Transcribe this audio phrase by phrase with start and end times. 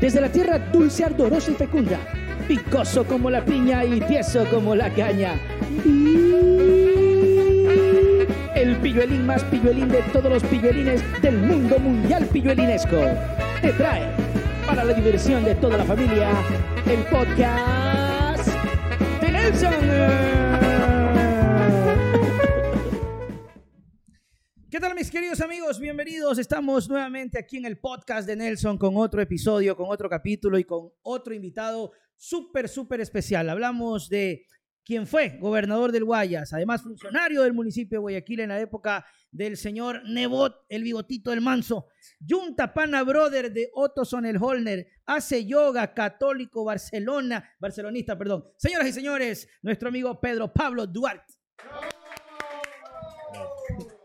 [0.00, 1.98] Desde la tierra dulce, ardorosa y fecunda,
[2.46, 5.32] picoso como la piña y tieso como la caña.
[8.54, 12.96] El pilluelín más pilluelín de todos los pilluelines del mundo mundial pilluelinesco.
[13.60, 14.04] Te trae,
[14.66, 16.28] para la diversión de toda la familia,
[16.86, 18.48] el podcast
[19.20, 20.37] de Nelson.
[25.18, 25.80] Queridos amigos?
[25.80, 26.38] Bienvenidos.
[26.38, 30.62] Estamos nuevamente aquí en el podcast de Nelson con otro episodio, con otro capítulo y
[30.62, 33.50] con otro invitado súper, súper especial.
[33.50, 34.46] Hablamos de
[34.84, 39.56] quien fue gobernador del Guayas, además funcionario del municipio de Guayaquil en la época del
[39.56, 41.88] señor Nebot, el bigotito del manso.
[42.24, 48.44] Junta Pana Brother de Ottoson el Holner, hace yoga, católico, Barcelona, barcelonista, perdón.
[48.56, 51.34] Señoras y señores, nuestro amigo Pedro Pablo Duarte.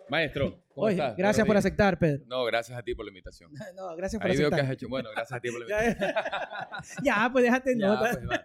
[0.10, 1.16] Maestro, ¿cómo Oye, estás?
[1.18, 2.24] gracias por aceptar, Pedro.
[2.28, 3.52] No, gracias a ti por la invitación.
[3.76, 4.72] No, gracias por Ahí veo que aceptar.
[4.72, 4.90] has hecho.
[4.90, 6.14] Bueno, gracias a ti por la invitación.
[7.04, 8.20] ya, pues déjate Ya, nota.
[8.26, 8.40] pues,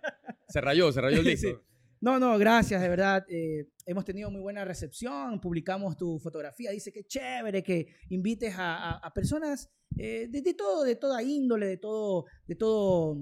[0.49, 1.31] se rayó, se rayó el Sí.
[1.31, 1.63] disco.
[2.01, 3.25] No, no, gracias, de verdad.
[3.29, 8.77] eh, hemos tenido muy buena recepción, publicamos tu fotografía, dice que chévere que invites a,
[8.93, 13.17] a- a personas eh, de, de todo, de toda índole, de todo, de todo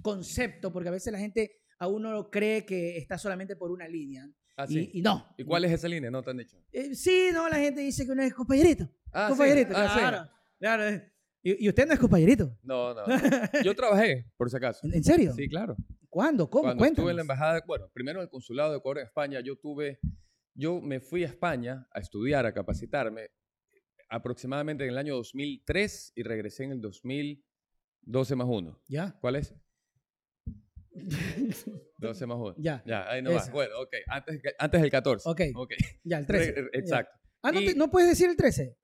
[0.00, 4.28] concepto, porque a veces la gente a uno cree que está solamente por una línea.
[4.62, 4.90] Ah, y, sí.
[4.94, 5.26] y no.
[5.38, 6.10] ¿Y cuál es esa línea?
[6.10, 6.56] No te han dicho.
[6.72, 8.88] Eh, sí, no, la gente dice que uno es compañerito.
[9.12, 9.30] Ah, sí.
[9.30, 9.98] compañerito, Ah, sí.
[9.98, 10.30] claro.
[10.58, 11.12] claro, eh.
[11.42, 12.56] y, y usted no es compañerito.
[12.62, 13.02] No, no.
[13.64, 14.86] Yo trabajé, por si acaso.
[14.92, 15.32] ¿En, serio?
[15.34, 15.76] Sí, claro.
[16.08, 16.50] ¿Cuándo?
[16.50, 16.64] ¿Cómo?
[16.64, 19.56] Cuando estuve en la embajada, bueno, primero en el consulado de Ecuador en España, yo
[19.56, 20.00] tuve,
[20.54, 23.30] yo me fui a España a estudiar, a capacitarme,
[24.08, 28.82] aproximadamente en el año 2003 y regresé en el 2012 más 1.
[28.88, 29.16] ¿Ya?
[29.20, 29.54] ¿Cuál es?
[32.00, 32.54] 12 más 1.
[32.58, 32.82] Ya.
[32.86, 33.44] Ya, ahí nomás.
[33.44, 33.52] Esa.
[33.52, 33.94] Bueno, ok.
[34.06, 35.28] Antes, antes del 14.
[35.28, 35.40] Ok.
[35.54, 35.72] Ok.
[36.04, 36.52] Ya, el 13.
[36.62, 37.12] Re- Exacto.
[37.42, 38.76] Ah, ¿no, Y- te- ¿no puedes decir el 13?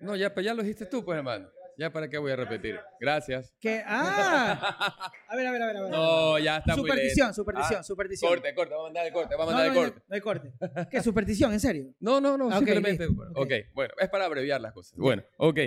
[0.00, 1.48] No, ya, pues ya lo dijiste tú, pues, hermano.
[1.78, 2.78] Ya, ¿para qué voy a repetir?
[3.00, 3.54] Gracias.
[3.60, 5.76] Que, ah, a ver, a ver, a ver.
[5.76, 5.90] A ver.
[5.90, 7.34] No, ya está muy superstición, lento.
[7.34, 8.30] superstición, Ah, superstición.
[8.30, 8.70] Corte, corte.
[8.74, 9.34] Vamos a mandar el corte.
[9.36, 10.06] Vamos a No, mandar no, el no, corte.
[10.08, 10.88] no hay corte.
[10.90, 11.52] ¿Qué superstición?
[11.52, 11.92] ¿En serio?
[12.00, 13.04] No, no, no, Ah, ok, simplemente.
[13.06, 13.44] listo, bueno, ok.
[13.44, 14.98] ok, bueno, es para abreviar las cosas.
[14.98, 15.58] Bueno, ok.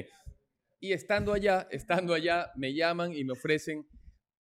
[0.79, 3.85] Y estando allá, estando allá, me llaman y me ofrecen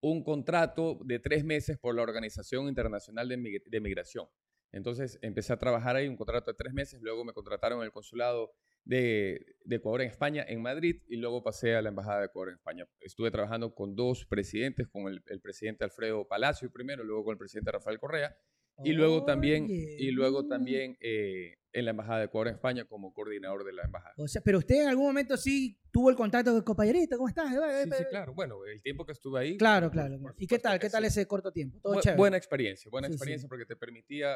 [0.01, 4.27] un contrato de tres meses por la Organización Internacional de, Mig- de Migración.
[4.71, 7.91] Entonces empecé a trabajar ahí, un contrato de tres meses, luego me contrataron en el
[7.91, 8.51] consulado
[8.83, 12.49] de, de Ecuador en España, en Madrid, y luego pasé a la Embajada de Ecuador
[12.49, 12.87] en España.
[12.99, 17.37] Estuve trabajando con dos presidentes, con el, el presidente Alfredo Palacio primero, luego con el
[17.37, 18.37] presidente Rafael Correa,
[18.83, 22.85] y luego también, Oye, y luego también eh, en la Embajada de Ecuador en España
[22.85, 24.13] como coordinador de la embajada.
[24.17, 27.29] O sea, pero usted en algún momento sí tuvo el contacto con el compañerito, ¿cómo
[27.29, 27.49] estás?
[27.83, 28.33] Sí, sí, claro.
[28.33, 29.57] Bueno, el tiempo que estuve ahí.
[29.57, 30.19] Claro, claro.
[30.19, 30.79] por ¿Y qué tal?
[30.79, 31.07] ¿Qué tal sí.
[31.07, 31.79] ese corto tiempo?
[31.81, 32.17] Todo Bu- chévere.
[32.17, 33.15] buena experiencia, buena Sí, sí.
[33.17, 34.35] experiencia porque te permitía,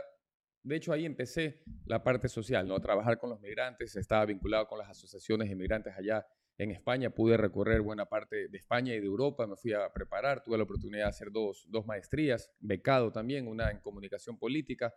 [0.63, 2.79] de hecho ahí empecé la parte social, ¿no?
[2.79, 6.25] Trabajar con los migrantes, estaba vinculado con las asociaciones de migrantes allá
[6.57, 10.43] en España, pude recorrer buena parte de España y de Europa, me fui a preparar,
[10.43, 14.93] tuve la oportunidad de hacer dos, dos maestrías, becado también, una en comunicación política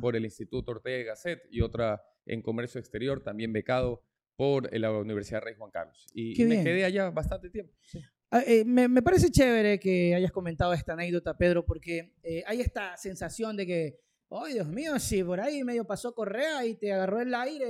[0.00, 4.02] por el Instituto Ortega y Gasset y otra en comercio exterior, también becado
[4.36, 6.06] por la Universidad Rey Juan Carlos.
[6.14, 7.74] Y, me quedé allá bastante tiempo.
[7.82, 8.00] sí.
[8.32, 12.60] Ah, eh, me, me parece chévere que hayas comentado esta anécdota, Pedro, porque eh, hay
[12.60, 14.00] esta sensación de que,
[14.30, 17.66] ay, Dios mío, si por ahí medio pasó Correa y te agarró el aire,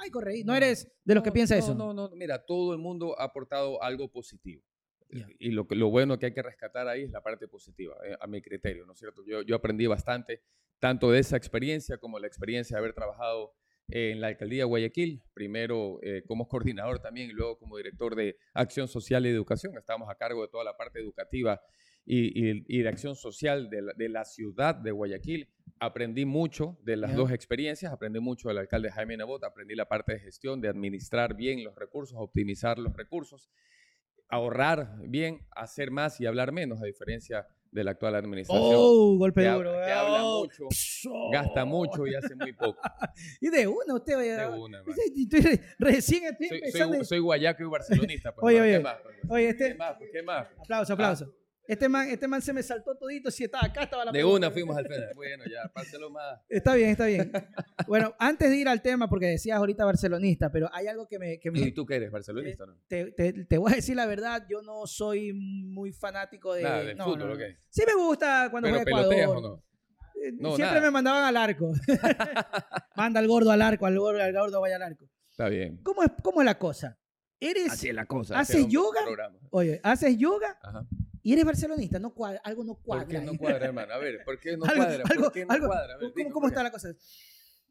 [0.00, 0.42] ay, Correa.
[0.44, 1.74] No eres de los que piensa no, eso.
[1.74, 4.62] No, no, mira, todo el mundo ha aportado algo positivo.
[5.38, 8.42] Y lo, bueno que hay que rescatar ahí es la parte positiva, eh, a mi
[8.42, 9.22] criterio, ¿no es cierto?
[9.24, 10.42] Yo, yo aprendí bastante,
[10.80, 13.54] tanto de esa experiencia como la experiencia de haber trabajado
[13.88, 18.36] en la alcaldía de Guayaquil, primero eh, como coordinador también y luego como director de
[18.52, 19.76] Acción Social y Educación.
[19.78, 21.60] Estábamos a cargo de toda la parte educativa
[22.06, 25.48] y, y- y de acción social de la, de la ciudad de Guayaquil.
[25.80, 27.16] Aprendí mucho de las Ya.
[27.18, 31.34] dos experiencias, aprendí mucho del alcalde Jaime Nebot, aprendí la parte de gestión, de administrar
[31.36, 33.50] bien los recursos, optimizar los recursos,
[34.28, 38.72] ahorrar bien, hacer más y hablar menos, a diferencia de la actual administración.
[38.74, 39.72] Oh, golpe que, duro.
[39.84, 40.44] que habla oh.
[40.44, 40.64] mucho,
[41.32, 42.80] gasta mucho y hace muy poco.
[43.40, 44.50] Y de una, usted De vaya.
[44.56, 44.92] una, tú
[45.42, 46.94] re- recién estoy Soy, empezando.
[46.96, 48.34] soy, soy guayaco y barcelonista.
[48.34, 49.18] Pues, Oye, hermano, oye, ¿Qué más?
[49.20, 49.30] pues?
[49.30, 49.94] oye, este- ¿Qué más?
[49.98, 50.10] pues?
[50.12, 50.48] ¿Qué más?
[50.58, 51.34] Aplauso, aplauso.
[51.68, 53.30] Este man, este man se me saltó todito.
[53.30, 55.14] Si estaba acá, estaba la De una fuimos al frente.
[55.14, 56.40] Bueno, ya, páselo más.
[56.48, 57.32] Está bien, está bien.
[57.88, 61.38] Bueno, antes de ir al tema, porque decías ahorita barcelonista, pero hay algo que me,
[61.40, 62.76] que me- ¿Y tú qué eres, barcelonista o no?
[62.86, 66.62] te, te- te voy a decir la verdad, yo no soy muy fanático de...
[66.62, 67.44] Nada, del no, fútbol, no.
[67.70, 69.36] Sí me gusta cuando ¿Pero juega Ecuador.
[69.36, 69.62] o no?
[70.22, 70.80] Eh, No, Siempre nada.
[70.86, 71.72] me mandaban al arco.
[72.96, 75.04] Manda al gordo al arco, al gordo, al gordo vaya al arco.
[75.30, 75.78] Está bien.
[75.82, 76.98] ¿Cómo es, cómo es la cosa?
[77.38, 78.38] ¿Eres, Así es la cosa.
[78.38, 79.00] ¿haces yoga?
[79.04, 79.38] programa.
[79.50, 80.86] oye, haces yoga Ajá.
[81.28, 81.98] Y eres barcelonista?
[81.98, 83.04] No cuadra, algo no cuadra.
[83.06, 83.92] ¿Por qué no cuadra, hermano?
[83.94, 85.04] A ver, ¿por qué no algo, cuadra?
[85.08, 85.94] algo- ¿Por qué no algo- cuadra?
[85.94, 86.88] A ver, ¿Cómo, cómo ¿por está la cosa?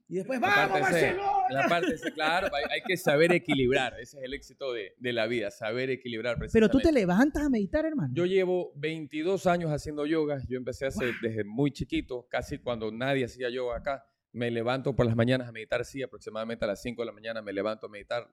[0.08, 1.32] Y después, La ¡vamos, parte C, Barcelona!
[1.50, 3.94] La parte C, claro, hay, hay que saber equilibrar.
[4.00, 6.38] Ese es el éxito de, de la vida, saber equilibrar.
[6.54, 8.14] Pero tú te levantas a meditar, hermano.
[8.14, 10.38] Yo llevo 22 años haciendo yoga.
[10.48, 14.06] Yo empecé hace, desde muy chiquito, casi cuando nadie hacía yoga acá.
[14.32, 17.42] Me levanto por las mañanas a meditar, sí, aproximadamente a las 5 de la mañana
[17.42, 18.30] me levanto a meditar.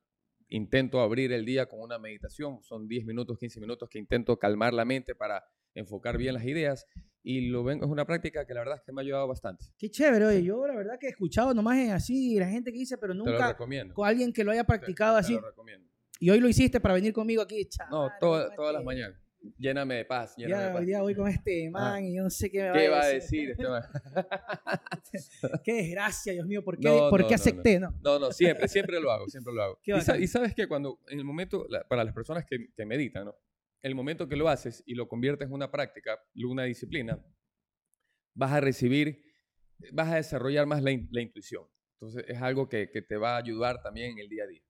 [0.54, 2.62] Intento abrir el día con una meditación.
[2.62, 5.42] Son 10 minutos, 15 minutos que intento calmar la mente para
[5.74, 6.86] enfocar bien las ideas.
[7.22, 9.64] Y lo vengo, es una práctica que la verdad es que me ha ayudado bastante.
[9.78, 10.42] Qué chévere, oye.
[10.42, 13.18] Yo la verdad que he escuchado nomás en así la gente que dice, pero Te
[13.18, 15.32] nunca con alguien que lo haya Te- practicado te así.
[15.34, 15.88] lo recomiendo.
[16.20, 17.66] Y hoy lo hiciste para venir conmigo aquí.
[17.90, 19.18] No, toda- todas las mañanas.
[19.58, 20.34] Lléname de paz.
[20.36, 20.80] Lléname de Ya, paz.
[20.80, 23.02] hoy día voy con este man y yo no sé qué me ¿Qué va va
[23.04, 23.82] a decir este man?
[25.64, 26.64] Qué desgracia, Dios mío.
[26.64, 27.80] ¿Por qué, No, ¿por no, qué acepté?
[27.80, 29.80] No, No, no, siempre, siempre lo hago, siempre lo hago.
[29.82, 32.68] Qué Y, sa- y sabes que cuando, en el momento, la- para las personas que,
[32.74, 33.34] que meditan, ¿no?
[33.82, 37.18] el momento que lo haces y lo conviertes en una práctica, una disciplina,
[38.34, 39.24] vas a recibir,
[39.92, 41.64] vas a desarrollar más la, in- la intuición.
[42.00, 44.62] Entonces es algo que, que te va a ayudar también en el día a día.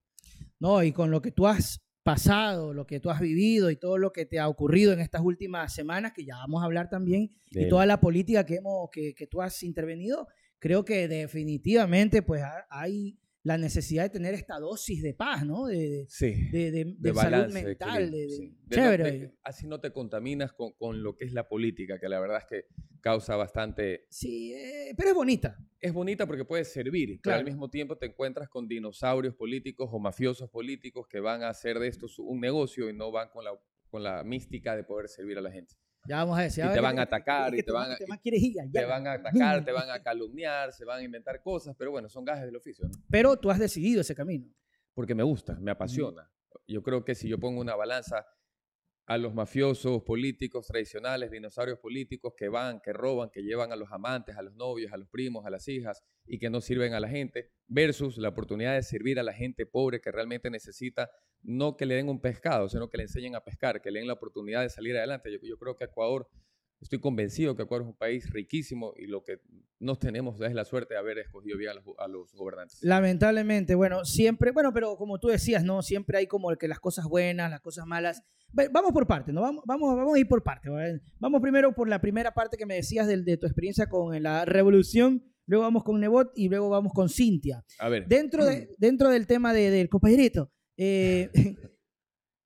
[0.59, 3.97] No, y con lo que tú has pasado, lo que tú has vivido y todo
[3.97, 7.29] lo que te ha ocurrido en estas últimas semanas, que ya vamos a hablar también,
[7.49, 10.27] y toda la política que, hemos, que, que tú has intervenido,
[10.59, 15.65] creo que definitivamente pues ha- hay la necesidad de tener esta dosis de paz, ¿no?
[15.65, 16.49] De, Sí.
[16.49, 19.03] de- de- de salud balance, de mental, no- chévere.
[19.03, 19.31] de- oye.
[19.43, 22.45] así no te contaminas con, con lo que es la política, que la verdad es
[22.45, 22.65] que
[23.01, 24.05] causa bastante...
[24.09, 25.57] Sí, eh, pero es bonita.
[25.81, 27.39] Es bonita porque puede servir, pero Claro.
[27.39, 31.79] al mismo tiempo te encuentras con dinosaurios políticos o mafiosos políticos que van a hacer
[31.79, 33.51] de esto un negocio y no van con la,
[33.89, 35.75] con la mística de poder servir a la gente.
[36.05, 36.63] Ya vamos a decir.
[36.63, 38.71] Y "Ah, te van a atacar, y te van a- te más quieres ir allá.
[38.81, 42.09] Te van a atacar, te van a calumniar, se van a inventar cosas, pero bueno,
[42.09, 42.93] son gajes del oficio, ¿no?
[43.09, 44.47] Pero tú has decidido ese camino.
[44.95, 46.29] porque me gusta, me apasiona.
[46.67, 48.27] Yo creo que si yo pongo una balanza
[49.07, 53.91] a los mafiosos políticos tradicionales, dinosaurios políticos que van, que roban, que llevan a los
[53.91, 56.99] amantes, a los novios, a los primos, a las hijas y que no sirven a
[56.99, 61.09] la gente, versus la oportunidad de servir a la gente pobre que realmente necesita,
[61.43, 64.07] no que le den un pescado, sino que le enseñen a pescar, que le den
[64.07, 65.31] la oportunidad de salir adelante.
[65.31, 66.27] Yo, yo creo que Ecuador,
[66.81, 69.39] estoy convencido que Ecuador es un país riquísimo y lo que
[69.79, 72.79] nos tenemos es la suerte de haber escogido bien a los, a los gobernantes.
[72.81, 75.81] Lamentablemente, bueno, siempre, bueno, pero como tú decías, ¿no?
[75.81, 78.21] Siempre hay como que las cosas buenas, las cosas malas.
[78.71, 79.41] Vamos por partes, ¿no?
[79.41, 80.71] Vamos, vamos, vamos a ir por partes.
[80.71, 81.01] ¿vale?
[81.19, 85.23] Vamos primero por la primera parte que me decías de, tu experiencia con la revolución,
[85.47, 87.65] luego vamos con Nebot y luego vamos con Cintia.
[87.79, 88.07] A ver.
[88.07, 91.29] Dentro, de, dentro del tema de- del compañerito, eh,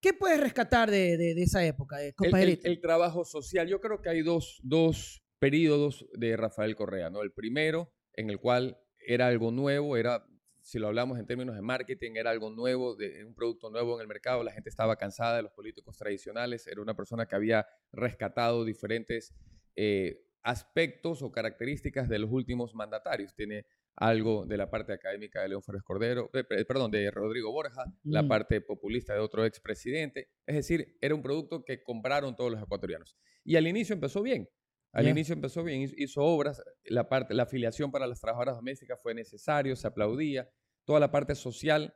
[0.02, 3.68] ¿qué puedes rescatar de, de- de esa época, de el, el trabajo social.
[3.68, 7.22] Yo creo que hay dos, dos periodos de Rafael Correa, ¿no?
[7.22, 10.26] El primero, en el cual era algo nuevo, era,
[10.62, 14.02] si lo hablamos en términos de marketing, era algo nuevo, de, un producto nuevo en
[14.02, 17.68] el mercado, la gente estaba cansada de los políticos tradicionales, era una persona que había
[17.92, 19.34] rescatado diferentes
[19.76, 23.34] eh, aspectos o características de los últimos mandatarios.
[23.36, 23.66] Tiene
[24.00, 27.84] algo de la parte académica de León Férez Cordero, eh, pe- perdón, de Rodrigo Borja,
[28.04, 28.28] la Mm.
[28.28, 30.30] parte populista de otro expresidente.
[30.46, 33.18] Es decir, era un producto que compraron todos los ecuatorianos.
[33.44, 34.48] Y al inicio empezó bien.
[34.94, 39.00] Al inicio empezó bien, hizo- hizo obras, la, parte, la afiliación para las trabajadoras domésticas
[39.02, 40.50] fue necesario, se aplaudía,
[40.86, 41.94] toda la parte social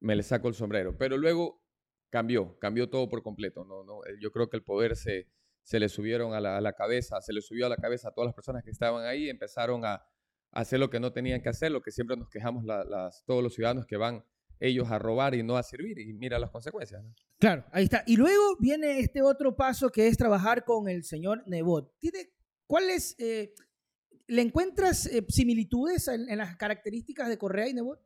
[0.00, 1.62] me le saco el sombrero, pero luego
[2.10, 3.64] cambió, cambió todo por completo.
[3.64, 5.28] No, no, eh, yo creo que el poder se,
[5.62, 8.12] se le subieron a la, a la cabeza, se le subió a la cabeza a
[8.12, 10.02] todas las personas que estaban ahí, empezaron a
[10.52, 13.42] hacer lo que no tenían que hacer, lo que siempre nos quejamos la- las, todos
[13.42, 14.24] los ciudadanos que van
[14.60, 17.02] ellos a robar y no a servir, y mira las consecuencias.
[17.02, 17.12] ¿no?
[17.38, 18.04] Claro, ahí está.
[18.06, 21.98] Y luego viene este otro paso que es trabajar con el señor Nebot.
[21.98, 22.30] ¿Tiene,
[22.68, 23.52] ¿Cuáles, eh,
[24.28, 28.00] le encuentras eh, similitudes en, en las características de Correa y Nebot?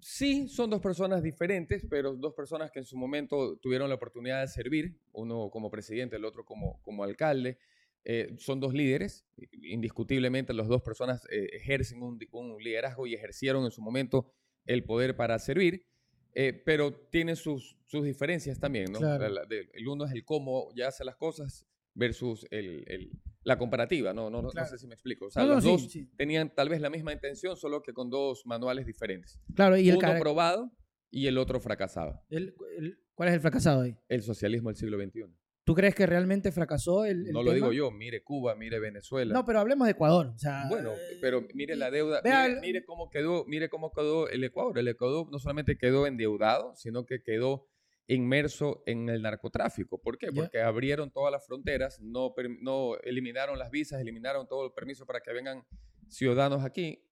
[0.00, 4.40] Sí, son dos personas diferentes, pero dos personas que en su momento tuvieron la oportunidad
[4.40, 7.58] de servir, uno como presidente, el otro como, como alcalde.
[8.04, 9.26] Eh, son dos líderes,
[9.62, 14.32] indiscutiblemente las dos personas eh, ejercen un, un liderazgo y ejercieron en su momento
[14.64, 15.86] el poder para servir,
[16.34, 18.98] eh, pero tienen sus, sus diferencias también, ¿no?
[18.98, 19.24] Claro.
[19.24, 23.10] La- la- de- el uno es el cómo ya hace las cosas versus el, el-
[23.44, 24.30] la comparativa, ¿no?
[24.30, 25.26] No, no, no sé si me explico.
[25.26, 26.10] O sea, los sí, dos sí.
[26.16, 29.96] tenían tal vez la misma intención, solo que con dos manuales diferentes Claro, y el,
[29.96, 30.70] uno cara- probado
[31.10, 32.22] y el otro fracasado.
[32.30, 33.96] el- el- ¿Cuál es el fracasado ahí?
[34.08, 35.24] El socialismo del siglo XXI.
[35.68, 39.34] ¿Tú crees que realmente fracasó el, el No lo digo yo, mire Cuba, mire Venezuela.
[39.34, 40.28] No, pero hablemos de Ecuador.
[40.34, 44.42] O sea, bueno, pero mire la deuda, mire, mire cómo quedó, mire cómo quedó el
[44.44, 44.78] Ecuador.
[44.78, 47.68] El Ecuador no solamente quedó endeudado, sino que quedó
[48.06, 50.00] inmerso en el narcotráfico.
[50.00, 50.32] ¿Por qué?
[50.32, 55.20] Porque abrieron todas las fronteras, no, no eliminaron las visas, eliminaron todo el permiso para
[55.20, 55.66] que vengan
[56.08, 57.04] ciudadanos aquí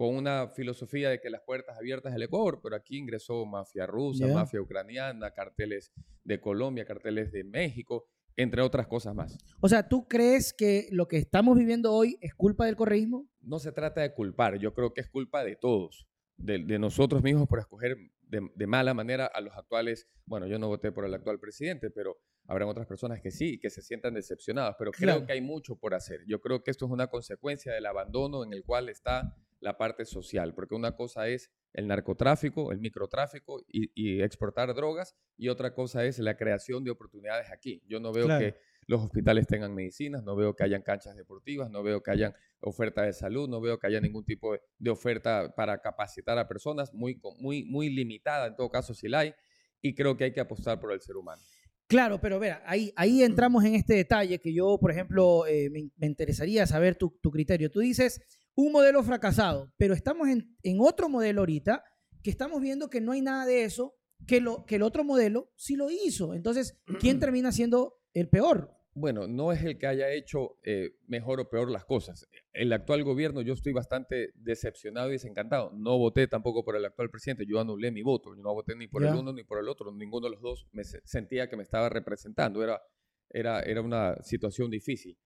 [0.00, 4.26] con una filosofía de que las puertas abiertas del Ecuador, pero aquí ingresó mafia rusa,
[4.26, 4.32] Ya.
[4.32, 5.92] mafia ucraniana, carteles
[6.24, 9.36] de Colombia, carteles de México, entre otras cosas más.
[9.60, 13.28] O sea, ¿tú crees que lo que estamos viviendo hoy es culpa del correísmo?
[13.42, 16.06] no se trata de culpar, yo creo que es culpa de todos,
[16.38, 20.58] de, de nosotros mismos por escoger de, de, mala manera a los actuales, bueno, yo
[20.58, 22.16] no voté por el actual presidente, pero
[22.46, 25.26] habrán otras personas que sí, que se sientan decepcionadas, pero creo Claro.
[25.26, 26.20] que hay mucho por hacer.
[26.26, 30.04] Yo creo que esto es una consecuencia del abandono en el cual está la parte
[30.04, 35.74] social, porque una cosa es el narcotráfico, el microtráfico y, y exportar drogas, y otra
[35.74, 37.82] cosa es la creación de oportunidades aquí.
[37.86, 38.40] Yo no veo Claro.
[38.44, 38.54] que
[38.86, 43.02] los hospitales tengan medicinas, no veo que hayan canchas deportivas, no veo que hayan oferta
[43.02, 46.92] de salud, no veo que haya ningún tipo de, de oferta para capacitar a personas,
[46.92, 49.34] muy, muy, muy limitada en todo caso si la hay,
[49.82, 51.40] y creo que hay que apostar por el ser humano.
[51.86, 55.90] Claro, pero vea, ahí, ahí entramos en este detalle que yo, por ejemplo, eh, me,
[55.96, 57.70] me interesaría saber tu, tu criterio.
[57.70, 58.20] Tú dices
[58.60, 61.82] un modelo fracasado, pero estamos en, en otro modelo ahorita
[62.22, 63.94] que estamos viendo que no hay nada de eso,
[64.26, 66.34] que, lo, que el otro modelo sí lo hizo.
[66.34, 68.70] Entonces, ¿quién termina siendo el peor?
[68.92, 72.26] Bueno, no es el que haya hecho eh, mejor o peor las cosas.
[72.52, 75.70] El actual gobierno, yo estoy bastante decepcionado y desencantado.
[75.74, 78.34] No voté tampoco por el actual presidente, yo anulé mi voto.
[78.34, 79.10] Yo no voté ni por Ya.
[79.10, 79.92] el uno ni por el otro.
[79.92, 82.62] Ninguno de los dos me se- sentía que me estaba representando.
[82.64, 82.80] Era,
[83.30, 85.16] era, era una situación difícil.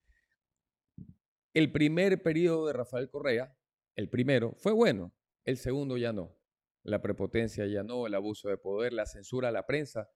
[1.55, 3.57] El primer periodo de Rafael Correa,
[3.95, 5.15] el primero, fue bueno.
[5.45, 6.37] El segundo ya no.
[6.83, 10.09] La prepotencia ya no, el abuso de poder, la censura a la prensa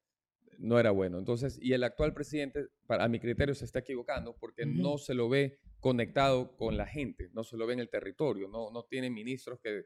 [0.57, 1.17] no era bueno.
[1.17, 5.13] Entonces, y el actual presidente, para, a mi criterio, se está equivocando porque no se
[5.13, 8.83] lo ve conectado con la gente, no se lo ve en el territorio, no, no
[8.83, 9.85] tiene ministros que,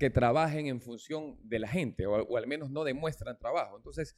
[0.00, 3.76] que trabajen en función de la gente o al menos no demuestran trabajo.
[3.76, 4.16] Entonces,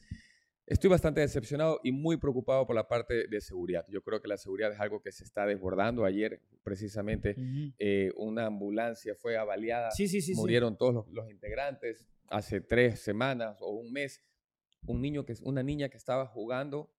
[0.67, 3.85] estoy bastante decepcionado y muy preocupado por la parte de seguridad.
[3.89, 6.05] Yo creo que la seguridad es algo que se está desbordando.
[6.05, 7.37] Ayer, precisamente,
[7.79, 10.35] eh, una ambulancia fue avaliada Sí, sí, sí.
[10.35, 14.23] murieron todos los, los integrantes hace tres semanas o un mes.
[14.87, 16.91] Un niño que, una niña que estaba jugando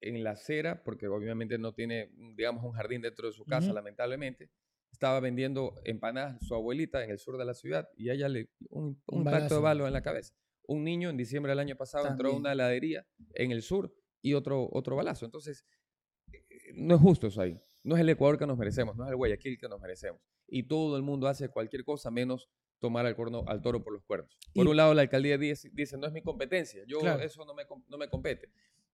[0.00, 3.66] en la acera, porque obviamente no tiene, mm, digamos, un jardín dentro de su casa,
[3.66, 3.74] Ujú.
[3.76, 4.50] lamentablemente,
[4.90, 8.48] estaba vendiendo empanadas su abuelita en el sur de la ciudad y a ella le
[8.68, 10.34] un, Un un impacto de balo en la cabeza.
[10.66, 13.92] Un niño en diciembre del año pasado entró a una heladería en el sur
[14.22, 15.24] y otro, otro balazo.
[15.24, 15.64] Entonces,
[16.32, 16.40] eh,
[16.74, 17.58] no es justo eso ahí.
[17.84, 20.20] No es el Ecuador que nos merecemos, no es el Guayaquil que nos merecemos.
[20.46, 24.04] Y todo el mundo hace cualquier cosa menos tomar al, corno, al toro por los
[24.04, 24.36] cuernos.
[24.54, 27.22] Por Y- un lado, la alcaldía dice, dice, no es mi competencia, yo Claro.
[27.22, 28.50] eso no me, no me compete.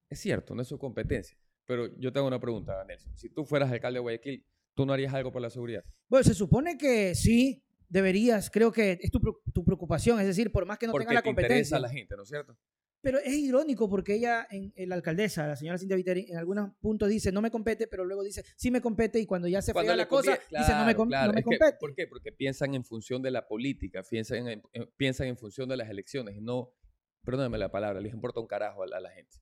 [0.08, 1.38] Es cierto, no es su competencia.
[1.66, 3.14] Pero yo tengo una pregunta, Nelson.
[3.16, 4.44] Si tú fueras alcalde de Guayaquil,
[4.74, 5.84] ¿tú no harías algo por la seguridad?
[6.08, 9.20] Bueno, se supone que sí, deberías, creo que es tu,
[9.52, 11.76] tu preocupación, es decir, por más que no Porque tenga la te interesa competencia.
[11.76, 12.56] a la gente, ¿no es cierto?
[13.00, 16.74] Pero es irónico porque ella, en, en la alcaldesa, la señora Cintia Viteri, en algunos
[16.80, 19.72] puntos dice no me compete, pero luego dice sí me compete y cuando ya se
[19.72, 21.28] Cuando le la cosa, dice no me, com- claro.
[21.28, 21.76] no me Es que, compete.
[21.78, 22.06] ¿Por qué?
[22.08, 25.88] Porque piensan en función de la política, piensan en, en- piensan en función de las
[25.88, 26.74] elecciones y no,
[27.24, 29.36] perdóname la palabra, les importa un carajo a la, a la gente.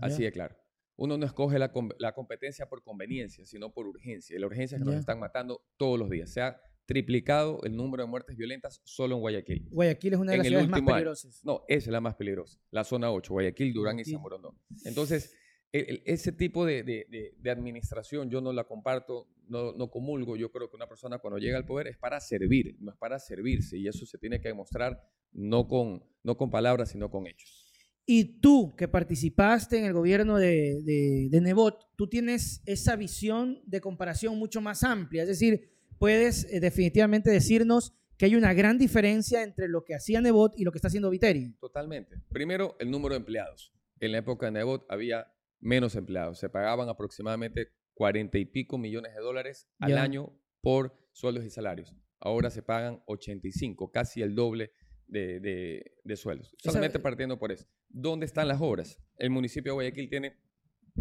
[0.00, 0.56] Así de claro.
[0.96, 4.36] Uno no escoge la, com- la competencia por conveniencia, sino por urgencia.
[4.36, 6.32] Y la urgencia es que nos están matando todos los días.
[6.32, 9.68] Se ha triplicado el número de muertes violentas solo en Guayaquil.
[9.70, 10.86] Guayaquil es una de las ciudades más año.
[10.86, 11.40] peligrosas.
[11.44, 12.58] No, es la más peligrosa.
[12.70, 14.04] La zona 8, Guayaquil, Durán y.
[14.04, 14.56] San Borondón.
[14.84, 15.34] Entonces,
[15.72, 19.90] el- el- ese tipo de, de- de- de administración yo no la comparto, no, no
[19.90, 20.36] comulgo.
[20.36, 23.18] Yo creo que una persona cuando llega al poder es para servir, no es para
[23.18, 23.78] servirse.
[23.78, 25.00] Y eso se tiene que demostrar
[25.32, 27.68] no con, no con palabras, sino con hechos.
[28.04, 33.62] Y tú, que participaste en el gobierno de, de, de Nebot, tú tienes esa visión
[33.64, 35.22] de comparación mucho más amplia.
[35.22, 35.70] Es decir,
[36.02, 40.64] puedes eh, definitivamente decirnos que hay una gran diferencia entre lo que hacía Nebot y
[40.64, 41.54] lo que está haciendo Viteri.
[41.60, 42.16] Totalmente.
[42.28, 43.72] Primero, el número de empleados.
[44.00, 46.40] En la época de Nebot había menos empleados.
[46.40, 51.94] Se pagaban aproximadamente 40 y pico millones de dólares al año por sueldos y salarios.
[52.18, 54.72] Ahora se pagan 85, casi el doble
[55.06, 56.48] de, de- de sueldos.
[56.58, 57.66] Esa- Solamente partiendo por eso.
[57.88, 58.98] ¿Dónde están las obras?
[59.18, 60.36] El municipio de Guayaquil tiene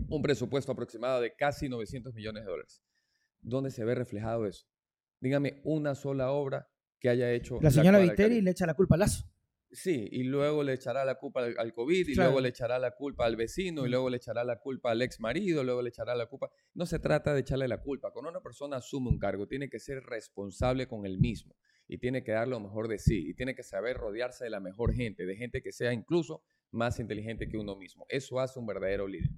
[0.09, 2.83] un presupuesto aproximado de casi 900 millones de dólares.
[3.41, 4.67] ¿Dónde se ve reflejado eso?
[5.21, 6.67] Dígame una sola obra
[6.99, 9.25] que haya hecho La señora actual Viteri le echa la culpa a Lazo.
[9.73, 12.31] Sí, y luego le echará la culpa al, al COVID, y Claro.
[12.31, 15.21] luego le echará la culpa al vecino, y luego le echará la culpa al ex
[15.21, 16.51] marido, luego le echará la culpa.
[16.73, 18.11] No se trata de echarle la culpa.
[18.11, 21.55] Cuando una persona asume un cargo, tiene que ser responsable con él mismo
[21.87, 24.59] y tiene que dar lo mejor de sí y tiene que saber rodearse de la
[24.59, 28.05] mejor gente, de gente que sea incluso más inteligente que uno mismo.
[28.09, 29.29] Eso hace un verdadero líder.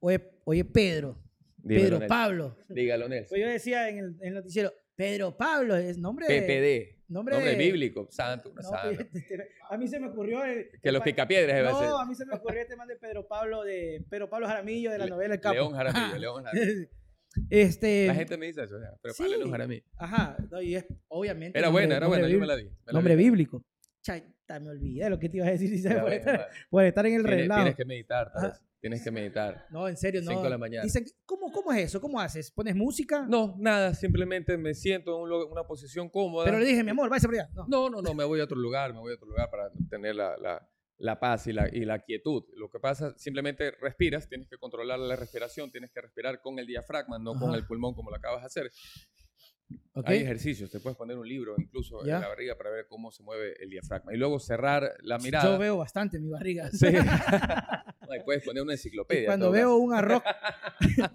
[0.00, 1.22] Oye, oye Pedro,
[1.58, 2.08] Dímelo, Pedro Nelson.
[2.08, 2.56] Pablo.
[2.70, 3.28] Dígalo, Nelson.
[3.28, 6.42] Pues yo decía en el, en el noticiero, Pedro Pablo es nombre de...
[6.42, 7.02] PPD.
[7.12, 8.08] Nombre, Nombre de- bíblico.
[8.10, 9.06] Santo, No, santa.
[9.70, 10.68] a mí se me ocurrió el...
[10.82, 11.88] Que los picapiedras ser.
[11.88, 14.90] No, a mí se me ocurrió este man de Pedro Pablo de Pedro Pablo Jaramillo
[14.90, 15.54] de la novela El Capo.
[15.54, 16.18] León Jaramillo, Ajá.
[16.18, 16.88] León Jaramillo.
[17.50, 19.14] Este, La gente me dice eso, ya, pero.
[19.28, 19.82] León Jaramillo.
[19.96, 22.64] Ajá, no, y es obviamente Era buena, era buena, yo me la vi.
[22.64, 23.24] me la Nombre vi.
[23.24, 23.64] bíblico.
[24.02, 26.84] Cha, Puta, me olvidé lo que te iba a decir si sabes, por, estar, por
[26.84, 27.56] estar en el Tienes, reloj.
[27.58, 28.32] tienes que meditar,
[28.82, 29.64] Tienes que meditar.
[29.70, 30.30] No, en serio, no.
[30.32, 30.82] Cinco de la mañana.
[30.82, 32.00] Dicen, ¿cómo, ¿cómo es eso?
[32.00, 32.50] ¿Cómo haces?
[32.50, 33.24] ¿Pones música?
[33.28, 36.44] No, nada, simplemente me siento en un una posición cómoda.
[36.46, 37.48] Pero le dije, mi amor, váyase por allá.
[37.54, 37.64] No.
[37.68, 40.16] No, no, no, me voy a otro lugar, me voy a otro lugar para tener
[40.16, 42.44] la, la- la paz y la, y la quietud.
[42.56, 46.66] Lo que pasa, simplemente respiras, tienes que controlar la respiración, tienes que respirar con el
[46.66, 47.58] diafragma, no con Ajá.
[47.58, 48.70] el pulmón como lo acabas de hacer.
[49.94, 50.08] Ok.
[50.08, 52.16] Hay ejercicios, te puedes poner un libro incluso Ya.
[52.16, 54.14] en la barriga para ver cómo se mueve el diafragma.
[54.14, 55.44] Y luego cerrar la mirada.
[55.52, 56.70] Yo veo bastante mi barriga.
[56.70, 56.86] Sí.
[58.16, 59.20] Y puedes poner una enciclopedia.
[59.20, 60.22] Y en cuando veo un arroz.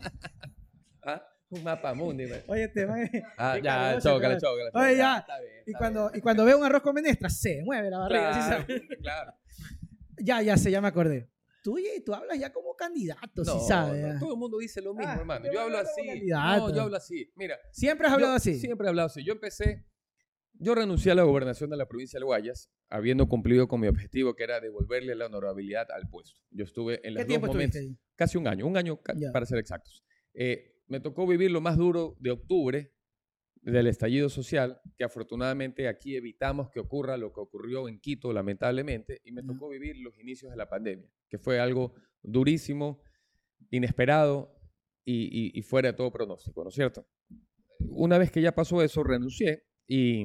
[1.03, 2.25] Ah, Un mapa mundi.
[2.25, 2.41] man.
[2.47, 4.69] Oye, este man- Ah, ya, chócala, chócala.
[4.73, 5.19] Oye, ya.
[5.19, 6.17] Está bien, Y cuando, bien.
[6.19, 8.33] y cuando veo un arroz con menestra, se mueve la barriga.
[8.33, 8.81] ¿sí Claro, sabes?
[9.01, 9.33] claro.
[10.17, 11.29] Ya, ya sé, ya me acordé.
[11.63, 14.01] Tú, oye, tú hablas ya como candidato, No, sí sabes.
[14.01, 14.19] no, ya.
[14.19, 15.45] todo el mundo dice lo mismo, Ah, hermano.
[15.45, 16.01] te Yo hablo así.
[16.27, 17.31] No, yo hablo así.
[17.35, 18.55] Mira, Siempre has hablado así.
[18.59, 19.23] Siempre he hablado así.
[19.23, 19.85] Yo empecé,
[20.59, 24.35] yo renuncié a la gobernación de la provincia del Guayas, habiendo cumplido con mi objetivo,
[24.35, 26.39] que era devolverle la honorabilidad al puesto.
[26.51, 27.97] Yo estuve en ¿Qué los dos tiempo momentos, ahí?
[28.15, 28.99] casi un año, un año
[29.33, 30.03] para ser exactos.
[30.33, 32.93] Eh, me tocó vivir lo más duro de octubre
[33.61, 39.19] del estallido social, que afortunadamente aquí evitamos que ocurra lo que ocurrió en Quito, lamentablemente,
[39.25, 43.01] y me tocó vivir los inicios de la pandemia, que fue algo durísimo,
[43.71, 44.55] inesperado
[45.03, 47.05] y, y- y fuera de todo pronóstico, ¿no es cierto?
[47.79, 50.23] Una vez que ya pasó eso, renuncié y,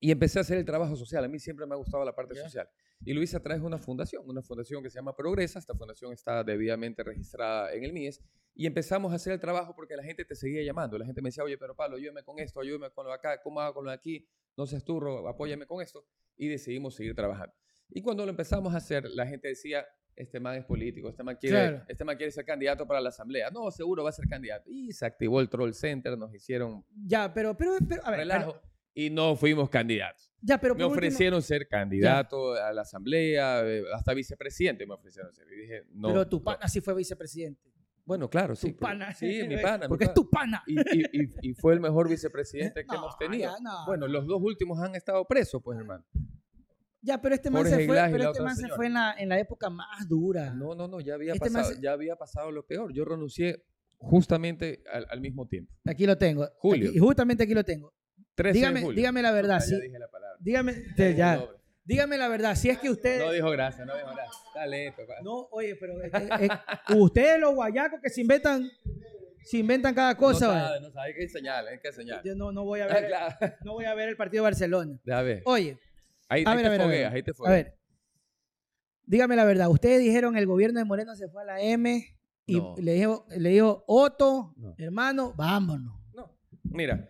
[0.00, 1.24] y empecé a hacer el trabajo social.
[1.24, 2.42] A mí siempre me ha gustado la parte Ya.
[2.42, 2.68] social.
[3.04, 5.58] Y lo hice a través de una fundación, una fundación que se llama Progresa.
[5.58, 8.22] Esta fundación está debidamente registrada en el MIES.
[8.54, 10.96] Y empezamos a hacer el trabajo porque la gente te seguía llamando.
[10.98, 13.42] La gente me decía, oye, pero Pablo, ayúdame con esto, ayúdame con lo de acá,
[13.42, 14.26] ¿cómo hago con lo de aquí?
[14.56, 16.06] No seas turro, apóyame con esto.
[16.36, 17.54] Y decidimos seguir trabajando.
[17.90, 19.86] Y cuando lo empezamos a hacer, la gente decía,
[20.16, 21.84] este man es político, este man quiere, Claro.
[21.88, 23.50] este man quiere ser candidato para la asamblea.
[23.50, 24.70] No, seguro va a ser candidato.
[24.70, 28.52] Y se activó el Troll Center, nos hicieron Ya, pero, pero, pero a ver, relajo
[28.54, 30.32] pero- y no fuimos candidatos.
[30.40, 35.32] ya, pero Me último- ofrecieron ser candidato a la asamblea, eh, hasta vicepresidente me ofrecieron
[35.34, 35.46] ser.
[35.52, 36.08] Y dije, no.
[36.08, 36.44] pero tu no.
[36.44, 37.60] pana sí fue vicepresidente.
[38.06, 38.66] Bueno, claro, Tu sí.
[38.68, 39.12] pero- pana.
[39.14, 39.84] Sí, mi pana.
[39.84, 40.14] mi Porque es pana.
[40.14, 40.62] tu pana.
[40.66, 43.52] Y, y- fue el mejor vicepresidente que No, hemos tenido.
[43.52, 44.12] ya, no, bueno, no.
[44.14, 46.04] los dos últimos han estado presos, pues, hermano.
[47.02, 49.28] Ya, pero este man Jorge se fue, pero este man se fue en la, en
[49.28, 50.54] la época más dura.
[50.54, 52.92] No, no, no, ya había, Este pasado, se- ya había pasado lo peor.
[52.94, 53.62] Yo renuncié
[53.98, 55.72] justamente al, al mismo tiempo.
[55.84, 56.48] Aquí lo tengo.
[56.58, 56.90] Julio.
[56.92, 57.92] Y justamente aquí lo tengo.
[58.36, 58.96] 13 Dígame, de julio.
[58.96, 59.72] dígame la verdad, Ah, sí.
[59.72, 60.36] ya dije la palabra.
[60.40, 61.48] Dígame, Ya te-
[61.84, 63.18] dígame la verdad, si es que usted...
[63.24, 64.36] No dijo gracias, no dijo gracias.
[64.54, 65.02] Dale esto.
[65.24, 68.70] No, oye, pero eh, eh, eh, ustedes los guayacos que se inventan,
[69.42, 70.46] se inventan cada cosa.
[70.46, 72.22] no sabe, no sabe, hay que enseñar, hay que enseñar.
[72.24, 73.36] Yo no, no voy a Ah, ver, claro.
[73.64, 74.98] no voy a ver el partido de Barcelona.
[75.04, 75.42] Ya ves.
[75.46, 75.78] Oye,
[76.28, 76.94] Ahí, a ahí ver, te a ver, a ver.
[76.94, 77.54] fogueas, ahí te a fogueas.
[77.64, 77.78] ver,
[79.04, 79.68] dígame la verdad.
[79.70, 82.04] Ustedes dijeron el gobierno de Moreno se fue a la M
[82.46, 82.74] y No.
[82.78, 84.74] le dijo, le dijo Otto, No.
[84.78, 85.94] hermano, vámonos.
[86.14, 86.36] No.
[86.64, 87.08] Mira,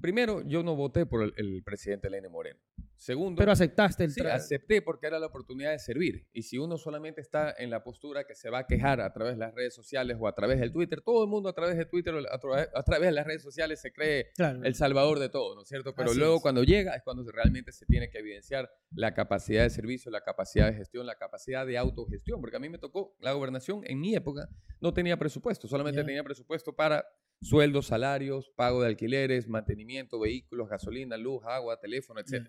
[0.00, 2.58] primero, yo no voté por el, el presidente Lenin Moreno.
[2.96, 6.28] Segundo, Pero aceptaste el sí, acepté porque era la oportunidad de servir.
[6.34, 9.34] Y si uno solamente está en la postura que se va a quejar a través
[9.34, 11.86] de las redes sociales o a través del Twitter, todo el mundo a través de
[11.86, 14.62] Twitter o a, tra- a través de las redes sociales se cree Claro.
[14.64, 15.94] el salvador de todo, ¿no es cierto?
[15.94, 16.42] Pero Así luego es.
[16.42, 20.66] cuando llega es cuando realmente se tiene que evidenciar la capacidad de servicio, la capacidad
[20.70, 24.14] de gestión, la capacidad de autogestión, porque a mí me tocó la gobernación en mi
[24.14, 24.46] época,
[24.78, 27.06] no tenía presupuesto, solamente tenía presupuesto para
[27.42, 32.38] sueldos, salarios, pago de alquileres, mantenimiento, vehículos, gasolina, luz, agua, teléfono, Ya.
[32.38, 32.48] etc.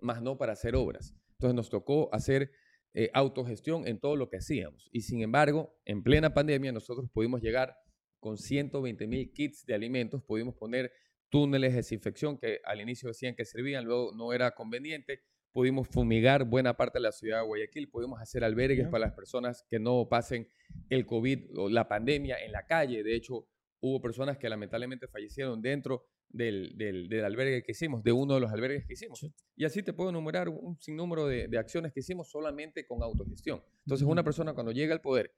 [0.00, 1.14] Más no para hacer obras.
[1.32, 2.50] Entonces nos tocó hacer
[2.94, 4.88] eh, autogestión en todo lo que hacíamos.
[4.92, 7.76] Y sin embargo, en plena pandemia nosotros pudimos llegar
[8.20, 10.90] con 120 mil kits de alimentos, pudimos poner
[11.28, 15.20] túneles de desinfección que al inicio decían que servían, luego no era conveniente,
[15.52, 19.64] pudimos fumigar buena parte de la ciudad de Guayaquil, pudimos hacer albergues para las personas
[19.68, 20.48] que no pasen
[20.88, 23.02] el COVID o la pandemia en la calle.
[23.02, 23.46] De hecho,
[23.80, 28.40] hubo personas que lamentablemente fallecieron dentro del, del, del albergue que hicimos, de uno de
[28.40, 29.26] los albergues que hicimos.
[29.54, 33.62] Y así te puedo enumerar un sinnúmero de, de acciones que hicimos solamente con autogestión.
[33.84, 35.34] Entonces, una persona cuando llega al poder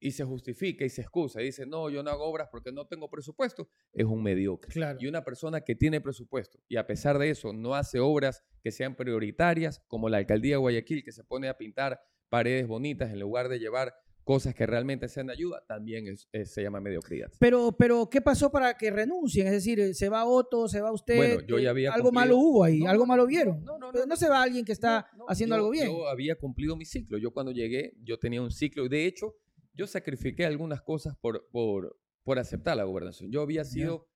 [0.00, 2.86] y se justifica y se excusa y dice, no, yo no hago obras porque no
[2.86, 4.72] tengo presupuesto, es un mediocre.
[4.72, 4.98] Claro.
[5.00, 8.70] Y una persona que tiene presupuesto y a pesar de eso no hace obras que
[8.70, 13.20] sean prioritarias, como la alcaldía de Guayaquil, que se pone a pintar paredes bonitas en
[13.20, 13.94] lugar de llevar
[14.34, 17.32] cosas que realmente sean de ayuda, también es- es- se llama mediocridad.
[17.40, 19.46] Pero, pero, ¿qué pasó para que renuncien?
[19.48, 21.16] Es decir, eh, se va Otto, se va usted.
[21.16, 23.64] Bueno, yo ya eh, había Algo cumplido- malo hubo ahí, No, algo malo vieron.
[23.64, 25.88] no, no, no, no se va alguien que está haciendo yo- algo bien.
[25.88, 27.18] Yo había cumplido mi ciclo.
[27.18, 28.88] Yo cuando llegué, yo tenía un ciclo.
[28.88, 29.34] De hecho,
[29.74, 33.32] yo sacrifiqué algunas cosas por, por, por aceptar la gobernación.
[33.32, 34.06] Yo había sido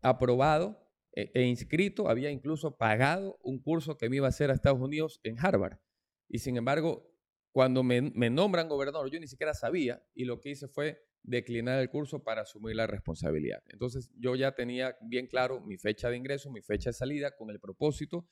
[0.00, 4.54] aprobado e, e inscrito, había incluso pagado un curso que me iba a hacer a
[4.54, 5.76] Estados Unidos en Harvard.
[6.28, 7.11] Y sin embargo,
[7.52, 11.78] cuando me, me nombran gobernador, yo ni siquiera sabía y lo que hice fue declinar
[11.78, 13.62] el curso para asumir la responsabilidad.
[13.68, 17.50] Entonces yo ya tenía bien claro mi fecha de ingreso, mi fecha de salida, con
[17.50, 18.26] el propósito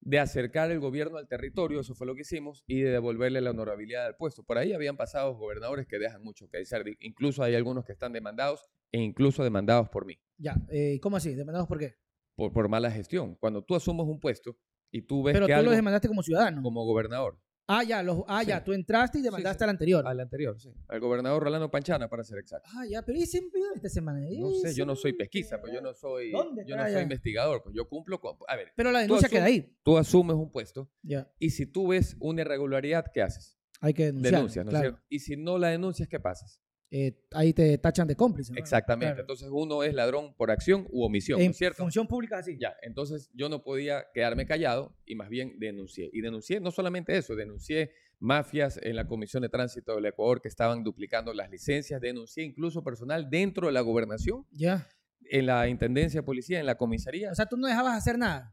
[0.00, 3.50] de acercar el gobierno al territorio, eso fue lo que hicimos, y de devolverle la
[3.50, 4.42] honorabilidad al puesto.
[4.42, 8.12] Por ahí habían pasado gobernadores que dejan mucho que decir, incluso hay algunos que están
[8.12, 10.18] demandados e incluso demandados por mí.
[10.38, 11.34] Ya, eh, ¿cómo así?
[11.34, 11.96] ¿Demandados por qué?
[12.34, 13.34] Por, por mala gestión.
[13.36, 14.56] Cuando tú asumes un puesto
[14.90, 16.62] y tú ves Pero que tú algo los demandaste como ciudadano.
[16.62, 17.38] como gobernador,
[17.72, 18.64] Ah, ya, los, ah, ya, Sí.
[18.64, 19.64] tú entraste y demandaste sí.
[19.64, 20.06] al anterior.
[20.06, 22.68] al anterior, sí, al gobernador Rolando Panchana, para ser exacto.
[22.74, 24.20] Ah, ya, pero ¿y siempre esta semana?
[24.38, 27.62] No sé, yo no soy pesquisa, pues yo no soy, ¿Dónde yo no soy investigador,
[27.62, 28.36] pues yo cumplo con...
[28.48, 29.76] A ver, Pero la denuncia queda ahí.
[29.84, 33.56] tú asumes un puesto Ya, y si tú ves una irregularidad, ¿qué haces?
[33.80, 34.34] hay que denunciar.
[34.34, 34.88] Denuncias, ¿no es claro.
[34.90, 35.06] cierto?
[35.08, 36.60] Y si no la denuncias, ¿qué pasas?
[36.92, 38.52] Eh, ahí te tachan de cómplice.
[38.52, 38.58] ¿no?
[38.58, 39.06] Exactamente.
[39.12, 39.20] Claro.
[39.20, 41.82] Entonces uno es ladrón por acción u omisión, ¿no En es cierto?
[41.84, 42.56] función pública así.
[42.60, 46.10] Ya, entonces yo no podía quedarme callado y más bien denuncié.
[46.12, 50.48] Y denuncié no solamente eso, denuncié mafias en la Comisión de Tránsito del Ecuador que
[50.48, 54.88] estaban duplicando las licencias, denuncié incluso personal dentro de la gobernación, Ya.
[55.30, 57.30] en la Intendencia de Policía, en la comisaría.
[57.30, 58.52] O sea, tú no dejabas hacer nada.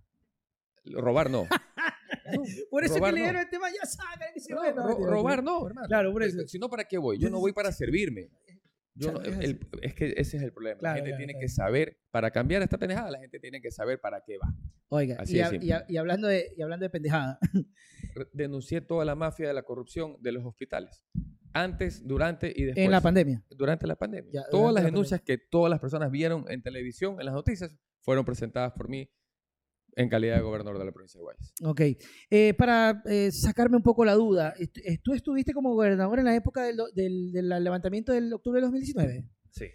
[0.93, 1.43] Robar no.
[1.43, 1.50] No,
[2.71, 3.30] Por eso robar que le no.
[3.32, 4.28] dieron el tema, ya saben.
[4.34, 5.88] que se No, ro- robar no, hermano.
[5.88, 6.45] Claro, por eso.
[6.47, 7.17] Si no, ¿para qué voy?
[7.19, 8.30] Yo no voy para servirme.
[8.95, 10.80] Yo no- Chale, es el- es que ese es el problema.
[10.80, 11.41] Claro, la gente claro, tiene claro.
[11.43, 14.54] que saber, para cambiar esta pendejada, la gente tiene que saber para qué va.
[14.89, 15.67] Oiga, Así y, de a- simple.
[15.67, 17.39] y a- y hablando de, y hablando de pendejada,
[18.34, 21.04] Denuncié toda la mafia de la corrupción de los hospitales.
[21.54, 22.86] Antes, durante y después.
[22.86, 23.43] en la pandemia.
[23.50, 24.32] durante la pandemia.
[24.34, 27.76] Ya, todas las la denuncias que todas las personas vieron en televisión, en las noticias,
[28.02, 29.10] fueron presentadas por mí
[29.98, 31.54] en calidad de gobernador de la provincia de Guayas.
[31.64, 31.82] Ok.
[32.30, 36.26] Eh, para eh, sacarme un poco la duda, est- est- ¿tú estuviste como gobernador en
[36.26, 39.28] la época del, del- del levantamiento del octubre de 2019?
[39.52, 39.66] Sí.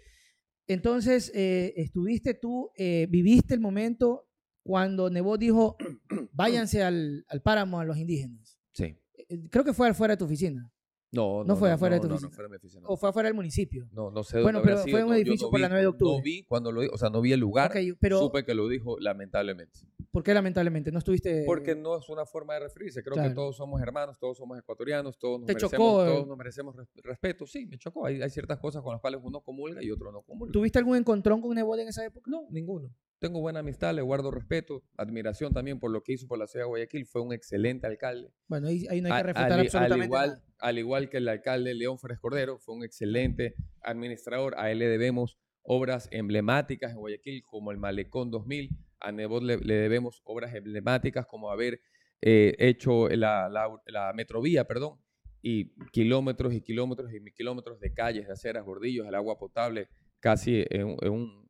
[0.67, 4.29] Entonces, eh, estuviste tú, eh, viviste el momento
[4.63, 5.75] cuando Nebot dijo,
[6.31, 8.57] váyanse al, al páramo a los indígenas.
[8.71, 8.85] Sí.
[9.29, 10.71] Eh, Creo que fue afuera de tu oficina.
[11.13, 12.29] No, No fue afuera de tu oficina.
[12.29, 12.89] No, fuera de mi oficina, no.
[12.89, 13.87] O fue afuera del municipio.
[13.91, 15.71] No, no sé Bueno, dónde pero habrá fue sido, un yo edificio por la vi-
[15.71, 16.17] 9 de octubre.
[16.17, 17.69] No vi cuando lo di- o sea, no vi el lugar.
[17.71, 19.79] Ok, pero Supe que lo dijo, lamentablemente.
[20.11, 21.43] ¿por qué lamentablemente no estuviste?
[21.45, 23.01] Porque no es una forma de referirse.
[23.03, 23.29] Creo Claro.
[23.29, 26.07] que todos somos hermanos, todos somos ecuatorianos, todos nos, ¿Te merecemos, chocó, eh?
[26.07, 27.45] todos nos merecemos res- respeto.
[27.45, 28.05] Sí, me chocó.
[28.05, 30.51] Hay, hay ciertas cosas con las cuales uno comulga y otro no comulga.
[30.51, 32.29] ¿Tuviste algún encontrón con Nebot en esa época?
[32.29, 32.89] No, ninguno.
[33.23, 36.65] Tengo buena amistad, le guardo respeto, admiración también por lo que hizo por la ciudad
[36.65, 37.05] de Guayaquil.
[37.05, 38.33] Fue un excelente alcalde.
[38.49, 40.43] Bueno, ahí, ahí no hay que refutar al, absolutamente al igual, nada.
[40.59, 44.55] al igual que el alcalde León Férez Cordero, fue un excelente administrador.
[44.57, 48.71] A él le debemos obras emblemáticas en Guayaquil, como el Malecón 2000.
[48.99, 51.79] A Nebot le, le debemos obras emblemáticas, como haber
[52.19, 54.99] eh, hecho la, la, la metrovía, perdón,
[55.41, 59.87] y kilómetros y kilómetros y kilómetros de calles, de aceras, bordillos, el agua potable
[60.19, 61.42] casi en un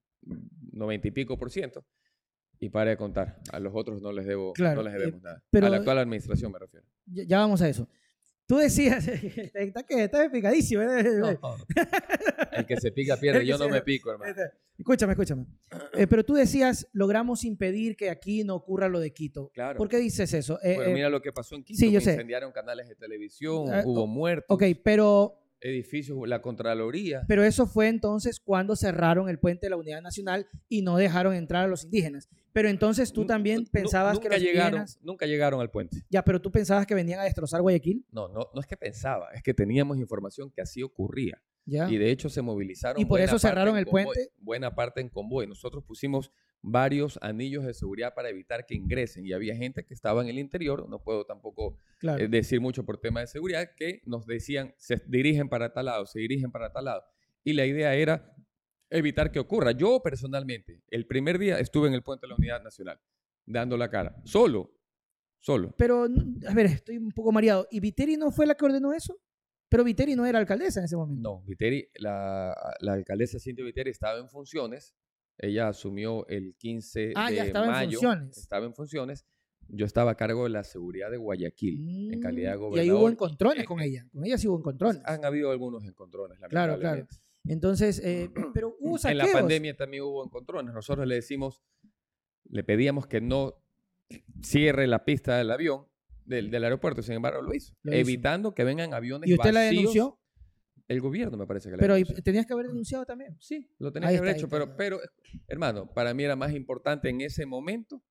[0.71, 1.85] 90 y pico por ciento.
[2.59, 5.21] Y para de contar, a los otros no les debo, Claro, no les eh, debemos
[5.21, 5.43] nada.
[5.49, 6.85] pero- a la actual administración me refiero.
[7.05, 7.87] Ya, ya vamos a eso.
[8.45, 9.05] Tú decías,
[9.53, 10.81] está, que, picadísimo.
[10.83, 11.37] ¿eh?
[12.51, 14.33] El que se pica pierde, yo no me pico, hermano.
[14.77, 15.45] Escúchame, escúchame.
[15.95, 19.51] Eh, pero tú decías, logramos impedir que aquí no ocurra lo de Quito.
[19.53, 19.77] Claro.
[19.77, 20.59] ¿Por qué dices eso?
[20.63, 22.11] Eh, Bueno, mira lo que pasó en Quito, sí, yo sé.
[22.13, 27.23] incendiaron canales de televisión, Ah, hubo muertos, ok, pero, edificios, la Contraloría.
[27.27, 31.33] pero eso fue entonces cuando cerraron el puente de la Unidad Nacional y no dejaron
[31.33, 32.29] entrar a los indígenas.
[32.51, 34.99] Pero entonces tú también pensabas que los llegaron, indígenas...
[35.01, 36.03] nunca llegaron al puente.
[36.09, 38.05] Ya, pero tú pensabas que venían a destrozar Guayaquil.
[38.11, 41.41] No, no, no es que pensaba, es que teníamos información que así ocurría.
[41.65, 41.89] Ya.
[41.89, 43.01] Y de hecho se movilizaron.
[43.01, 44.31] Y por eso cerraron el convoy, puente.
[44.37, 45.47] Buena parte en convoy.
[45.47, 49.25] Nosotros pusimos varios anillos de seguridad para evitar que ingresen.
[49.25, 52.23] Y había gente que estaba en el interior, no puedo tampoco claro.
[52.23, 56.05] eh, decir mucho por tema de seguridad, que nos decían, se dirigen para tal lado,
[56.05, 57.03] se dirigen para tal lado.
[57.43, 58.33] Y la idea era
[58.89, 59.71] evitar que ocurra.
[59.71, 62.99] Yo personalmente, el primer día estuve en el puente de la Unidad Nacional,
[63.45, 64.71] dando la cara, solo,
[65.39, 65.75] solo.
[65.77, 66.05] Pero,
[66.47, 67.67] a ver, estoy un poco mareado.
[67.71, 69.19] ¿Y Viteri no fue la que ordenó eso?
[69.73, 71.21] Pero Viteri no era alcaldesa en ese momento.
[71.27, 74.93] No, Viteri, la, la alcaldesa Cintia Viteri estaba en funciones.
[75.39, 77.97] Ella asumió el 15 Ah, de ya estaba en mayo.
[77.99, 78.37] funciones.
[78.37, 79.25] Estaba en funciones.
[79.69, 82.85] Yo estaba a cargo de la seguridad de Guayaquil en calidad de Mm, gobernador.
[82.85, 84.05] Y ahí hubo encontrones eh, con ella.
[84.13, 85.01] Con ella sí hubo encontrones.
[85.05, 87.07] Han habido algunos encontrones, Claro, claro.
[87.45, 89.25] Entonces, eh, pero hubo En saqueos.
[89.25, 90.71] la pandemia también hubo encontrones.
[90.71, 91.63] Nosotros le decimos,
[92.49, 93.55] le pedíamos que no
[94.43, 95.87] cierre la pista del avión,
[96.25, 97.99] del, del aeropuerto, sin embargo lo hizo, Lo hizo.
[98.01, 99.75] evitando que vengan aviones ¿Y usted la vacíos.
[99.81, 100.19] denunció?
[100.87, 102.21] El gobierno me parece que la Pero denunció.
[102.23, 103.35] tenías que haber denunciado también.
[103.39, 104.99] Sí, lo tenía Ahí que haber está, hecho, pero, pero,
[105.47, 108.03] hermano, para mí era más importante en ese momento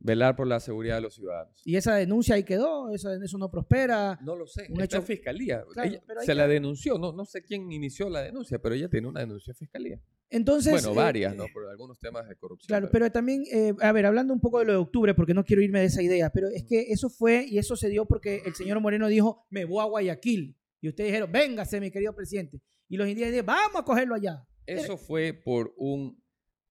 [0.00, 1.60] velar por la seguridad de los ciudadanos.
[1.64, 4.18] Y esa denuncia ahí quedó, eso, eso no prospera.
[4.22, 5.64] No lo sé, Un está hecho- fiscalía.
[5.72, 8.88] Claro, Ella se que- la denunció, no, no sé quién inició la denuncia, pero ella
[8.88, 10.00] tiene una denuncia en fiscalía.
[10.30, 10.72] Entonces.
[10.72, 11.46] bueno, eh, varias, ¿no?
[11.52, 12.66] Por algunos temas de corrupción.
[12.68, 15.42] Claro, pero también, eh, a ver, hablando un poco de lo de octubre, porque no
[15.44, 18.42] quiero irme de esa idea, pero es que eso fue y eso se dio porque
[18.44, 20.54] el señor Moreno dijo, me voy a Guayaquil.
[20.80, 22.60] Y ustedes dijeron, véngase, mi querido presidente.
[22.88, 24.46] Y los indígenas dijeron, vamos a cogerlo allá.
[24.66, 26.22] Eso fue por un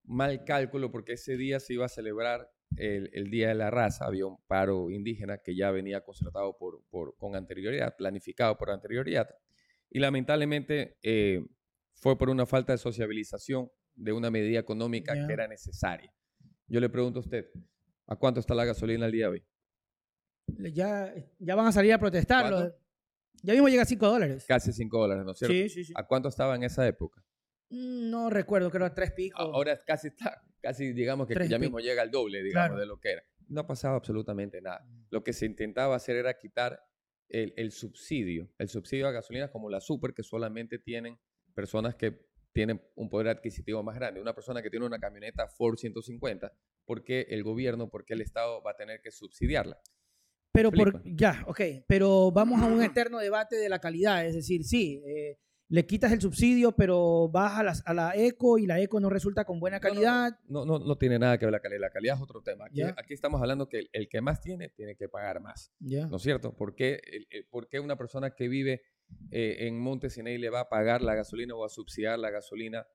[0.04, 4.04] mal cálculo, porque ese día se iba a celebrar el, el Día de la Raza,
[4.06, 9.28] había un paro indígena que ya venía concertado por, por- con anterioridad, planificado por anterioridad,
[9.90, 11.44] y lamentablemente eh,
[11.94, 16.12] fue por una falta de sociabilización de una medida económica que era necesaria.
[16.66, 17.46] Yo le pregunto a usted,
[18.06, 19.44] ¿a cuánto está la gasolina al día de hoy?
[20.72, 22.72] Ya, ya van a salir a protestar.
[23.42, 24.44] Ya mismo llega a 5 dólares.
[24.48, 25.52] Casi 5 dólares, ¿no es cierto?
[25.54, 25.92] Sí, sí, sí.
[25.96, 27.24] ¿A cuánto estaba en esa época?
[27.70, 29.40] Mm, No recuerdo, creo tres picos.
[29.40, 32.80] Ahora casi está, casi digamos que Tres ya mismo llega al doble, digamos, Claro.
[32.80, 33.22] de lo que era.
[33.48, 34.86] No ha pasado absolutamente nada.
[35.10, 36.80] Lo que se intentaba hacer era quitar
[37.28, 41.18] el, el subsidio, el subsidio a gasolinas como la super, que solamente tienen
[41.54, 44.20] personas que tienen un poder adquisitivo más grande.
[44.20, 46.52] Una persona que tiene una camioneta Ford 150,
[46.84, 49.78] ¿por qué el gobierno, por qué el Estado va a tener que subsidiarla?
[50.52, 54.64] Pero por, ya, ok, pero vamos a un eterno debate de la calidad, es decir,
[54.64, 55.38] sí, eh,
[55.70, 59.10] le quitas el subsidio, pero vas a, las- a la eco y la eco no
[59.10, 59.94] resulta con buena No, no, no.
[59.94, 60.38] calidad.
[60.48, 61.80] No, no, no tiene nada que ver la calidad.
[61.80, 62.66] La calidad es otro tema.
[62.96, 65.72] Aquí, estamos hablando que el, el que más tiene, tiene que pagar más.
[65.80, 66.56] ¿No es cierto?
[66.56, 68.82] ¿Por qué, el- el- por qué una persona que vive
[69.30, 72.86] eh, en Montesinei le va a pagar la gasolina o a subsidiar la gasolina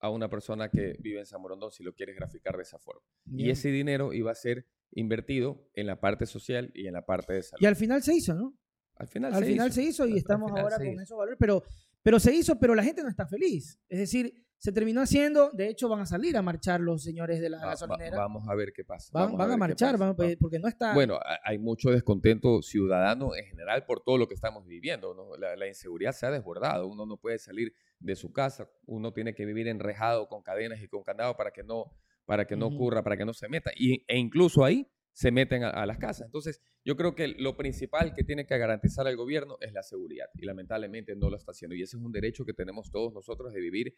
[0.00, 3.02] a una persona que vive en San Morondón si lo quieres graficar de esa forma?
[3.26, 7.34] Y ese dinero iba a ser invertido en la parte social y en la parte
[7.34, 7.62] de salud.
[7.62, 8.58] Y al final se hizo, ¿no?
[8.96, 9.74] al final, Al se, final hizo.
[9.74, 11.62] se hizo y Al- estamos ahora con esos valores, pero,
[12.02, 13.78] pero se hizo, pero la gente no está feliz.
[13.88, 17.50] Es decir, se terminó haciendo, de hecho van a salir a marchar los señores de
[17.50, 18.16] la Va- va- gasolinera.
[18.16, 19.10] vamos a ver qué pasa.
[19.12, 20.94] van, a, marchar, Va- porque no está...
[20.94, 25.14] Bueno, ha- hay mucho descontento ciudadano en general por todo lo que estamos viviendo.
[25.14, 25.36] ¿no?
[25.36, 26.86] La, la inseguridad se ha desbordado.
[26.86, 28.70] Uno no puede salir de su casa.
[28.86, 31.86] Uno tiene que vivir enrejado con cadenas y con candado para que no,
[32.24, 33.72] para que no ocurra, para que no se meta.
[33.74, 36.26] Y, e incluso ahí se meten a, a las casas.
[36.26, 40.26] Entonces, yo creo que lo principal que tiene que garantizar el gobierno es la seguridad.
[40.34, 41.74] Y lamentablemente no lo está haciendo.
[41.74, 43.94] Y ese es un derecho que tenemos todos nosotros de vivir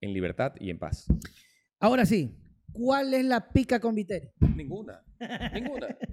[0.00, 1.06] en libertad y en paz.
[1.80, 2.36] Ahora sí,
[2.72, 4.30] ¿cuál es la pica con Viteri?
[4.56, 5.02] Ninguna.
[5.52, 5.96] Ninguna.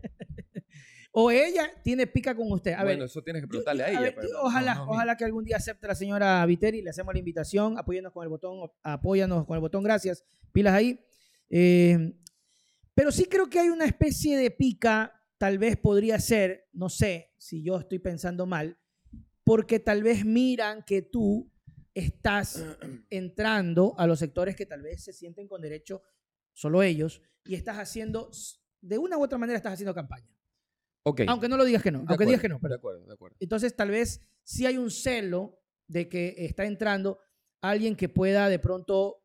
[1.11, 2.73] O ella tiene pica con usted.
[2.73, 3.99] A bueno, ver, eso tienes que preguntarle a a ella.
[4.01, 7.13] ver, pero no- ojalá, no ojalá que algún día acepte la señora Viteri, le hacemos
[7.15, 10.99] la invitación, apóyanos con el botón, apóyanos con el botón, gracias, pilas ahí.
[11.49, 12.13] Eh,
[12.99, 17.33] pero sí creo que hay una especie de pica, tal vez podría ser, no sé
[17.37, 18.77] si yo estoy pensando mal,
[19.45, 21.49] porque tal vez miran que tú
[21.93, 22.61] estás
[23.09, 26.01] entrando a los sectores que tal vez se sienten con derecho,
[26.51, 28.31] solo ellos, y estás haciendo,
[28.81, 30.35] de una u otra manera estás haciendo campaña.
[31.03, 31.21] Ok.
[31.29, 33.13] Aunque no lo digas que no, De aunque digas que no, pero De acuerdo, de
[33.13, 33.37] acuerdo.
[33.39, 35.57] entonces, tal vez sí hay un celo
[35.87, 37.17] de que está entrando
[37.61, 39.23] alguien que pueda de pronto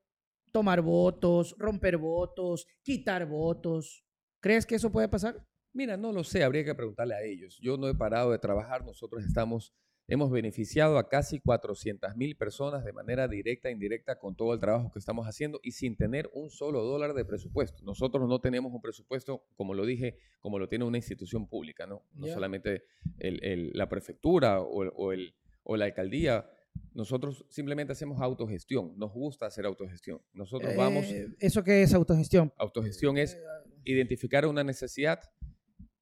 [0.55, 4.05] tomar votos, romper votos, quitar votos.
[4.39, 5.45] ¿Crees que eso puede pasar?
[5.73, 7.59] Mira, no lo sé, habría que preguntarle a ellos.
[7.61, 9.75] Yo no he parado de trabajar, nosotros estamos,
[10.07, 14.61] hemos beneficiado a casi 400 mil personas de manera directa e indirecta con todo el
[14.61, 17.83] trabajo que estamos haciendo y sin tener un solo dólar de presupuesto.
[17.83, 22.03] Nosotros no tenemos un presupuesto, como lo dije, como lo tiene una institución pública, ¿no?
[22.15, 22.85] No solamente
[23.19, 26.49] el- el- la prefectura o, o el, o la alcaldía.
[26.93, 30.21] Nosotros simplemente hacemos autogestión, nos gusta hacer autogestión.
[30.33, 32.53] Nosotros vamos, Eh, ¿Eso qué es autogestión?
[32.57, 33.37] autogestión es
[33.85, 35.21] identificar una necesidad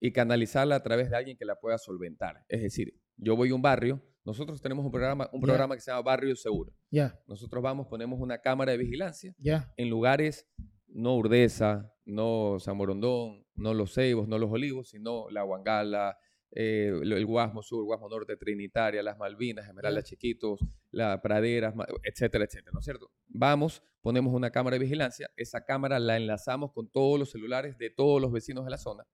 [0.01, 2.45] y canalizarla a través de alguien que la pueda solventar.
[2.49, 5.91] Es decir, yo voy a un barrio, nosotros tenemos un programa, un programa que se
[5.91, 6.73] llama Barrio Seguro.
[6.91, 9.73] Ya, Nosotros vamos, ponemos una cámara de vigilancia ya.
[9.77, 10.47] en lugares
[10.89, 16.19] no Urdesa, no San Morondón, no Los Ceibos, no Los Olivos, sino La Huangala,
[16.55, 20.61] eh, el Guasmo Sur, Guasmo Norte, Trinitaria, Las Malvinas, Esmeraldas Chiquitos,
[20.91, 23.11] La Praderas, etcétera, etcétera, ¿no es cierto?
[23.27, 27.91] Vamos, ponemos una cámara de vigilancia, esa cámara la enlazamos con todos los celulares de
[27.91, 29.05] todos los vecinos de la zona,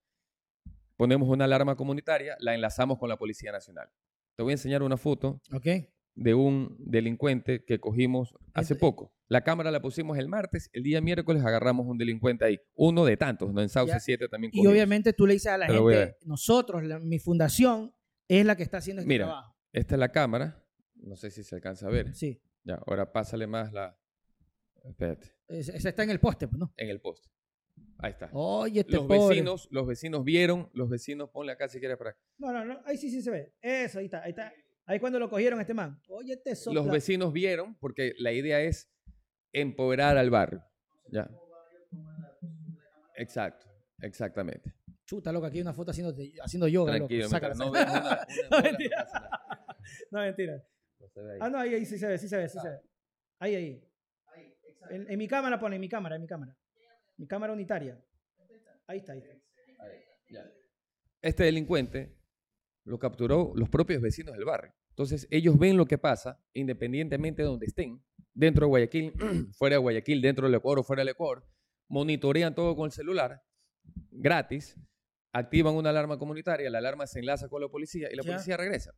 [0.96, 3.88] ponemos una alarma comunitaria, la enlazamos con la Policía Nacional.
[4.37, 5.66] Te voy a enseñar una foto Ok.
[6.21, 9.15] De un delincuente que cogimos hace poco.
[9.29, 12.59] La cámara la pusimos el martes, el día miércoles agarramos un delincuente ahí.
[12.75, 13.61] Uno de tantos, ¿no?
[13.63, 14.01] En Sauce Ya.
[14.01, 14.73] 7 también Y cogimos.
[14.73, 17.95] obviamente tú le dices a la Pero voy a gente, nosotros, la- mi fundación,
[18.27, 19.27] es la que está haciendo este Mira.
[19.27, 19.57] trabajo.
[19.73, 20.65] Esta es la cámara.
[20.97, 22.15] No sé si se alcanza a ver.
[22.15, 22.43] Sí.
[22.65, 23.97] Ya, ahora pásale más la...
[24.85, 26.73] Espérate, Es- Esa está en el poste, pues, ¿no?
[26.77, 27.29] en el poste.
[27.99, 28.31] Ahí está.
[28.33, 29.29] Oye, este los pobre.
[29.37, 32.19] vecinos, los vecinos vieron, los vecinos, ponle acá si quieres para acá.
[32.39, 32.81] No, no, no.
[32.87, 33.53] Ahí sí, sí se ve.
[33.61, 34.53] Eso, ahí está, ahí está.
[34.88, 36.01] Ahí cuando lo cogieron este man.
[36.09, 36.81] Oye, este sopla.
[36.81, 38.90] Los vecinos vieron porque la idea es
[39.53, 40.64] empoderar al barrio.
[41.12, 41.31] Ya.
[43.16, 43.66] Exacto,
[44.01, 44.74] exactamente.
[45.05, 46.92] Chuta, loco, aquí hay una foto haciendo, haciendo yoga.
[46.92, 47.07] loco.
[47.09, 48.01] Tranquilo, Sácala, no sácala.
[48.01, 48.96] una, una No, mentira.
[49.05, 49.46] pasa nada.
[50.11, 50.62] No, mentira.
[51.01, 51.38] No se ve ahí.
[51.40, 52.81] Ah, no, ahí, ahí sí se ve, sí se ve, sí se ve.
[53.38, 53.85] Ahí, ahí.
[54.90, 56.57] En, en mi cámara pone, en mi cámara, en mi cámara.
[57.16, 57.98] Mi cámara unitaria.
[58.87, 60.51] Ahí está, ahí está.
[61.20, 62.16] Este delincuente
[62.85, 64.72] lo capturó los propios vecinos del barrio.
[64.99, 68.03] Entonces, ellos ven lo que pasa independientemente de donde estén,
[68.35, 69.13] dentro de Guayaquil,
[69.57, 71.47] fuera de Guayaquil, dentro del Ecuador o fuera del Ecuador,
[71.89, 73.41] monitorean todo con el celular
[74.11, 74.77] gratis,
[75.33, 78.33] activan una alarma comunitaria, la alarma se enlaza con la policía y la Ya.
[78.33, 78.93] policía regresa.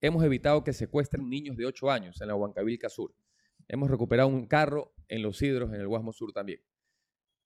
[0.00, 3.14] Hemos evitado que secuestren niños de 8 años en la Huancavilca Sur.
[3.68, 6.60] Hemos recuperado un carro en Los Hidros, en el Guasmo Sur también.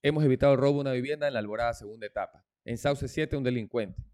[0.04, 2.46] Hemos evitado el robo de una vivienda en la Alborada, segunda etapa.
[2.64, 4.04] En Sauce 7, un delincuente.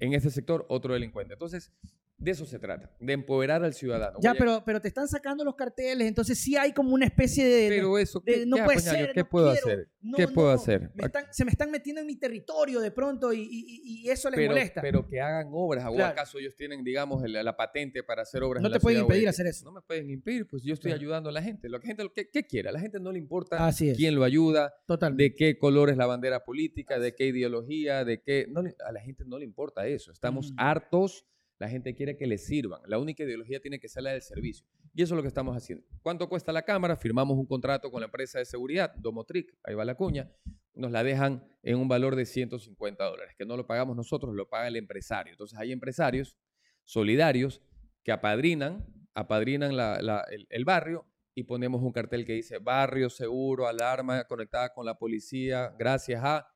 [0.00, 1.32] En este sector, otro delincuente.
[1.32, 1.72] Entonces,
[2.20, 4.18] de eso se trata, de empoderar al ciudadano.
[4.20, 7.68] Ya, pero, pero te están sacando los carteles, entonces sí hay como una especie de...
[7.70, 9.88] Pero eso, de- ¿qué, no ya, puede ser, ¿qué no puedo quiero, hacer?
[10.02, 10.90] no, ¿Qué puedo hacer?
[10.94, 14.36] me están- se me están metiendo en mi territorio de pronto y, y- eso les
[14.36, 14.80] pero, molesta.
[14.82, 15.86] pero que hagan obras.
[15.86, 16.12] ¿O Claro.
[16.12, 19.22] acaso ellos tienen, digamos, la patente para hacer obras no en te la pueden impedir
[19.22, 19.28] Guayaquil?
[19.28, 19.64] hacer eso.
[19.64, 21.68] No me pueden impedir, pues yo estoy ayudando a la gente.
[21.80, 22.68] Que gente, lo que, ¿qué quiere?
[22.68, 23.96] A la gente no le importa Así es.
[23.96, 25.22] quién lo ayuda, Totalmente.
[25.24, 28.46] de qué color es la bandera política, de qué ideología, de qué...
[28.50, 30.12] No, a la gente no le importa eso.
[30.12, 30.56] Estamos Mm.
[30.58, 31.24] hartos.
[31.60, 32.80] La gente quiere que le sirvan.
[32.86, 34.66] La única ideología tiene que ser la del servicio.
[34.94, 35.84] Y eso es lo que estamos haciendo.
[36.02, 36.96] ¿Cuánto cuesta la cámara?
[36.96, 40.32] Firmamos un contrato con la empresa de seguridad, Domotric, ahí va la cuña.
[40.74, 44.48] Nos la dejan en un valor de 150 dólares, que no lo pagamos nosotros, lo
[44.48, 45.32] paga el empresario.
[45.32, 46.36] Entonces hay empresarios
[46.84, 47.60] solidarios
[48.02, 53.10] que apadrinan, apadrinan la- la- el, el barrio y ponemos un cartel que dice barrio
[53.10, 56.46] seguro, alarma conectada con la policía, gracias a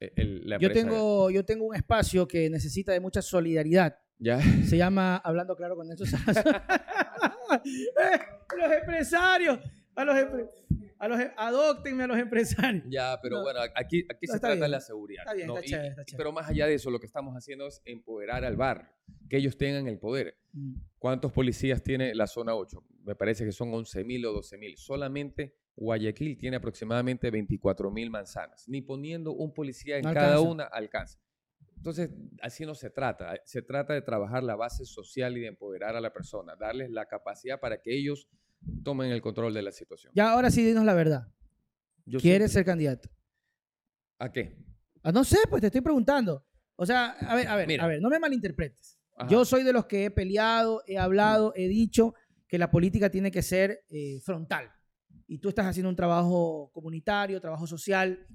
[0.00, 0.88] eh, el- la Yo empresa.
[0.88, 3.96] tengo, yo tengo un espacio que necesita de mucha solidaridad.
[4.18, 4.40] Ya.
[4.40, 6.50] Se llama Hablando Claro con Nelson Sazo.
[6.50, 6.50] Eh,
[8.58, 9.58] los empresarios.
[9.94, 10.16] A los,
[11.00, 12.84] a los, adóctenme a los empresarios.
[12.88, 13.42] Ya, pero No.
[13.42, 14.70] bueno, aquí, aquí No, se trata de bien.
[14.70, 15.22] la seguridad.
[15.24, 15.54] Está bien, ¿no?
[15.56, 16.18] está Y- chévere, y- está chévere.
[16.18, 18.88] Pero más allá de eso, lo que estamos haciendo es empoderar al barrio,
[19.28, 20.36] que ellos tengan el poder.
[20.52, 20.74] Mm.
[20.98, 22.84] ¿Cuántos policías tiene la zona 8?
[23.04, 24.76] Me parece que son 11.000 o 12.000.
[24.76, 28.68] Solamente Guayaquil tiene aproximadamente 24.000 manzanas.
[28.68, 30.48] Ni poniendo un policía en No cada alcanza.
[30.50, 31.18] una alcanza.
[31.78, 32.10] Entonces,
[32.42, 33.40] así no se trata.
[33.44, 37.06] Se trata de trabajar la base social y de empoderar a la persona, darles la
[37.06, 38.28] capacidad para que ellos
[38.84, 40.12] tomen el control de la situación.
[40.14, 41.28] Ya, ahora sí, dinos la verdad.
[42.04, 43.08] Yo ¿Quieres ser candidato?
[44.18, 44.56] ¿A qué?
[45.02, 46.44] Ah, no sé, pues te estoy preguntando.
[46.74, 47.84] O sea, a ver, a ver, Mira.
[47.84, 48.98] a ver, no me malinterpretes.
[49.16, 49.28] Ajá.
[49.30, 52.14] Yo soy de los que he peleado, he hablado, he dicho
[52.48, 54.72] que la política tiene que ser eh, frontal.
[55.26, 58.26] Y tú estás haciendo un trabajo comunitario, trabajo social.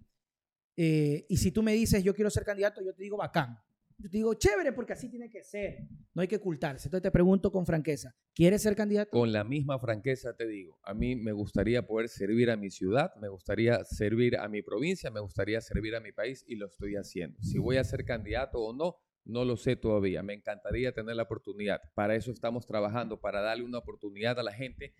[0.76, 3.58] Eh, y si tú me dices, yo quiero ser candidato, yo te digo, bacán.
[4.00, 5.88] Yo te digo, chévere, porque así tiene que ser.
[6.14, 6.88] No hay que ocultarse.
[6.88, 9.12] Entonces te pregunto con franqueza, ¿quieres ser candidato?
[9.12, 13.16] Con la misma franqueza te digo, a mí me gustaría poder servir a mi ciudad,
[13.22, 16.96] me gustaría servir a mi provincia, me gustaría servir a mi país y lo estoy
[16.96, 17.42] haciendo.
[17.42, 20.24] Si voy a ser candidato o no, no lo sé todavía.
[20.24, 21.82] Me encantaría tener la oportunidad.
[21.94, 24.94] Para eso estamos trabajando, para darle una oportunidad a la gente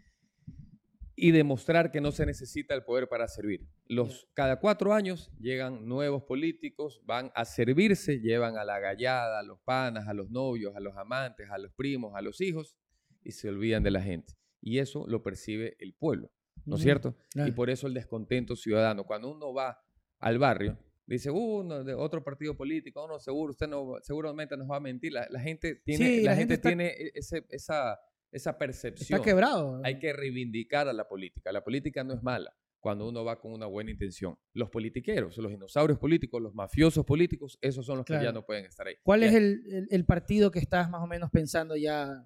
[1.16, 3.68] y demostrar que no se necesita el poder para servir.
[3.86, 9.44] Los, cada cuatro años llegan nuevos políticos, van a servirse, llevan a la gallada, a
[9.44, 12.76] los panas, a los novios, a los amantes, a los primos, a los hijos
[13.24, 14.34] y se olvidan de la gente.
[14.60, 16.32] Y eso lo percibe el pueblo,
[16.66, 17.16] ¿no es cierto?
[17.32, 17.50] claro.
[17.50, 19.04] Y por eso el descontento ciudadano.
[19.06, 19.78] Cuando uno va
[20.20, 24.70] al barrio, dice, uh, no, de otro partido político, no, seguro, usted no, seguramente nos
[24.72, 25.12] va a mentir.
[25.14, 28.00] La, la gente tiene, Sí, la la gente gente está- tiene e- ese- esa,
[28.34, 29.18] esa percepción.
[29.20, 29.80] Está quebrado.
[29.84, 31.52] Hay que reivindicar a la política.
[31.52, 34.38] La política no es mala cuando uno va con una buena intención.
[34.54, 38.66] Los politiqueros, los dinosaurios políticos, los mafiosos políticos, esos son los que ya no pueden
[38.66, 38.96] estar ahí.
[39.04, 42.26] ¿Cuál Ya- es el, el- el partido que estás más o menos pensando ya?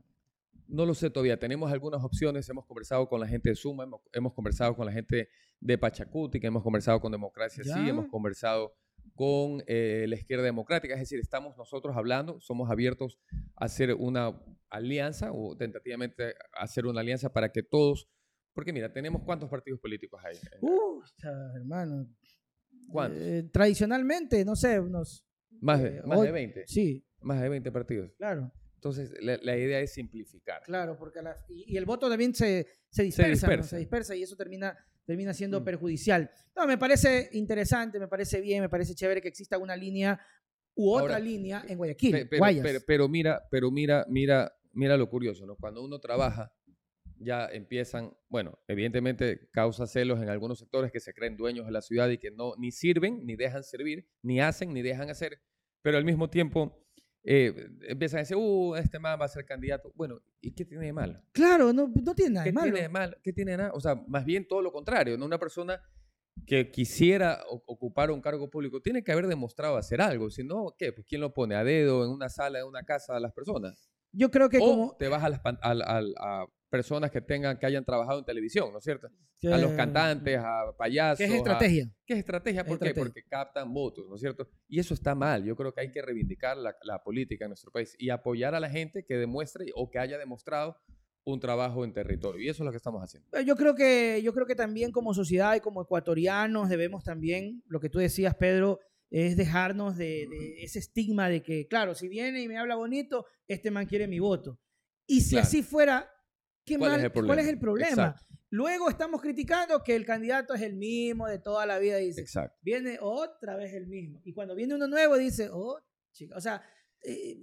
[0.68, 1.38] No lo sé todavía.
[1.40, 2.50] Tenemos algunas opciones.
[2.50, 6.40] Hemos conversado con la gente de Suma, hemos, hemos conversado con la gente de Pachacuti,
[6.40, 8.74] que hemos conversado con Democracia Sí, hemos conversado
[9.16, 10.94] con eh, la izquierda democrática.
[10.94, 13.20] Es decir, estamos nosotros hablando, somos abiertos
[13.56, 14.40] a hacer una
[14.70, 18.08] alianza o tentativamente a hacer una alianza para que todos,
[18.54, 20.36] porque mira, tenemos cuántos partidos políticos hay.
[20.62, 21.02] Uh,
[21.56, 22.08] hermano.
[22.90, 23.22] ¿Cuántos?
[23.22, 25.26] Eh, tradicionalmente, no sé, unos...
[25.62, 26.64] más eh, de, más de hoy- 20.
[26.68, 28.12] Sí, Más de 20 partidos.
[28.18, 30.62] claro, Entonces, la, la idea es simplificar.
[30.64, 33.52] claro, porque y, y el voto también se, se dispersa, ¿no?
[33.52, 33.70] dispersa.
[33.70, 35.64] se dispersa y eso termina, termina siendo Mm.
[35.64, 36.30] perjudicial.
[36.56, 40.20] No, me parece interesante, me parece bien, me parece chévere que exista una línea
[40.76, 42.64] u otra Ahora, línea en Guayaquil, Pe- pero, Guayas.
[42.64, 45.56] pero, pero mira, pero mira, mira, mira lo curioso, ¿no?
[45.56, 46.52] Cuando uno trabaja,
[47.20, 51.82] ya empiezan, bueno, evidentemente causa celos en algunos sectores que se creen dueños de la
[51.82, 55.40] ciudad y que no ni sirven, ni dejan servir, ni hacen, ni dejan hacer,
[55.82, 56.87] pero al mismo tiempo
[57.30, 57.54] eh,
[57.90, 59.92] empiezan a decir, uh, este man va a ser candidato.
[59.96, 61.22] Bueno, ¿y qué tiene de malo?
[61.34, 62.66] Claro, no, no tiene nada ¿Qué de malo.
[62.66, 63.18] tiene de malo?
[63.22, 63.72] ¿Qué tiene de nada?
[63.74, 65.26] O sea, más bien todo lo contrario, ¿no?
[65.26, 65.82] Una persona
[66.46, 70.30] que quisiera ocupar un cargo público tiene que haber demostrado hacer algo.
[70.30, 70.94] Si no, ¿qué?
[70.94, 73.90] Pues ¿quién lo pone a dedo en una sala, en una casa a las personas?
[74.14, 74.96] Yo creo que o como...
[74.98, 78.80] te vas a, las al- a personas que tengan que hayan trabajado en televisión, ¿no
[78.80, 79.08] es cierto?
[79.52, 81.20] A los cantantes, a payasos.
[81.20, 81.92] Que es a- estrategia.
[82.06, 82.62] ¿Qué es estrategia?
[82.62, 82.88] Es ¿Por qué?
[82.88, 83.04] estrategia.
[83.14, 84.50] Porque captan votos, ¿no es cierto?
[84.68, 85.44] Y eso está mal.
[85.46, 88.60] Yo creo que hay que reivindicar la, la política en nuestro país y apoyar a
[88.60, 90.76] la gente que demuestre o que haya demostrado
[91.24, 92.42] un trabajo en territorio.
[92.42, 93.30] Y eso es lo que estamos haciendo.
[93.38, 97.64] Eh, Yo creo que, yo creo que también como sociedad y como ecuatorianos debemos también,
[97.68, 102.08] lo que tú decías, Pedro, es dejarnos de, de ese estigma de que, claro, si
[102.08, 104.60] viene y me habla bonito, este man quiere mi voto.
[105.06, 105.44] Y si Claro.
[105.48, 106.10] así fuera,
[106.68, 107.50] ¿qué ¿Cuál es mal- el ¿cuál es problema?
[107.50, 107.90] el problema?
[108.10, 108.26] Exacto.
[108.50, 111.98] Luego estamos criticando que el candidato es el mismo de toda la vida.
[111.98, 112.56] Dice, Exacto.
[112.62, 114.22] viene otra vez el mismo.
[114.24, 115.80] Y cuando viene uno nuevo, dice, oh,
[116.14, 116.36] chica.
[116.38, 116.62] O sea,
[117.04, 117.36] eh,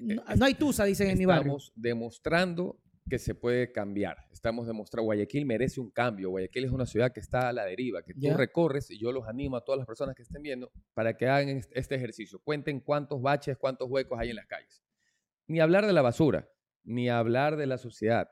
[0.00, 1.42] no, no hay tusa, dicen en mi barrio.
[1.56, 4.16] Estamos demostrando que se puede cambiar.
[4.32, 6.30] Estamos demostrando, Guayaquil merece un cambio.
[6.30, 8.30] Guayaquil es una ciudad que está a la deriva, que Ya.
[8.32, 11.26] tú recorres y yo los animo a todas las personas que estén viendo para que
[11.28, 12.40] hagan est- este ejercicio.
[12.42, 14.82] Cuenten cuántos baches, cuántos huecos hay en las calles.
[15.48, 16.48] Ni hablar de la basura,
[16.84, 18.28] ni hablar de la suciedad,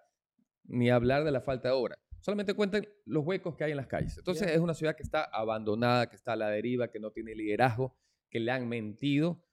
[0.69, 1.99] ni hablar de la falta de obra.
[2.21, 4.17] Solamente cuenten los huecos que hay en las calles.
[4.19, 7.35] Entonces es una ciudad que está abandonada, que está a la deriva, que no tiene
[7.35, 7.97] liderazgo,
[8.31, 9.45] que le han mentido,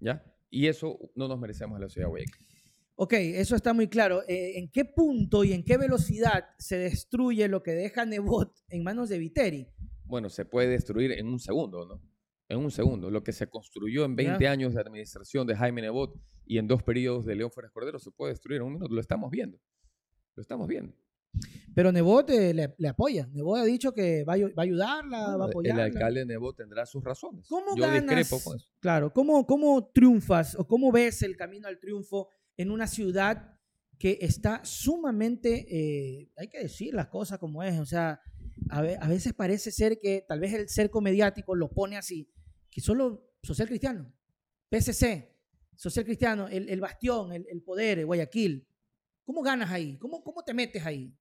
[0.00, 0.24] ¿ya?
[0.50, 2.46] Y eso no nos merecemos en la ciudad de Guayaquil.
[2.96, 4.22] Ok, eso está muy claro.
[4.28, 8.82] Eh, ¿En qué punto y en qué velocidad se destruye lo que deja Nebot en
[8.82, 9.68] manos de Viteri?
[10.04, 12.02] bueno, se puede destruir en un segundo, ¿no?
[12.48, 13.10] En un segundo.
[13.10, 14.50] Lo que se construyó en 20 Ya.
[14.50, 18.10] años de administración de Jaime Nebot y en dos periodos de León Férez Cordero se
[18.10, 18.92] puede destruir en un minuto.
[18.92, 19.60] Lo estamos viendo.
[20.34, 20.94] Lo estamos viendo.
[21.74, 23.28] Pero Nebot le, le apoya.
[23.32, 25.84] Nebot ha dicho que va a, ayu- va a ayudarla, va a Bueno, el apoyarla.
[25.84, 27.46] alcalde Nebot tendrá sus razones.
[27.48, 28.02] ¿Cómo Yo ganas?
[28.02, 28.66] discrepo con eso.
[28.80, 33.56] Claro, ¿cómo, ¿cómo triunfas o cómo ves el camino al triunfo en una ciudad
[33.98, 38.20] que está sumamente, eh, hay que decir las cosas como es, o sea,
[38.70, 42.28] a, ve- a veces parece ser que tal vez el cerco mediático lo pone así,
[42.70, 44.10] que solo social cristiano,
[44.70, 45.36] PSC,
[45.76, 48.66] social cristiano, el, el bastión, el, el poder, Guayaquil,
[49.30, 49.96] ¿cómo ganas ahí?
[49.98, 51.16] ¿Cómo, ¿Cómo te metes ahí?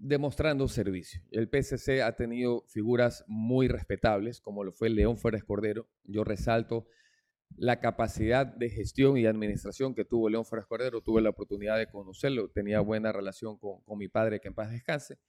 [0.00, 1.22] Demostrando servicio.
[1.30, 5.88] El PSC ha tenido figuras muy respetables, como lo fue León Férez Cordero.
[6.02, 6.88] Yo resalto
[7.56, 11.00] la capacidad de gestión y administración que tuvo León Férez Cordero.
[11.00, 14.72] Tuve la oportunidad de conocerlo, tenía buena relación con, con mi padre, que en paz
[14.72, 15.20] descanse.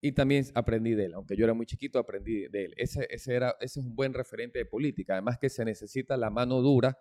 [0.00, 2.74] Y también aprendí de él, aunque yo era muy chiquito, aprendí de él.
[2.78, 5.12] Ese, ese, era, ese es un buen referente de política.
[5.12, 6.96] Además que se necesita la mano dura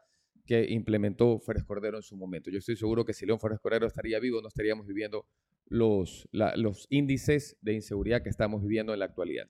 [0.49, 2.49] que implementó Férez Cordero en su momento.
[2.49, 5.27] Yo estoy seguro que si León Férez Cordero estaría vivo, no estaríamos viviendo
[5.67, 9.47] los, la- los índices de inseguridad que estamos viviendo en la actualidad.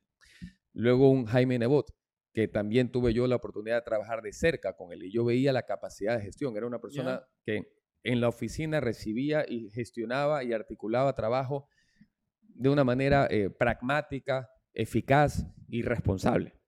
[0.74, 1.90] Luego un Jaime Nebot,
[2.34, 5.54] que también tuve yo la oportunidad de trabajar de cerca con él y yo veía
[5.54, 6.58] la capacidad de gestión.
[6.58, 7.72] Era una persona que
[8.04, 11.70] en la oficina recibía y gestionaba y articulaba trabajo
[12.42, 16.60] de una manera eh, pragmática, eficaz y responsable.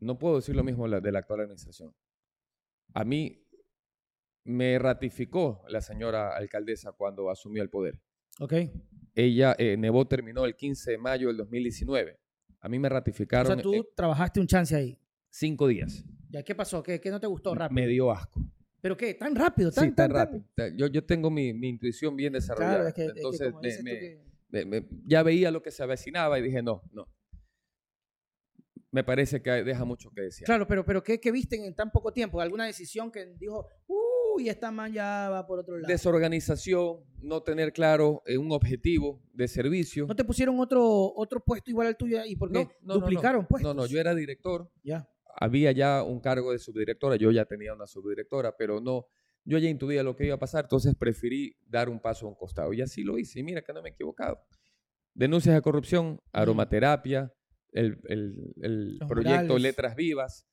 [0.00, 1.94] No puedo decir lo mismo de la actual administración.
[2.94, 3.43] A mí
[4.44, 8.00] me ratificó la señora alcaldesa cuando asumió el poder.
[8.40, 8.52] ¿Ok?
[9.14, 9.76] Ella, eh,
[10.08, 12.18] terminó el 15 de mayo del 2019.
[12.60, 14.98] A mí me O ratificaron sea, tú trabajaste un chance ahí.
[15.30, 16.04] cinco días.
[16.30, 16.82] ¿Ya qué pasó?
[16.82, 17.74] ¿Qué, qué no te gustó rápido?
[17.74, 18.40] Me dio asco.
[18.80, 19.14] ¿Pero qué?
[19.14, 19.70] ¿Tan rápido?
[19.70, 20.44] ¿Tan, sí, tan, rápido.
[20.76, 22.74] Yo, yo tengo mi, mi intuición bien desarrollada.
[22.74, 25.70] Claro, es que, es que Entonces, me- me- que- me- me- ya veía lo que
[25.70, 27.06] se avecinaba y dije, no, no.
[28.90, 30.44] Me parece que deja mucho que decir.
[30.44, 32.40] Claro, pero, pero ¿qué, qué viste en tan poco tiempo?
[32.40, 33.66] ¿Alguna decisión que dijo,
[34.34, 35.86] uy, esta man ya va por otro lado?
[35.86, 40.06] Desorganización, no tener claro eh, un objetivo de servicio.
[40.06, 43.42] ¿No te pusieron otro, otro puesto igual al tuyo y porque No, no, no, duplicaron
[43.42, 43.48] no.
[43.48, 43.74] puestos?
[43.74, 45.08] No, no, yo era director, Ya.
[45.36, 49.06] había ya un cargo de subdirectora, yo ya tenía una subdirectora, pero no,
[49.44, 52.34] yo ya intuía lo que iba a pasar, entonces preferí dar un paso a un
[52.34, 52.72] costado.
[52.72, 54.38] Y así lo hice, y mira que no me he equivocado.
[55.12, 57.32] Denuncias de corrupción, aromaterapia,
[57.72, 59.62] el, el- el proyecto murales.
[59.62, 60.46] Letras Vivas,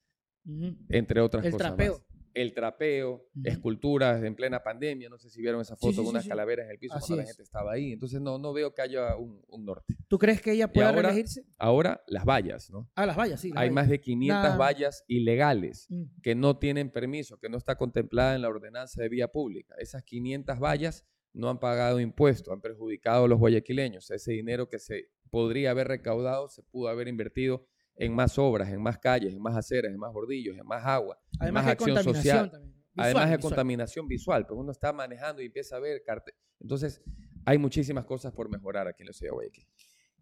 [0.90, 1.94] entre otras El cosas trapeo.
[1.94, 2.02] más.
[2.34, 6.24] El trapeo, esculturas en plena pandemia, no sé si vieron esa foto sí, con unas
[6.24, 6.30] sí.
[6.30, 7.30] calaveras en el piso Así cuando la es.
[7.30, 7.92] gente estaba ahí.
[7.94, 9.96] Entonces no, no veo que haya un, un norte.
[10.08, 11.44] ¿Tú crees que ella pueda ahora- reelegirse?
[11.58, 12.90] Ahora, las vallas, ¿no?
[12.96, 13.50] Ah, las vallas, sí.
[13.50, 13.74] las Hay vallas.
[13.76, 14.58] más de 500 Nada.
[14.58, 16.04] vallas ilegales Mm.
[16.22, 19.76] que no tienen permiso, que no está contemplada en la ordenanza de vía pública.
[19.78, 24.10] Esas 500 vallas no han pagado impuestos, han perjudicado a los guayaquileños.
[24.12, 27.66] Ese dinero que se podría haber recaudado se pudo haber invertido
[27.96, 31.20] en más obras, en más calles, en más aceras, en más bordillos, en más agua,
[31.40, 32.52] Además más que hay acción social.
[32.52, 32.72] también.
[32.94, 33.50] Visual, además de visual.
[33.52, 36.34] contaminación visual, pues uno está manejando y empieza a ver cartel.
[36.60, 37.02] Entonces,
[37.46, 39.68] hay muchísimas cosas por mejorar aquí en la ciudad de Guayaquil.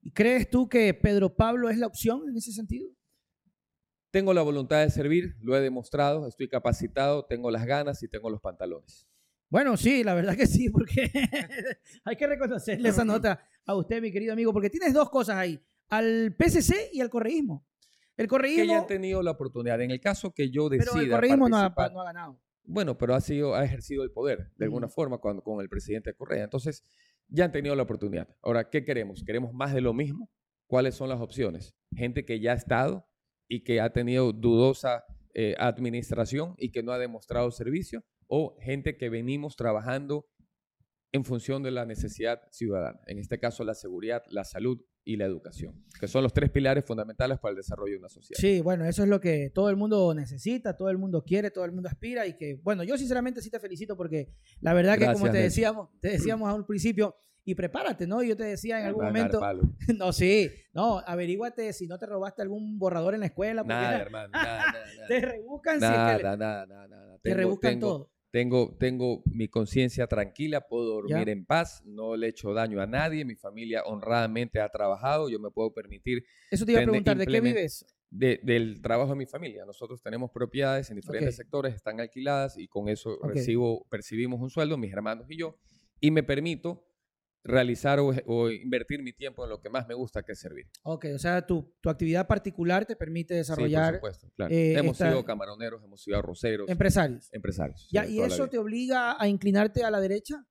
[0.01, 2.87] ¿Y ¿Crees tú que Pedro Pablo es la opción en ese sentido?
[4.11, 8.29] Tengo la voluntad de servir, lo he demostrado, estoy capacitado, tengo las ganas y tengo
[8.29, 9.07] los pantalones.
[9.49, 11.09] Bueno, sí, la verdad que sí, porque
[12.05, 15.59] hay que reconocerle esa nota a usted, mi querido amigo, porque tienes dos cosas ahí,
[15.89, 17.65] al PCC y al correísmo.
[18.17, 19.81] El que correísmo, ya han tenido la oportunidad.
[19.81, 22.41] En el caso que yo pero decida el correísmo no ha, participar- no ha ganado.
[22.63, 24.91] bueno, pero ha sido ha ejercido el poder de alguna Mm.
[24.91, 26.43] forma cuando con el presidente Correa.
[26.43, 26.83] Entonces,
[27.27, 28.27] ya han tenido la oportunidad.
[28.41, 29.23] Ahora, ¿qué queremos?
[29.23, 30.29] ¿Queremos más de lo mismo?
[30.67, 31.75] ¿Cuáles son las opciones?
[31.95, 33.07] Gente que ya ha estado
[33.47, 38.97] y que ha tenido dudosa eh, administración y que no ha demostrado servicio o gente
[38.97, 40.27] que venimos trabajando
[41.11, 44.79] en función de la necesidad ciudadana, en este caso la seguridad, la salud
[45.11, 48.39] y la educación, que son los tres pilares fundamentales para el desarrollo de una sociedad.
[48.39, 51.65] Sí, bueno, eso es lo que todo el mundo necesita, todo el mundo quiere, todo
[51.65, 54.29] el mundo aspira y que, bueno, yo sinceramente sí te felicito porque
[54.61, 58.21] la verdad que como te decíamos, te decíamos a un principio, y prepárate, ¿no?
[58.21, 59.41] Yo te decía en algún momento,
[59.97, 63.99] no, sí, no, averíguate si no te robaste algún borrador en la escuela, porque Nada,
[63.99, 64.73] hermano, nada, nada,
[65.07, 65.31] te nada.
[65.33, 67.15] rebuscan, si es que Nada, nada, nada, nada.
[67.17, 68.11] te Tengo- rebuscan tengo- todo.
[68.31, 71.31] Tengo, tengo mi conciencia tranquila, puedo dormir Ya.
[71.31, 75.39] en paz, no le he hecho daño a nadie, mi familia honradamente ha trabajado, yo
[75.39, 77.85] me puedo permitir Eso te iba a preguntar, ¿de qué vives?
[78.11, 79.65] de- del trabajo de mi familia.
[79.65, 81.37] Nosotros tenemos propiedades en diferentes Ok.
[81.37, 83.33] sectores, están alquiladas y con eso Ok.
[83.33, 85.55] recibo, percibimos un sueldo, mis hermanos y yo,
[85.99, 86.85] y me permito
[87.43, 90.67] realizar o, o invertir mi tiempo en lo que más me gusta, que es servir.
[90.83, 94.53] Ok, o sea, tu, tu actividad particular te permite Sí, desarrollar por supuesto, claro.
[94.53, 97.29] eh, hemos esta- sido camaroneros, hemos sido arroceros, empresarios.
[97.33, 97.87] empresarios.
[97.91, 100.45] Ya, sí, ¿Y eso te obliga a inclinarte a la derecha?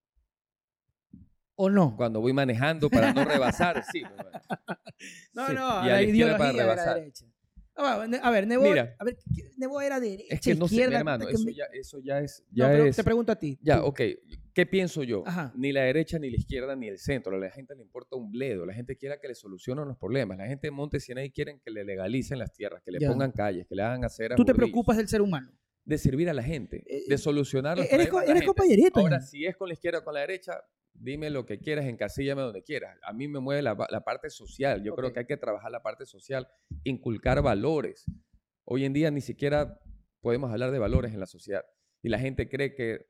[1.60, 1.96] ¿O no?
[1.96, 4.02] Cuando voy manejando para no rebasar, sí.
[5.32, 6.94] No, Sí, no, y a la la izquierda para ideología de la rebasar.
[6.98, 7.24] derecha.
[7.76, 8.96] Ah, A ver, Nebo, Mira.
[8.98, 10.98] a ver, ¿qué- Nebo era derecha, Es que no sé, mi izquierda.
[10.98, 12.42] hermano, que eso ya, eso ya es...
[12.50, 13.56] No, Ya pero es te pregunto a ti.
[13.62, 13.84] Ya, tú.
[13.86, 14.00] ok.
[14.58, 15.22] ¿Qué pienso yo?
[15.24, 15.52] Ajá.
[15.54, 17.36] Ni la derecha, ni la izquierda, ni el centro.
[17.36, 18.66] A la gente le importa un bledo.
[18.66, 20.36] La gente quiere que le solucionen los problemas.
[20.36, 23.08] La gente de Monte Sinai quieren que le legalicen las tierras, que le Ya.
[23.08, 24.34] pongan calles, que le hagan aceras.
[24.34, 24.72] Tú te bordillos.
[24.72, 25.52] preocupas del ser humano.
[25.84, 28.98] De servir a la gente, Eh, de solucionar los Eres, co- problemas eres compañerito.
[28.98, 30.60] Ahora, si es con la izquierda o con la derecha,
[30.92, 32.98] dime lo que quieras, encasíllame donde quieras.
[33.04, 34.82] A mí me mueve la, la parte social.
[34.82, 36.48] Yo creo que hay que trabajar la parte social,
[36.82, 38.06] inculcar valores.
[38.64, 39.78] Hoy en día ni siquiera
[40.20, 41.64] podemos hablar de valores en la sociedad.
[42.02, 43.06] Y la gente cree que...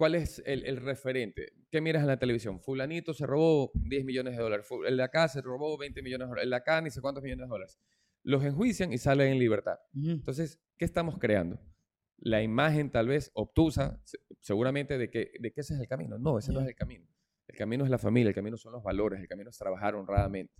[0.00, 1.52] ¿Cuál es el, el referente?
[1.70, 2.58] ¿Qué miras en la televisión?
[2.58, 4.66] Fulanito se robó 10 millones de dólares.
[4.88, 6.44] El de acá se robó 20 millones de dólares.
[6.44, 7.78] El de acá ni sé cuántos millones de dólares.
[8.22, 9.76] Los enjuician y salen en libertad.
[9.94, 11.60] Entonces, ¿qué estamos creando?
[12.16, 16.18] La imagen tal vez obtusa, se- seguramente, de que, de que ese es el camino.
[16.18, 17.06] No, ese no es el camino.
[17.46, 20.54] El camino es la familia, el camino son los valores, el camino es trabajar honradamente.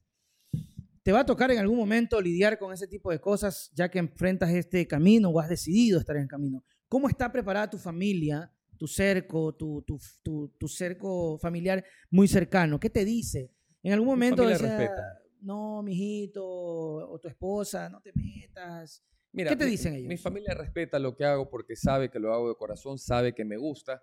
[1.03, 3.99] ¿Te va a tocar en algún momento lidiar con ese tipo de cosas ya que
[3.99, 6.63] enfrentas este camino o has decidido estar en el camino?
[6.89, 12.81] ¿Cómo está preparada tu familia, tu cerco, tu, tu, tu, tu cerco familiar muy cercano?
[12.81, 13.53] ¿Qué te dice?
[13.83, 15.21] En algún momento decía, respeta.
[15.43, 19.05] no, mijito, o tu esposa, no te metas.
[19.33, 20.23] Mira, ¿Qué te mi- dicen Mi ellos?
[20.23, 23.59] familia respeta lo que hago porque sabe que lo hago de corazón, sabe que me
[23.59, 24.03] gusta.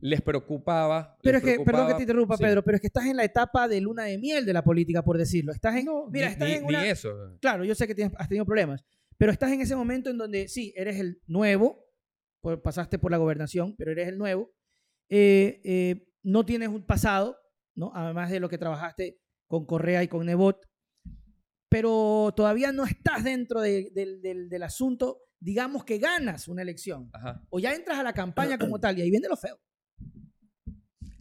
[0.00, 1.18] Les preocupaba.
[1.22, 2.42] Pero les es que, perdón que preocupaba- te interrumpa, sí.
[2.42, 5.02] Pedro, pero es que estás en la etapa de luna de miel de la política,
[5.02, 5.52] por decirlo.
[5.52, 7.36] Estás en, No, mira, ni, estás ni- en ni una, eso.
[7.38, 8.82] Claro, yo sé que tienes- has tenido problemas,
[9.18, 11.83] pero estás en ese momento en donde sí, eres el nuevo,
[12.62, 14.52] pasaste por la gobernación, pero eres el nuevo,
[15.08, 17.36] eh, eh, no tienes un pasado,
[17.76, 17.90] ¿no?
[17.94, 19.18] además de lo que trabajaste
[19.48, 20.64] con Correa y con Nebot,
[21.68, 27.42] pero todavía no estás dentro de- del- asunto, digamos que ganas una elección, Ajá.
[27.50, 29.58] o ya entras a la campaña como tal, y ahí viene lo feo.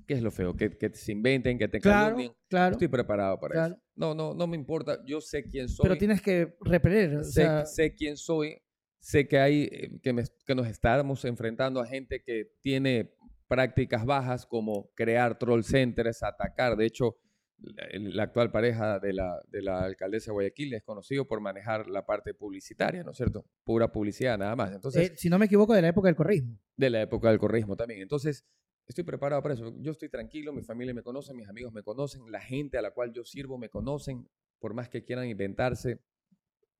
[0.07, 0.55] ¿Qué es lo feo?
[0.55, 2.33] Que, que se inventen, que te Claro, calumnien.
[2.49, 3.73] claro, Estoy preparado para Claro.
[3.75, 3.83] eso.
[3.95, 4.99] No, no, no me importa.
[5.05, 5.83] Yo sé quién soy.
[5.83, 8.57] pero tienes que repeler, o sé, sea, sé quién soy,
[9.03, 13.13] sé que hay eh, que, me- que nos estamos enfrentando a gente que tiene
[13.49, 16.77] prácticas bajas como crear troll centers, atacar.
[16.77, 17.17] De hecho,
[17.57, 22.05] la, actual pareja de la, de la alcaldesa de Guayaquil es conocido por manejar la
[22.05, 23.45] parte publicitaria, ¿no es cierto?
[23.65, 24.71] Pura publicidad nada más.
[24.73, 26.57] Entonces, eh, si no me equivoco, de la época del correísmo.
[26.77, 28.01] de la época del correísmo también.
[28.01, 28.45] Entonces,
[28.87, 29.73] estoy preparado para eso.
[29.79, 32.91] Yo estoy tranquilo, mi familia me conoce, mis amigos me conocen, la gente a la
[32.91, 34.27] cual yo sirvo me conocen,
[34.59, 35.99] por más que quieran inventarse.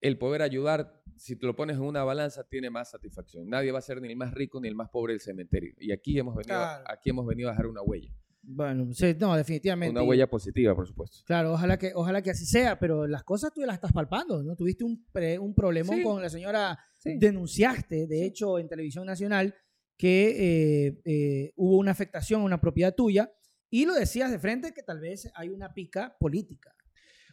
[0.04, 3.48] El poder ayudar, si te lo pones en una balanza, tiene más satisfacción.
[3.48, 5.74] Nadie va a ser ni el más rico ni el más pobre del cementerio.
[5.80, 6.84] Y aquí hemos venido, Claro.
[6.88, 8.14] aquí hemos venido a dejar una huella.
[8.46, 9.92] Bueno, sí, no, definitivamente.
[9.98, 11.20] Una huella positiva, por supuesto.
[11.26, 14.44] Claro, ojalá que, ojalá que así sea, pero las cosas tú ya las estás palpando,
[14.44, 14.58] ¿no?
[14.58, 16.04] Tuviste un, pre- un problemón Sí.
[16.04, 17.18] con la señora, Sí.
[17.18, 19.56] denunciaste, de hecho, en Televisión Nacional,
[19.98, 23.32] que eh, eh, hubo una afectación a una propiedad tuya
[23.70, 26.73] y lo decías de frente que tal vez hay una pica política.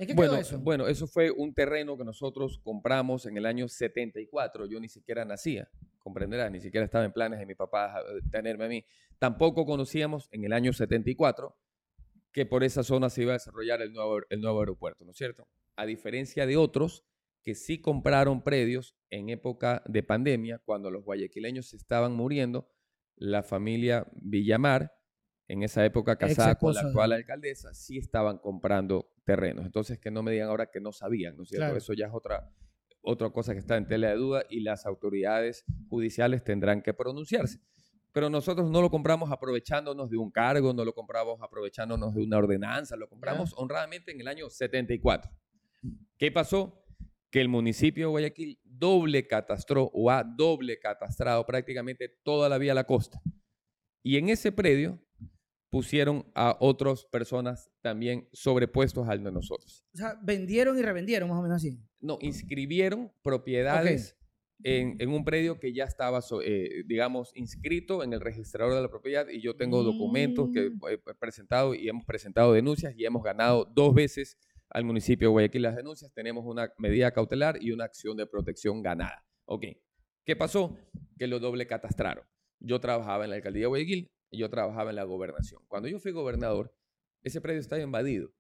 [0.01, 0.59] ¿En qué Bueno, quedó eso?
[0.59, 4.65] bueno, eso fue un terreno que nosotros compramos en el año 74.
[4.65, 8.65] Yo ni siquiera nacía, comprenderás, ni siquiera estaba en planes de mi papá eh, tenerme
[8.65, 8.85] a mí.
[9.19, 11.55] Tampoco conocíamos en el año 74
[12.33, 15.19] que por esa zona se iba a desarrollar el nuevo, el nuevo aeropuerto, ¿no es
[15.19, 15.47] cierto?
[15.77, 17.05] A diferencia de otros
[17.43, 22.71] que sí compraron predios en época de pandemia, cuando los guayaquileños se estaban muriendo,
[23.17, 24.95] la familia Villamar,
[25.51, 29.67] en esa época casada con la actual alcaldesa, sí estaban comprando terrenos.
[29.67, 31.65] Entonces, que no me digan ahora que no sabían, ¿no es cierto?
[31.65, 31.77] Claro.
[31.77, 32.49] Eso ya es otra,
[33.03, 37.59] otra cosa que está en tela de duda y las autoridades judiciales tendrán que pronunciarse.
[38.13, 42.39] Pero nosotros no lo compramos aprovechándonos de un cargo, no lo compramos aprovechándonos de una
[42.39, 45.33] ordenanza, lo compramos honradamente en el año 74.
[46.17, 46.85] ¿Qué pasó?
[47.29, 52.71] Que el municipio de Guayaquil doble catastró o ha doble catastrado prácticamente toda la vía
[52.71, 53.21] a la costa.
[54.03, 55.01] Y en ese predio
[55.71, 59.85] pusieron a otras personas también sobrepuestos al de nosotros.
[59.95, 61.81] O sea, vendieron y revendieron, más o menos así.
[62.01, 64.17] No, inscribieron propiedades
[64.63, 68.91] en, en un predio que ya estaba, eh, digamos, inscrito en el registrador de la
[68.91, 70.81] propiedad y yo tengo documentos que Mm.
[71.09, 74.37] he presentado y hemos presentado denuncias y hemos ganado dos veces
[74.69, 76.13] al municipio de Guayaquil las denuncias.
[76.13, 79.25] Tenemos una medida cautelar y una acción de protección ganada.
[79.47, 79.65] Ok.
[80.25, 80.77] ¿Qué pasó?
[81.19, 82.25] Que lo doble catastraron.
[82.61, 85.63] Yo trabajaba en la alcaldía de Guayaquil y yo trabajaba en la gobernación.
[85.69, 86.75] Cuando yo fui gobernador,
[87.23, 88.31] ese predio estaba invadido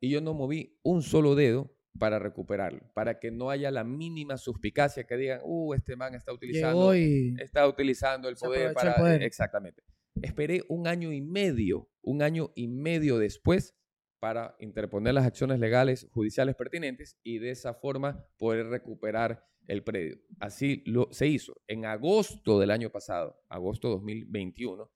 [0.00, 4.36] y yo no moví un solo dedo para recuperarlo, para que no haya la mínima
[4.36, 7.36] suspicacia que digan, uh, este man está utilizando, y...
[7.38, 8.96] está utilizando el poder aprovechó el para...
[8.96, 9.22] poder.
[9.22, 9.82] Exactamente.
[10.20, 13.76] Esperé un año y medio, un año y medio después
[14.20, 20.18] para interponer las acciones legales judiciales pertinentes y de esa forma poder recuperar el predio.
[20.40, 21.60] Así lo, se hizo.
[21.66, 24.90] En agosto del año pasado, agosto 2021,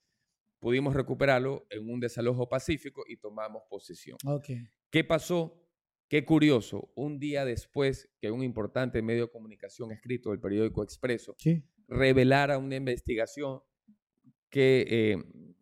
[0.58, 4.18] pudimos recuperarlo en un desalojo pacífico y tomamos posesión.
[4.26, 4.46] Ok.
[4.90, 5.64] ¿Qué pasó?
[6.08, 11.34] Qué curioso, un día después que un importante medio de comunicación escrito del periódico Expreso
[11.36, 11.62] Sí.
[11.86, 13.60] revelara una investigación
[14.48, 15.16] que eh,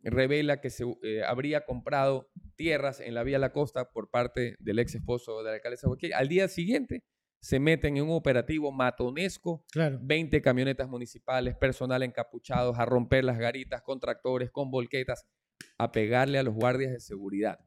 [0.05, 4.79] revela que se eh, habría comprado tierras en la Vía La Costa por parte del
[4.79, 6.15] ex esposo de la alcaldesa de Guayaquil.
[6.15, 7.03] Al día siguiente
[7.47, 10.01] se meten en un operativo matonesco Claro.
[10.03, 15.28] 20 camionetas municipales, personal encapuchados, a romper las garitas con tractores, con volquetas,
[15.78, 17.61] a pegarle a los guardias de seguridad,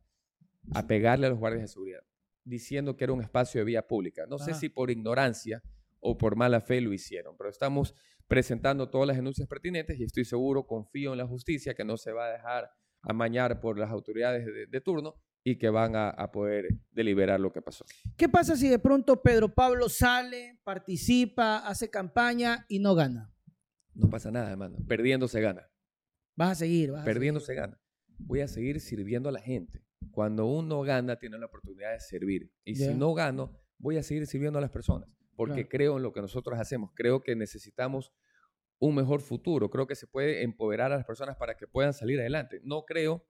[0.73, 2.01] a pegarle a los guardias de seguridad,
[2.43, 4.25] diciendo que era un espacio de vía pública.
[4.27, 5.63] No sé si por ignorancia
[6.01, 7.95] o por mala fe lo hicieron, pero estamos
[8.27, 12.11] presentando todas las denuncias pertinentes y estoy seguro, confío en la justicia, que no se
[12.11, 12.69] va a dejar
[13.01, 17.51] amañar por las autoridades de, de turno y que van a, a poder deliberar lo
[17.51, 17.85] que pasó.
[18.17, 23.33] ¿Qué pasa si de pronto Pedro Pablo sale, participa, hace campaña y no gana?
[23.93, 24.77] No pasa nada, hermano.
[24.87, 25.69] Perdiendo se gana.
[26.35, 27.55] Vas a seguir, vas a perdiendo seguir.
[27.61, 27.81] se gana.
[28.17, 29.83] Voy a seguir sirviendo a la gente.
[30.11, 32.51] Cuando uno gana, tiene la oportunidad de servir.
[32.65, 35.09] Y si no gano, voy a seguir sirviendo a las personas.
[35.35, 35.69] Porque Claro.
[35.69, 36.91] creo en lo que nosotros hacemos.
[36.95, 38.11] Creo que necesitamos
[38.79, 39.69] un mejor futuro.
[39.69, 42.59] Creo que se puede empoderar a las personas para que puedan salir adelante.
[42.63, 43.25] No creo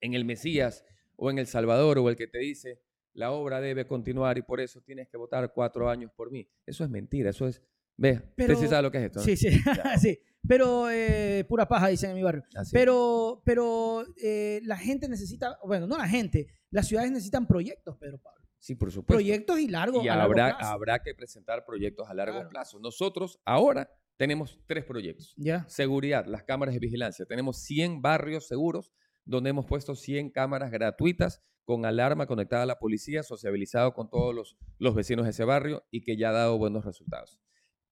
[0.00, 0.84] en el Mesías
[1.16, 2.80] o en el Salvador o el que te dice,
[3.12, 6.48] la obra debe continuar y por eso tienes que votar cuatro años por mí.
[6.66, 7.30] Eso es mentira.
[7.30, 7.62] Eso es...
[7.96, 9.20] Ve, Pero- usted sí sabe lo que es esto.
[9.20, 9.24] ¿no?
[9.24, 9.50] Sí, sí,
[10.00, 10.18] sí.
[10.46, 12.42] Pero eh, pura paja, dicen en mi barrio.
[12.56, 12.70] Así.
[12.72, 18.18] Pero, pero eh, la gente necesita, bueno, no la gente, las ciudades necesitan proyectos, Pedro
[18.18, 18.44] Pablo.
[18.58, 19.14] Sí, por supuesto.
[19.14, 20.04] Proyectos y largos.
[20.04, 20.72] y a largo habrá, plazo.
[20.72, 22.48] habrá que presentar proyectos a largo Claro.
[22.50, 22.78] plazo.
[22.80, 25.34] Nosotros ahora tenemos tres proyectos.
[25.36, 25.64] Ya.
[25.68, 27.24] Seguridad, las cámaras de vigilancia.
[27.26, 28.92] Tenemos 100 barrios seguros
[29.24, 34.34] donde hemos puesto 100 cámaras gratuitas con alarma conectada a la policía, sociabilizado con todos
[34.34, 37.40] los, los vecinos de ese barrio y que ya ha dado buenos resultados.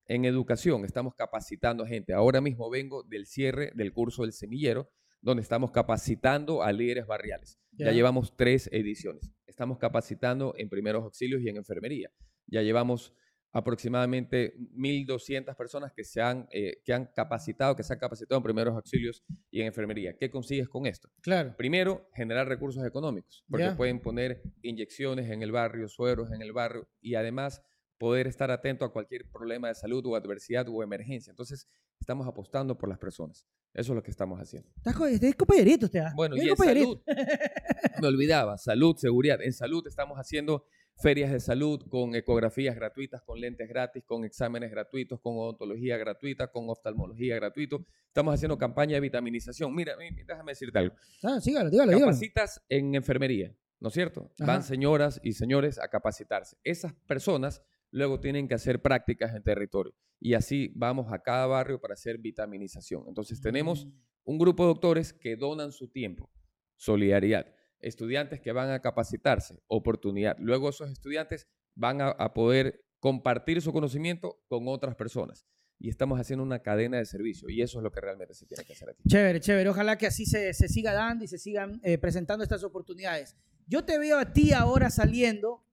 [0.06, 2.12] En educación estamos capacitando a gente.
[2.12, 4.90] Ahora mismo vengo del cierre del curso del semillero,
[5.22, 7.58] donde estamos capacitando a líderes barriales.
[7.70, 7.92] Ya, Ya.
[7.92, 9.30] llevamos tres ediciones.
[9.46, 12.10] Estamos capacitando en primeros auxilios y en enfermería.
[12.46, 13.14] Ya llevamos
[13.52, 18.42] aproximadamente 1.200 personas que se han, eh, que han capacitado, que se han capacitado en
[18.42, 20.16] primeros auxilios y en enfermería.
[20.16, 21.10] ¿Qué consigues con esto?
[21.20, 21.54] Claro.
[21.56, 26.88] Primero, generar recursos económicos, porque pueden poner inyecciones en el barrio, sueros en el barrio
[27.00, 27.62] y además
[27.98, 31.30] poder estar atento a cualquier problema de salud o adversidad o emergencia.
[31.30, 31.68] Entonces,
[32.00, 33.46] estamos apostando por las personas.
[33.74, 34.68] Eso es lo que estamos haciendo.
[34.76, 36.02] Estás co- estás compañerito usted.
[36.14, 37.00] Bueno, y en salud,
[38.00, 39.40] me olvidaba, salud, seguridad.
[39.42, 40.64] En salud estamos haciendo
[40.98, 46.48] ferias de salud con ecografías gratuitas, con lentes gratis, con exámenes gratuitos, con odontología gratuita,
[46.48, 47.86] con oftalmología gratuito.
[48.08, 49.74] Estamos haciendo campaña de vitaminización.
[49.74, 50.94] Mira, mi- déjame decirte algo.
[51.22, 52.06] Ah, sígalo, dígalo, dígalo.
[52.12, 54.32] Capacitas en enfermería, ¿no es cierto?
[54.38, 54.52] Ajá.
[54.52, 56.58] Van señoras y señores a capacitarse.
[56.62, 57.62] Esas personas
[57.92, 59.94] luego tienen que hacer prácticas en territorio.
[60.18, 63.04] Y así vamos a cada barrio para hacer vitaminización.
[63.06, 63.92] Entonces tenemos Mm.
[64.24, 66.30] un grupo de doctores que donan su tiempo,
[66.76, 67.46] solidaridad.
[67.80, 70.36] Estudiantes que van a capacitarse, oportunidad.
[70.38, 75.44] Luego esos estudiantes van a, a poder compartir su conocimiento con otras personas.
[75.80, 77.48] Y estamos haciendo una cadena de servicio.
[77.48, 79.02] Y eso es lo que realmente se tiene que hacer aquí.
[79.08, 79.68] Chévere, chévere.
[79.68, 83.34] Ojalá que así se, se siga dando y se sigan eh, presentando estas oportunidades.
[83.66, 85.64] Yo te veo a ti ahora saliendo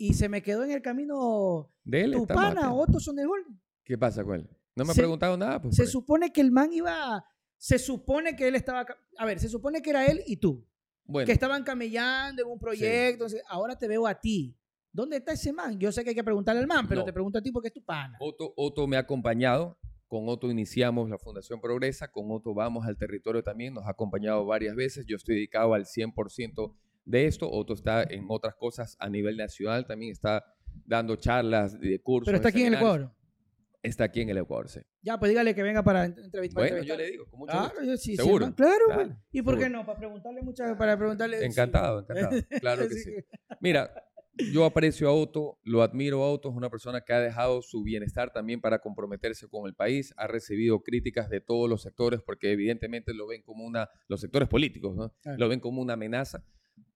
[0.00, 2.72] y se me quedó en el camino De él tu pana.
[2.72, 3.44] Otto Sonegol.
[3.84, 4.48] ¿Qué pasa con él?
[4.74, 5.60] No me ha preguntado nada.
[5.60, 5.92] Pues, Se eso.
[5.92, 7.24] supone que el man iba.
[7.58, 8.86] Se supone que él estaba.
[9.18, 10.66] A ver, se supone que era él y tú.
[11.04, 13.24] bueno, Que estaban camellando en un proyecto.
[13.26, 14.56] entonces, Ahora te veo a ti.
[14.92, 15.78] ¿Dónde está ese man?
[15.78, 17.04] Yo sé que hay que preguntarle al man, pero No.
[17.04, 18.16] te pregunto a ti porque es tu pana.
[18.20, 19.76] Otto, Otto me ha acompañado.
[20.08, 22.10] Con Otto iniciamos la Fundación Progresa.
[22.10, 23.74] Con Otto vamos al territorio también.
[23.74, 25.04] Nos ha acompañado varias veces.
[25.06, 26.74] Yo estoy dedicado al 100%
[27.10, 27.50] de esto.
[27.50, 29.86] Otto está en otras cosas a nivel nacional.
[29.86, 30.44] También está
[30.86, 32.26] dando charlas de cursos.
[32.26, 32.74] Pero está aquí en el.
[32.74, 33.12] Ecuador.
[33.82, 34.80] está aquí en el Ecuador, sí.
[35.02, 36.62] Ya, pues dígale que venga para ent- entrevistar.
[36.68, 37.84] Bueno, yo le digo, con mucho Claro, gusto.
[37.84, 38.54] yo sí, Seguro.
[38.54, 39.08] claro, pues.
[39.32, 39.84] ¿Y por qué no?
[39.86, 41.44] Para preguntarle muchas, para preguntarle.
[41.44, 42.30] Encantado, encantado.
[42.60, 43.10] Claro que sí.
[43.60, 43.90] Mira,
[44.52, 47.82] yo aprecio a Otto, lo admiro a Otto, es una persona que ha dejado su
[47.82, 52.52] bienestar también para comprometerse con el país, ha recibido críticas de todos los sectores porque
[52.52, 55.12] evidentemente lo ven como una, los sectores políticos, ¿no?
[55.22, 55.38] Claro.
[55.38, 56.44] Lo ven como una amenaza.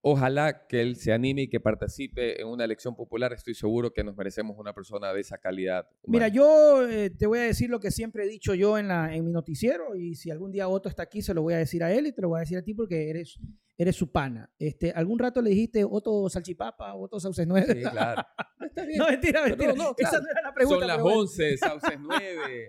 [0.07, 3.33] Ojalá que él se anime y que participe en una elección popular.
[3.33, 5.89] Estoy seguro que nos merecemos una persona de esa calidad.
[6.07, 9.15] Mira, yo eh, te voy a decir lo que siempre he dicho yo en, la,
[9.15, 11.83] en mi noticiero y si algún día Otto está aquí se lo voy a decir
[11.83, 13.39] a él y te lo voy a decir a ti porque eres,
[13.79, 14.53] eres su pana.
[14.59, 17.75] Este, ¿Algún rato le dijiste Otto Salchipapa, Otto Sauces 9?
[17.75, 18.23] Sí, claro.
[18.61, 18.99] Está bien.
[18.99, 19.73] No, mentira, Pero mentira.
[19.75, 20.25] no, Esa claro.
[20.25, 20.79] no era la pregunta.
[20.81, 21.21] Son las pero bueno.
[21.21, 22.69] 11, Sauces 9.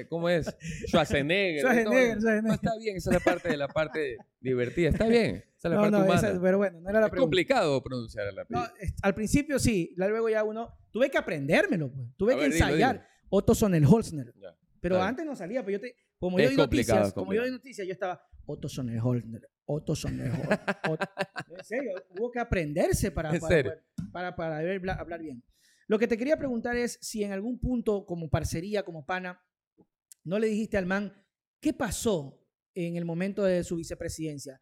[0.00, 0.46] Eh, ¿Cómo es?
[0.88, 1.60] Schwarzenegger.
[1.60, 2.44] Schwarzenegger, no, Schwarzenegger.
[2.44, 4.88] no, está bien, esa es la parte de la parte divertida.
[4.90, 6.28] Está bien, esa es la No, parte no, humana.
[6.28, 7.24] esa- pero bueno, no era la es pregunta.
[7.24, 8.68] complicado pronunciar el No, apellido.
[8.80, 10.72] es- al principio sí, luego ya uno.
[10.92, 12.08] Tuve que aprendérmelo, pues.
[12.16, 12.96] Tuve A que ver, dilo, ensayar.
[12.96, 13.06] dilo.
[13.28, 14.32] Otto Sonnenholzner.
[14.40, 14.56] Ya.
[14.80, 17.86] Pero antes no salía, pues yo te, como yo doy noticias, como yo doy noticias,
[17.86, 20.60] yo estaba Otto Sonnenholzner, Otto Sonnenholzner.
[20.88, 21.08] Otto-
[21.58, 23.82] En serio, hubo que aprenderse para, ¿En para,
[24.12, 25.42] para, para bla- hablar bien.
[25.88, 29.40] Lo que te quería preguntar es si en algún punto, como parcería, como pana,
[30.26, 31.12] no le dijiste al man
[31.60, 32.42] qué pasó
[32.74, 34.60] en el momento de su vicepresidencia.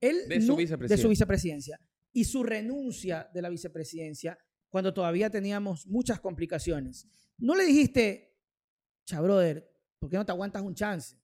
[0.00, 0.96] Él De su no- vicepresidencia.
[0.96, 1.80] de su vicepresidencia
[2.12, 4.36] y su renuncia de la vicepresidencia
[4.68, 7.06] cuando todavía teníamos muchas complicaciones.
[7.38, 8.36] No le dijiste,
[9.06, 11.16] cha, brother, ¿por qué no te aguantas un chance?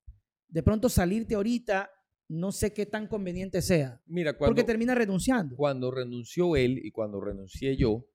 [0.48, 1.90] De pronto salirte ahorita,
[2.28, 5.56] no sé qué tan conveniente sea, Mira, cuando, porque termina renunciando.
[5.56, 8.06] cuando renunció él y cuando renuncié yo,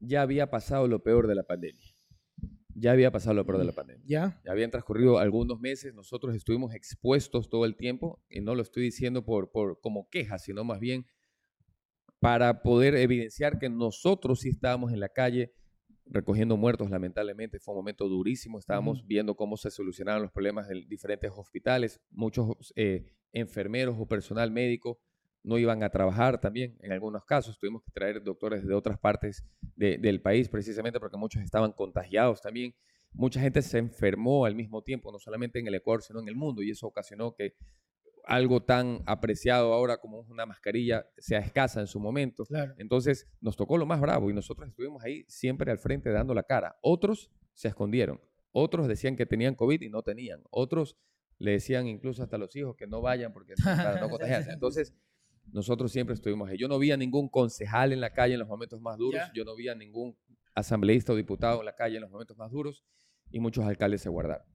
[0.00, 1.91] ya había pasado lo peor de la pandemia.
[2.74, 4.04] Ya había pasado lo peor de la pandemia.
[4.06, 4.40] ¿Ya?
[4.44, 8.84] Ya habían transcurrido algunos meses, nosotros estuvimos expuestos todo el tiempo, y no lo estoy
[8.84, 11.06] diciendo por, por como queja, sino más bien
[12.18, 15.52] para poder evidenciar que nosotros sí estábamos en la calle
[16.06, 17.58] recogiendo muertos, lamentablemente.
[17.58, 22.72] Fue un momento durísimo, estábamos viendo cómo se solucionaban los problemas de diferentes hospitales, muchos
[22.76, 25.00] eh, enfermeros o personal médico
[25.44, 29.44] no iban a trabajar también, en algunos casos tuvimos que traer doctores de otras partes
[29.76, 32.74] de- del país precisamente porque muchos estaban contagiados también
[33.14, 36.34] mucha gente se enfermó al mismo tiempo, no solamente en el Ecuador, sino en el
[36.34, 37.54] mundo, y eso ocasionó que
[38.24, 42.44] algo tan apreciado ahora como una mascarilla sea escasa en su momento.
[42.44, 42.72] Claro.
[42.78, 46.44] Entonces nos tocó lo más bravo y nosotros estuvimos ahí siempre al frente dando la
[46.44, 46.78] cara.
[46.82, 48.20] Otros se escondieron,
[48.52, 50.96] otros decían que tenían COVID y no tenían, otros
[51.38, 54.52] le decían incluso hasta a los hijos que no vayan porque para no contagiarse.
[54.52, 54.94] Entonces
[55.50, 56.58] nosotros siempre estuvimos ahí.
[56.58, 59.32] Yo no vi a ningún concejal en la calle en los momentos más duros, Ya.
[59.34, 60.16] yo no vi a ningún
[60.54, 62.84] asambleísta o diputado en la calle en los momentos más duros
[63.30, 64.46] y muchos alcaldes se guardaron.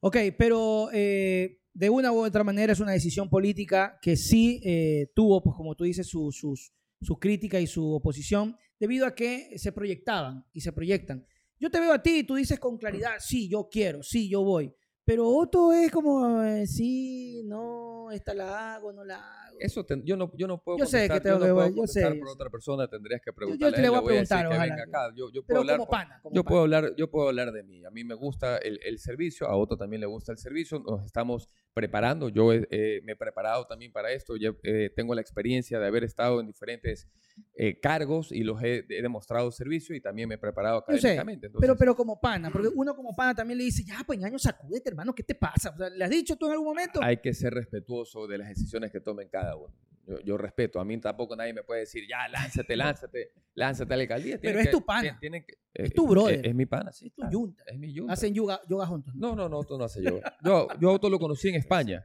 [0.00, 5.10] Ok, pero eh, de una u otra manera es una decisión política que sí eh,
[5.14, 9.58] tuvo, pues como tú dices, su, sus, su crítica y su oposición, debido a que
[9.58, 11.26] se proyectaban y se proyectan.
[11.58, 14.42] Yo te veo a ti y tú dices con claridad, sí, yo quiero, sí, yo
[14.42, 14.74] voy.
[15.04, 19.49] Pero Otto es como, eh, sí, no, esta la hago, no la hago.
[19.60, 21.54] Eso ten- yo no yo no puedo Yo sé que contestar, tengo yo no que-
[21.54, 23.76] puedo yo contestar sé, por yo otra persona, tendrías que yo preguntarle.
[23.76, 25.08] te le a voy a preguntar, que ojalá venga que- acá.
[25.16, 26.50] Yo, yo puedo Pero hablar como pana, como yo pana.
[26.50, 27.84] puedo hablar, yo puedo hablar de mí.
[27.84, 30.78] A mí me gusta el, el servicio, a Otto también le gusta el servicio.
[30.80, 32.28] Nos estamos preparando.
[32.28, 34.36] Yo eh, me he preparado también para esto.
[34.36, 37.08] Ya, eh, tengo la experiencia de haber estado en diferentes
[37.54, 41.48] eh, cargos y los he, he demostrado servicio y también me he preparado Yo académicamente.
[41.48, 44.38] Pero, Entonces, pero como pana, porque uno como pana también le dice, ya, pues ñaño,
[44.38, 45.70] sacúdete, hermano, ¿qué te pasa?
[45.70, 47.00] O sea, ¿Le has dicho tú en algún momento?
[47.02, 49.74] hay que ser respetuoso de las decisiones que tomen cada uno.
[50.06, 50.80] Yo, yo respeto.
[50.80, 54.38] A mí tampoco nadie me puede decir, ya, lánzate, lánzate, lánzate a la alcaldía.
[54.40, 55.02] Pero es que- tu pana.
[55.02, 56.40] tien- tienen que- Es eh, tu brother.
[56.40, 57.06] Es, es mi pana, sí.
[57.06, 57.62] Es tu yunta.
[57.66, 58.12] Es mi yunta.
[58.14, 59.14] Hacen yoga, yoga juntos.
[59.14, 60.36] No, no, no, Otto no hace yoga.
[60.44, 62.04] Yo, yo a Otto lo conocí en España.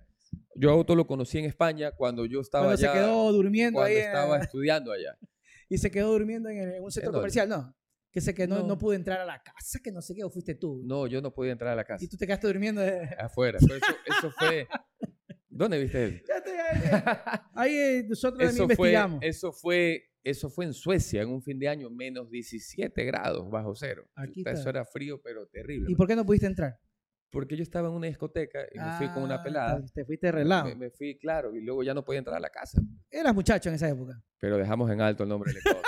[0.54, 3.78] Yo a Otto lo conocí en España cuando yo estaba Cuando allá, se quedó durmiendo
[3.80, 5.18] cuando ahí estaba estudiando allá.
[5.70, 7.76] y se quedó durmiendo en, el- en un centro comercial, no.
[8.12, 8.68] Que se que no, No.
[8.68, 10.82] no pudo entrar a la casa, que no sé qué, o fuiste tú.
[10.86, 12.06] No, yo no podía entrar a la casa.
[12.06, 12.82] Y tú te quedaste durmiendo.
[12.82, 13.58] de- Afuera.
[13.68, 14.68] Pero eso, eso fue...
[15.58, 16.24] ¿Dónde viste eso?
[16.28, 16.52] Ya te-
[16.90, 19.20] ya- Ahí eh, nosotros Eso fue, investigamos.
[19.22, 23.74] eso, fue, eso fue en Suecia, en un fin de año, menos 17 grados bajo
[23.74, 24.06] cero.
[24.16, 24.52] Aquí está.
[24.52, 25.90] Eso era frío, pero terrible.
[25.90, 26.78] ¿Y por qué no pudiste entrar?
[27.32, 29.84] Porque yo estaba en una discoteca y me fui con una Ah, pelada.
[29.94, 30.66] Te fuiste relado.
[30.66, 32.82] Me, me fui, claro, y luego ya no podía entrar a la casa.
[33.10, 34.22] Eras muchacho en esa época.
[34.40, 35.84] Pero dejamos en alto el nombre del Ecuador.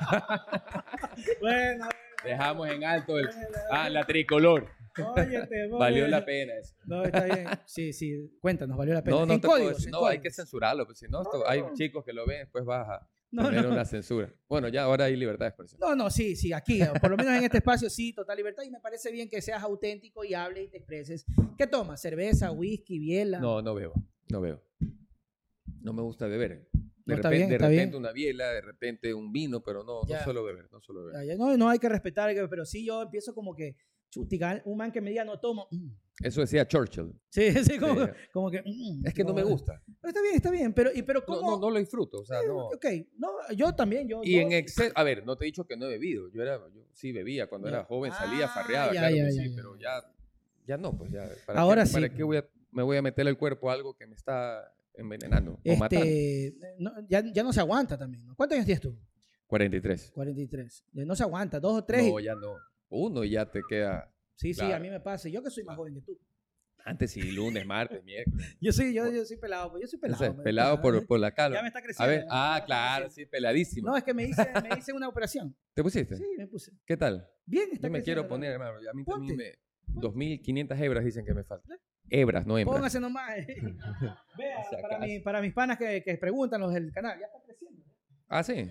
[1.40, 1.88] bueno,
[2.24, 3.28] dejamos en alto el...
[3.70, 4.68] Ah, la tricolor.
[5.04, 6.08] Óyete, Valió óyete.
[6.10, 6.74] la pena eso.
[6.86, 7.46] No, está bien.
[7.66, 9.16] Sí, sí, cuéntanos, valió la pena.
[9.18, 11.22] No, no en te puedo códigos, decir, en no, hay que censurarlo, pues si no,
[11.22, 13.72] esto- hay chicos que lo ven, después vas a No, tener no.
[13.72, 14.32] una censura.
[14.48, 15.80] Bueno, ya ahora hay libertad de expresión.
[15.80, 18.62] No, no, sí, sí, aquí, por lo menos en este espacio, sí, total libertad.
[18.62, 21.26] Y me parece bien que seas auténtico y hables y te expreses.
[21.58, 22.00] ¿Qué tomas?
[22.00, 23.40] ¿Cerveza, whisky, biela?
[23.40, 23.92] No, no veo,
[24.30, 24.62] no veo.
[25.80, 26.68] No me gusta beber.
[27.04, 27.96] De está repente, bien, de está repente bien.
[28.00, 31.20] una biela, de repente un vino, pero no, no suelo beber, no suelo beber.
[31.24, 33.76] Ya, ya, no, no hay que respetar, pero sí yo empiezo como que,
[34.10, 35.68] chutica, un man que me diga no tomo.
[35.70, 35.88] mm.
[36.22, 37.12] Eso decía Churchill.
[37.28, 38.12] Sí, sí, como, Sí.
[38.32, 38.62] como que...
[38.62, 39.82] mm, Es que no me gusta.
[40.00, 41.50] Pero está bien, está bien, pero, y, pero No, ¿cómo?
[41.52, 42.68] no, no lo disfruto, o sea, no.
[42.68, 42.86] Ok,
[43.18, 44.20] no, yo también, yo...
[44.24, 46.30] Y yo- en exceso, a ver, no te he dicho que no he bebido.
[46.30, 47.74] Yo era, yo sí bebía cuando Ya.
[47.76, 49.90] era joven, salía, Ah, farreaba, ya, claro ya, que ya, sí, pero ya,
[50.66, 51.28] ya no, pues ya.
[51.46, 53.94] ¿Para Ahora qué, sí, ¿Para qué voy a, me voy a meter al cuerpo algo
[53.94, 56.06] que me está envenenando o matando?
[56.06, 58.24] Este, no, ya, ya no se aguanta también.
[58.24, 58.34] ¿no?
[58.34, 58.98] ¿Cuántos años tienes tú?
[59.48, 60.12] 43.
[60.14, 60.84] 43.
[60.94, 62.04] Ya No se aguanta, dos o tres.
[62.06, 62.54] y- No, ya no.
[62.88, 64.12] Uno y ya te queda.
[64.34, 65.28] sí, sí, a mí me pasa.
[65.28, 66.18] Yo que soy más joven que tú.
[66.84, 68.56] Antes sí, lunes, martes, miércoles.
[68.60, 70.18] Yo soy, yo, yo soy pelado, pues yo soy pelado.
[70.34, 71.56] Pues, pelado ya, por, por la calma.
[71.56, 72.10] Ya me está A creciendo.
[72.12, 73.88] ver, ah, claro, sí, peladísimo.
[73.88, 75.56] No, es que me hice, me hice una operación.
[75.74, 76.14] ¿Te pusiste?
[76.16, 76.70] Sí, me puse.
[76.86, 77.28] ¿Qué tal?
[77.44, 78.78] Bien, está Yo me quiero poner, hermano.
[78.88, 79.34] A mí Ponte.
[79.34, 79.56] también
[79.96, 80.00] me.
[80.00, 81.76] 2.500 hebras dicen que me faltan.
[82.08, 82.76] Hebras, no hembras.
[82.78, 83.34] Póngase nomás.
[84.38, 87.42] Vea, Si para, mi- para mis panas que, que preguntan los del canal, ya está
[87.44, 87.82] creciendo.
[88.28, 88.70] Ah, sí.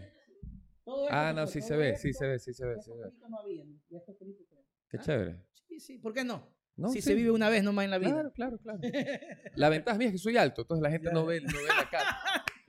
[0.85, 2.85] Todo Ah, no, sí se ve, esto, sí se ve, sí se ve, sí estos
[2.95, 3.09] se ve.
[3.09, 4.63] pelitos no habían, y estos pelitos creo.
[4.89, 5.01] Qué ¿Ah?
[5.03, 5.41] chévere.
[5.67, 6.47] Sí, sí, ¿por qué no?
[6.77, 7.09] No, si sí.
[7.09, 8.11] se vive una vez nomás en la vida.
[8.11, 8.79] Claro, claro, claro.
[9.55, 11.89] La ventaja mía es que soy alto, entonces la gente no ve, no ve la
[11.89, 12.17] cara.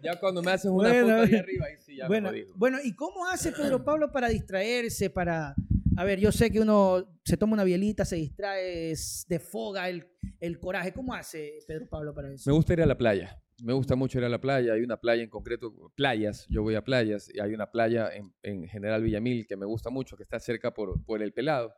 [0.03, 2.79] Ya cuando me haces una Bueno, foto ahí arriba, ahí sí ya bueno, me bueno,
[2.83, 5.11] ¿y cómo hace Pedro Pablo para distraerse?
[5.11, 5.55] Para,
[5.97, 8.95] a ver, yo sé que uno se toma una bielita, se distrae,
[9.29, 10.07] defoga el,
[10.41, 10.93] el coraje.
[10.93, 12.49] ¿Cómo hace Pedro Pablo para eso?
[12.49, 13.43] Me gusta ir a la playa.
[13.63, 14.75] Me gusta mucho ir a la playa.
[14.75, 16.47] Hay una playa en concreto, playas.
[16.49, 19.89] Yo voy a playas y hay una playa en, en General Villamil que me gusta
[19.91, 21.73] mucho, que está cerca por, por el Pelado.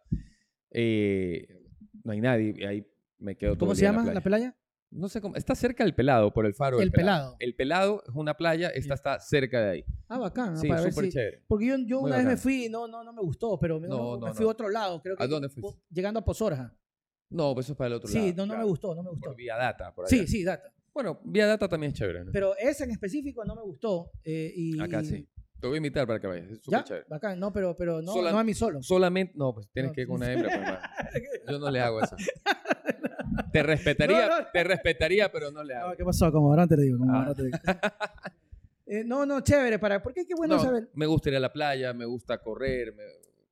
[0.70, 1.46] Eh,
[2.04, 2.86] no hay nadie y ahí
[3.18, 4.50] me quedo todo ¿Cómo el se día llama la la playa.
[4.52, 4.56] playa?
[4.90, 5.36] No sé cómo.
[5.36, 6.80] Está cerca del Pelado, por el faro.
[6.80, 7.36] El Pelado.
[7.38, 9.84] El Pelado es una playa, esta está cerca de ahí.
[10.08, 10.56] Ah, bacán.
[10.56, 11.42] Sí, para ver súper si- chévere.
[11.46, 13.96] Porque yo, una vez me fui y no, no, no me gustó, pero me, No,
[13.98, 15.00] no, no, me fui a otro lado.
[15.02, 15.78] Creo que ¿A dónde fuiste?
[15.90, 16.74] Llegando a Pozorja.
[17.30, 18.26] No, pues eso es para el otro lado.
[18.26, 19.26] Sí, no, no me gustó, no me gustó.
[19.26, 20.16] Por Vía Data, por allá.
[20.16, 20.72] Sí, sí, data.
[20.98, 22.24] Bueno, Vía Data también es chévere.
[22.24, 22.32] ¿no?
[22.32, 24.10] Pero ese en específico no me gustó.
[24.24, 25.28] eh, y, Acá sí.
[25.60, 26.50] Te voy a invitar para que vayas.
[26.50, 27.06] Es súper chévere.
[27.08, 27.38] bacán.
[27.38, 28.82] No, pero, pero no, Sola- no a mí solo.
[28.82, 30.78] Solamente, no, pues tienes No, que ir con una hembra, pues, hermano.
[31.52, 32.16] Yo no le hago eso.
[33.52, 34.46] Te respetaría, No, no.
[34.52, 35.90] te respetaría, pero no le hago.
[35.90, 36.30] No, ¿Qué pasó?
[36.32, 36.98] Como ahora te lo digo.
[36.98, 37.18] Como Ah.
[37.20, 37.58] ahora te digo.
[38.90, 39.78] Eh, no, no, chévere.
[39.78, 40.88] Para, porque qué bueno No, saber.
[40.94, 43.02] me gusta ir a la playa, me gusta correr, me-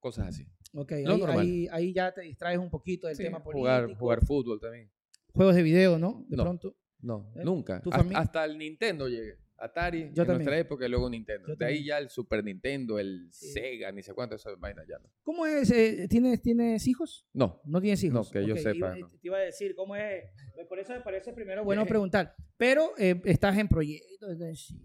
[0.01, 0.49] cosas así.
[0.75, 1.39] Ok, lo ahí, normal.
[1.41, 3.59] ahí, ahí ya te distraes un poquito del Sí, tema político.
[3.61, 4.91] jugar, jugar fútbol también.
[5.35, 6.25] Juegos de video, ¿no?
[6.29, 6.43] De No.
[6.43, 6.75] pronto.
[7.07, 7.43] No, ¿Eh?
[7.45, 7.81] nunca.
[7.81, 9.37] ¿Tu Hasta, el Nintendo llegué.
[9.59, 10.53] Atari, Yo en nuestra también.
[10.59, 11.49] época, y luego Nintendo.
[11.49, 11.87] Yo de ahí también.
[11.87, 13.53] ya el Super Nintendo, el Sí.
[13.53, 15.09] Sega, ni sé cuánto, esas vainas ya no.
[15.23, 15.71] ¿Cómo es?
[15.71, 17.27] eh, ¿tienes, ¿Tienes hijos?
[17.33, 18.27] No, No tienes hijos.
[18.27, 19.09] No, que yo sepa, iba- no.
[19.09, 20.25] Te iba a decir, ¿cómo es?
[20.69, 22.35] Por eso me parece primero bueno preguntar.
[22.59, 24.77] Pero, eh, ¿estás en proyecto, es decir,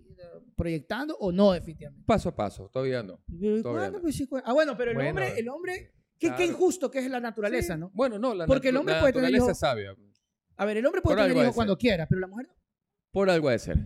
[0.55, 2.05] proyectando o no, definitivamente?
[2.05, 3.19] paso a paso, todavía no.
[3.27, 3.97] Pero, ¿y Todavía cuándo?
[3.97, 4.01] no.
[4.03, 6.43] Pues, ah, bueno, pero el Bueno, hombre, el hombre, qué, qué claro.
[6.45, 7.79] injusto que es la naturaleza, Sí.
[7.81, 7.91] ¿no?
[7.93, 9.95] Bueno, no, la, Porque el natu- hombre la puede tener naturaleza hijos- es sabia.
[10.57, 11.79] A ver, el hombre puede Por tener algo ha de hijos cuando ser.
[11.79, 12.53] quiera, pero la mujer no.
[13.11, 13.77] Por algo ha de ser.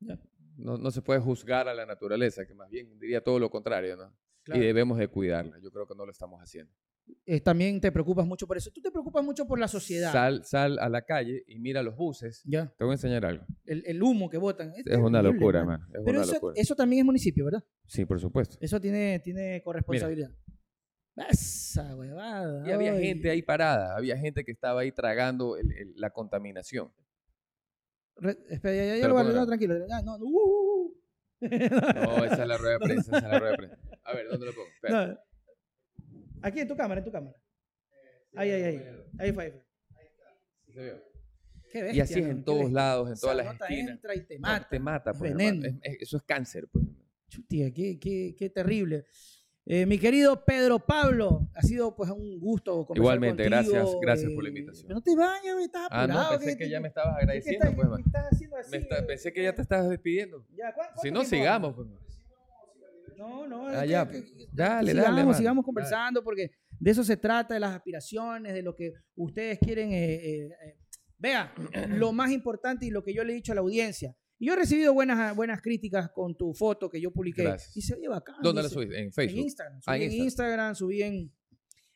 [0.00, 0.18] Ya.
[0.56, 3.96] No, no se puede juzgar a la naturaleza, que más bien diría todo lo contrario,
[3.96, 4.14] ¿no?
[4.42, 4.62] Claro.
[4.62, 5.58] Y debemos de cuidarla.
[5.60, 6.72] Yo creo que no lo estamos haciendo.
[7.24, 8.70] Eh, también te preocupas mucho por eso.
[8.72, 10.10] Tú te preocupas mucho por la sociedad.
[10.12, 12.42] Sal, sal a la calle y mira los buses.
[12.44, 13.44] Ya, Te voy a enseñar algo.
[13.64, 14.72] el, el humo que botan.
[14.84, 15.86] Es una terrible, locura, hermano.
[15.92, 16.54] Es Pero una eso, locura.
[16.56, 17.64] eso también es municipio, ¿verdad?
[17.86, 18.56] Sí, por supuesto.
[18.60, 20.30] Eso tiene, tiene corresponsabilidad.
[21.16, 22.68] Esa huevada.
[22.68, 23.02] Y había ay.
[23.06, 23.96] gente ahí parada.
[23.96, 26.92] Había gente que estaba ahí tragando el- el- la contaminación.
[28.16, 29.78] Re- espera, ya, ya, ya Te lo voy a- no, tranquilo.
[29.78, 30.96] no, no, uh, uh, uh.
[31.40, 33.16] No, esa es la rueda de prensa.
[33.18, 33.78] Esa es la rueda de prensa.
[34.04, 34.68] A ver, ¿dónde lo pongo?
[34.68, 35.06] Espera.
[35.98, 36.42] No.
[36.42, 37.36] Aquí en tu cámara, en tu cámara.
[38.36, 38.82] Ahí, ahí, ahí.
[39.18, 39.64] Ahí fue, ahí fue.
[40.66, 41.02] ¿Sí se vio?
[41.72, 42.30] Qué Y bestia, así es ¿no?
[42.32, 42.74] en todos bestia.
[42.74, 43.90] lados, en todas las nota esquinas.
[43.94, 44.68] entra y te No, mata.
[44.68, 45.50] Te mata, Es pues, hermano.
[45.62, 45.78] veneno.
[45.82, 46.84] Es- es- eso es cáncer, pues.
[47.28, 49.06] Chutía, qué, qué, qué terrible.
[49.68, 54.32] Eh, mi querido Pedro Pablo, ha sido pues un gusto conversar Igualmente, contigo, gracias- gracias
[54.32, 54.88] por la eh, invitación.
[54.92, 56.22] no te vayas, güey, estás Ah, apurado.
[56.22, 58.02] no, pensé ¿qué- que ya me estabas agradeciendo, estás- pues, man.
[58.06, 58.70] estás haciendo así?
[58.70, 59.02] Me está- eh?
[59.02, 60.46] pensé que ya te estabas despidiendo.
[60.56, 61.74] Ya, ¿cuán- cuánto Si no, sigamos.
[61.74, 61.88] Pues.
[63.16, 63.66] No, no.
[63.66, 65.64] Ah, ya, que- que- Dale, sigamos, dale, sigamos Dale.
[65.64, 69.90] conversando porque de eso se trata, de las aspiraciones, de lo que ustedes quieren.
[69.92, 70.76] eh, eh, eh.
[71.18, 71.52] Vea,
[72.08, 74.14] lo más importante y lo que yo le he dicho a la audiencia.
[74.38, 77.42] Y yo he recibido buenas, buenas críticas con tu foto que yo publiqué.
[77.42, 77.76] Gracias.
[77.76, 78.36] Y se oye bacán.
[78.42, 78.98] ¿Dónde la subiste?
[78.98, 79.40] En En Facebook.
[79.40, 79.80] Instagram.
[79.80, 80.24] Subí Ah, en en Instagram.
[80.26, 81.32] Instagram, subí en,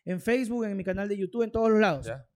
[0.07, 2.07] en Facebook, en mi canal de YouTube, en todos los lados.
[2.07, 2.27] ¿Ya?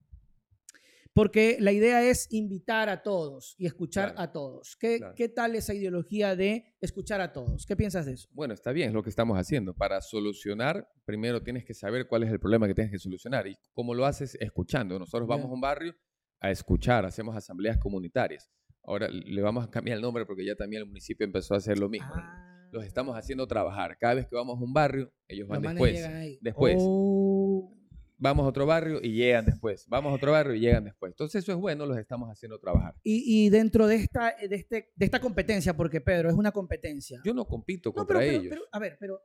[1.15, 4.21] Porque la idea es invitar a todos y escuchar Claro.
[4.21, 4.77] a todos.
[4.77, 5.15] ¿Qué, Claro.
[5.15, 7.65] ¿Qué tal esa ideología de escuchar a todos?
[7.67, 8.29] ¿Qué piensas de eso?
[8.33, 9.75] Bueno, está bien, es lo que estamos haciendo.
[9.75, 13.47] Para solucionar, primero tienes que saber cuál es el problema que tienes que solucionar.
[13.47, 14.37] ¿Y cómo lo haces?
[14.41, 14.99] Escuchando.
[14.99, 15.95] Nosotros vamos a un barrio
[16.41, 18.51] a escuchar, hacemos asambleas comunitarias.
[18.87, 21.79] Ahora le vamos a cambiar el nombre porque ya también el municipio empezó a hacer
[21.79, 22.09] lo mismo.
[22.15, 23.97] Ah, Los estamos haciendo trabajar.
[23.99, 26.39] Cada vez que vamos a un barrio, ellos los van después.
[26.43, 26.77] después.
[26.79, 27.75] Oh,
[28.19, 29.87] vamos a otro barrio y llegan después.
[29.89, 31.13] Vamos a otro barrio y llegan después.
[31.13, 32.95] Entonces eso es bueno, los estamos haciendo trabajar.
[33.03, 37.21] Y, y dentro de esta, de, este, de esta competencia, porque Pedro es una competencia.
[37.25, 38.47] Yo no compito contra pero- ellos.
[38.51, 39.21] pero, a ver, pero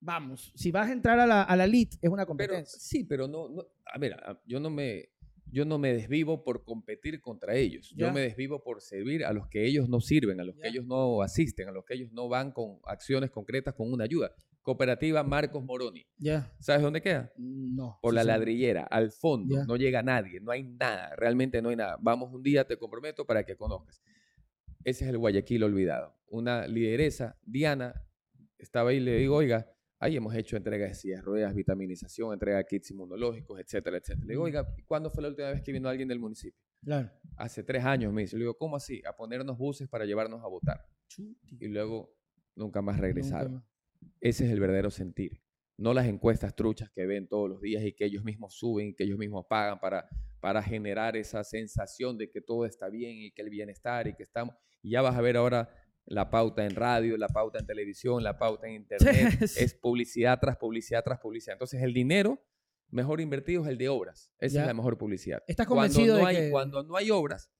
[0.00, 2.78] vamos, si vas a entrar a la, a la es una competencia.
[2.78, 5.10] sí, pero no, no- a ver, yo no me
[5.50, 7.92] yo no me desvivo por competir contra ellos.
[7.96, 10.86] Yo me desvivo por servir a los que ellos no sirven, a los que ellos
[10.86, 14.32] no asisten, a los que ellos no van con acciones concretas con una ayuda.
[14.62, 16.06] Cooperativa Marcos Moroni.
[16.58, 17.32] ¿Sabes dónde queda?
[17.36, 17.98] No.
[18.02, 18.28] Por sí, la sí.
[18.28, 21.96] ladrillera, al fondo, no llega nadie, no hay nada, realmente no hay nada.
[22.00, 24.02] Vamos un día, te comprometo para que conozcas.
[24.84, 26.14] Ese es el Guayaquil olvidado.
[26.28, 27.94] Una lideresa, Diana,
[28.58, 29.66] estaba ahí y le digo, oiga,
[29.98, 34.26] ahí hemos hecho entrega de sillas, ruedas, vitaminización, entrega de kits inmunológicos, etcétera, etcétera.
[34.26, 36.60] Le digo, oiga, ¿cuándo fue la última vez que vino alguien del municipio?
[36.82, 37.10] Claro.
[37.36, 38.36] Hace tres años, me dice.
[38.36, 39.02] Le digo, ¿cómo así?
[39.06, 40.86] A ponernos buses para llevarnos a votar.
[41.16, 42.14] Y luego
[42.54, 43.52] nunca más regresaron.
[43.52, 44.12] Nunca más.
[44.20, 45.42] Ese es el verdadero sentir.
[45.76, 48.94] No las encuestas truchas que ven todos los días y que ellos mismos suben y
[48.94, 50.08] que ellos mismos pagan para,
[50.40, 54.24] para generar esa sensación de que todo está bien y que el bienestar y que
[54.24, 54.56] estamos.
[54.82, 55.68] Y ya vas a ver ahora
[56.10, 59.38] la pauta en radio, la pauta en televisión, la pauta en internet.
[59.56, 61.54] Es publicidad tras publicidad tras publicidad.
[61.54, 62.42] Entonces el dinero
[62.90, 64.32] mejor invertido es el de obras.
[64.38, 65.42] Esa es la mejor publicidad.
[65.46, 67.50] ¿Estás Cuando convencido no, de hay, que- cuando no hay obras,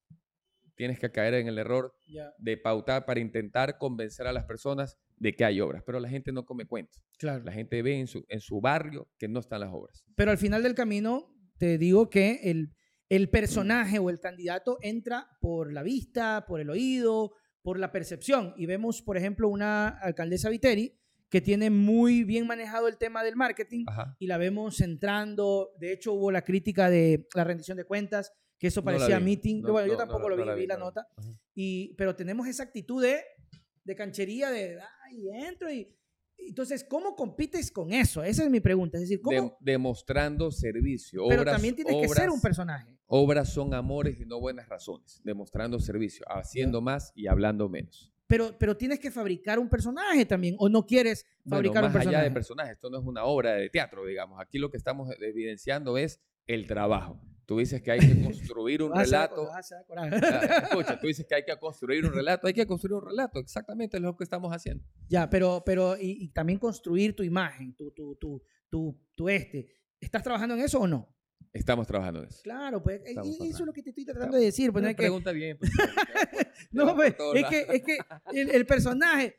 [0.76, 1.94] tienes que caer en el error
[2.38, 6.30] de pautar para intentar convencer a las personas de que hay obras, pero la gente
[6.32, 7.02] no come cuentos.
[7.18, 7.42] claro.
[7.44, 10.04] La gente ve en su, en su barrio que no están las obras.
[10.14, 12.72] Pero al final del camino, te digo que el,
[13.08, 17.32] el personaje o el candidato entra por la vista, por el oído,
[17.68, 18.54] por la percepción.
[18.56, 20.98] Y vemos, por ejemplo, una alcaldesa Viteri
[21.28, 24.16] que tiene muy bien manejado el tema del marketing Ajá.
[24.18, 25.72] y la vemos entrando.
[25.78, 29.24] De hecho, hubo la crítica de la rendición de cuentas, que eso No parecía vi.
[29.26, 29.60] meeting.
[29.60, 31.06] No, bueno, yo no, no tampoco lo no vi, vi la no nota.
[31.14, 31.28] Ajá.
[31.54, 33.20] Y, pero tenemos esa actitud de,
[33.84, 35.94] de canchería, de, ay, entro y...
[36.38, 38.22] Entonces, ¿cómo compites con eso?
[38.22, 38.96] Esa es mi pregunta.
[38.96, 39.36] Es decir, ¿cómo?
[39.36, 41.24] Dem- demostrando servicio.
[41.28, 42.97] pero también tienes que ser un personaje.
[43.10, 45.20] Obras son amores y no buenas razones.
[45.24, 48.12] Demostrando servicio, haciendo más y hablando menos.
[48.26, 51.92] Pero, pero tienes que fabricar un personaje también, o no quieres Bueno, fabricar más un
[51.94, 52.16] personaje.
[52.16, 54.38] allá de personajes, esto no es una obra de teatro, digamos.
[54.38, 57.18] Aquí lo que estamos evidenciando es el trabajo.
[57.46, 59.48] Tú dices que hay que construir un relato.
[59.50, 59.60] Ah,
[60.64, 63.96] Escucha, tú dices que hay que construir un relato, hay que construir un relato, exactamente
[63.96, 64.84] es lo que estamos haciendo.
[65.08, 69.66] ya, pero, pero y, y también construir tu imagen, tu, tu, tu, tu, tu este.
[69.98, 71.08] ¿Estás trabajando en eso o no?
[71.58, 72.40] Estamos trabajando en eso.
[72.42, 74.72] Claro, pues Estamos eso es lo que te estoy tratando de decir.
[74.72, 75.58] Pues, no Una es que, pregunta bien.
[75.58, 75.70] pues,
[76.70, 77.98] no, pues, es, que, es que
[78.32, 79.36] el, el personaje,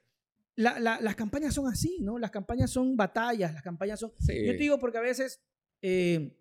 [0.56, 2.18] la- la- las campañas son así, ¿no?
[2.20, 4.12] Las campañas son batallas, las campañas son...
[4.20, 4.46] Sí.
[4.46, 5.42] Yo te digo porque a veces
[5.82, 6.38] eh,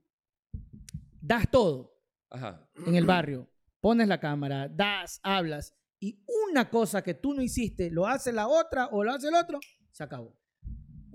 [1.20, 1.95] das todo.
[2.31, 2.68] Ajá.
[2.87, 3.49] en el barrio,
[3.81, 8.49] pones la cámara, das, hablas, y una cosa que tú no hiciste, lo hace la
[8.49, 9.59] otra o lo hace el otro,
[9.93, 10.39] se acabó.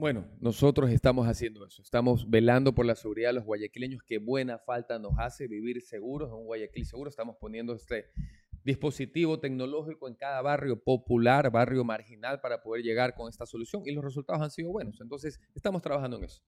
[0.04, 1.82] Bueno, nosotros estamos haciendo eso.
[1.82, 4.04] Estamos velando por la seguridad de los guayaquileños.
[4.04, 7.10] Qué buena falta nos hace vivir seguros en un Guayaquil seguro.
[7.10, 8.08] Estamos poniendo este
[8.66, 13.84] dispositivo tecnológico en cada barrio popular, barrio marginal, para poder llegar con esta solución.
[13.86, 14.99] Y los resultados han sido buenos.
[14.99, 16.41] Entonces, estamos trabajando en eso.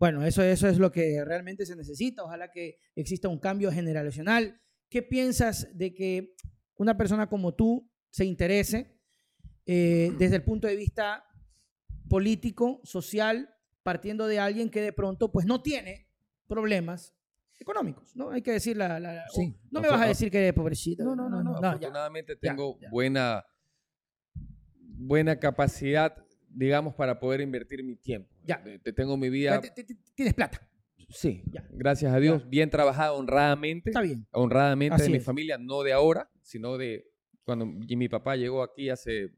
[0.00, 2.24] Bueno, eso, eso es lo que realmente se necesita.
[2.24, 4.60] Ojalá que exista un cambio generacional.
[4.90, 6.34] ¿Qué piensas de que
[6.74, 8.98] una persona como tú se interese
[9.64, 11.22] eh, desde el punto de vista
[12.08, 13.50] político, social,
[13.82, 16.08] partiendo de alguien que de pronto pues no tiene
[16.48, 17.14] problemas
[17.58, 18.30] económicos, ¿no?
[18.30, 18.88] Hay que decir la...
[18.88, 21.04] la- la- Sí, no me vas a decir que eres pobrecito.
[21.04, 21.60] No, no, no, no.
[21.60, 21.68] ya.
[21.70, 22.88] Afortunadamente ya, tengo ya.
[22.90, 23.44] buena
[24.98, 26.16] buena capacidad,
[26.48, 28.30] digamos, para poder invertir mi tiempo.
[28.44, 28.62] Ya.
[28.62, 30.66] Te- te tengo mi vida, T- t- t- Tienes plata.
[31.08, 31.66] sí, Ya.
[31.70, 33.90] gracias a Dios, bien trabajada honradamente.
[33.90, 34.26] Está bien.
[34.32, 35.24] honradamente Así de mi es.
[35.24, 37.10] familia, no de ahora, sino de
[37.44, 39.32] cuando mi papá llegó aquí hace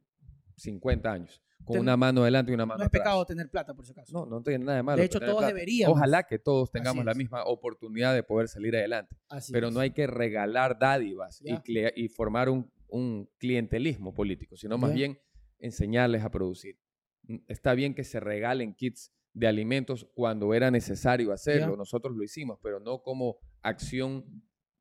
[0.57, 3.03] 50 años, con Ten- una mano adelante y una mano No es atrás.
[3.03, 4.13] pecado tener plata, por si acaso.
[4.13, 4.99] No, no tiene nada de malo.
[4.99, 5.47] de hecho, todos plata.
[5.49, 5.97] deberíamos.
[5.97, 7.19] Ojalá que todos tengamos la es.
[7.19, 9.75] misma oportunidad de poder salir adelante, Así pero es.
[9.75, 11.55] no hay que regalar dádivas y,
[11.97, 15.19] y formar un, un clientelismo político, sino más bien
[15.59, 16.79] enseñarles a producir.
[17.25, 22.25] Mm, Está bien que se regalen kits de alimentos cuando era necesario hacerlo, nosotros lo
[22.25, 24.25] hicimos, pero no como acción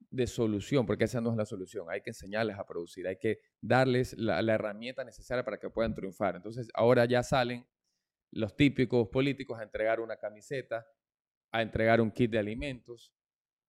[0.09, 1.87] de solución, porque esa no es la solución.
[1.89, 5.93] Hay que enseñarles a producir, hay que darles la, la herramienta necesaria para que puedan
[5.93, 6.35] triunfar.
[6.35, 7.65] Entonces, ahora ya salen
[8.31, 10.85] los típicos políticos a entregar una camiseta,
[11.51, 13.13] a entregar un kit de alimentos.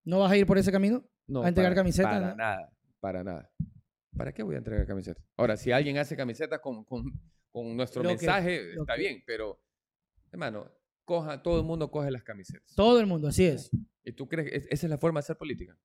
[0.04, 1.04] ¿No vas a ir por ese camino?
[1.26, 2.36] No, ¿A entregar para- camisetas, Para no?
[2.36, 3.50] nada, para nada.
[4.16, 5.24] ¿Para qué voy a entregar camisetas?
[5.36, 7.04] Ahora, si alguien hace camisetas con, con,
[7.50, 9.60] con nuestro Lo mensaje, está que- bien, pero,
[10.32, 10.70] hermano,
[11.04, 12.74] coja, todo el mundo coge las camisetas.
[12.74, 13.70] Todo el mundo, así es.
[14.04, 15.76] ¿Y tú crees que es- esa es la forma de hacer política?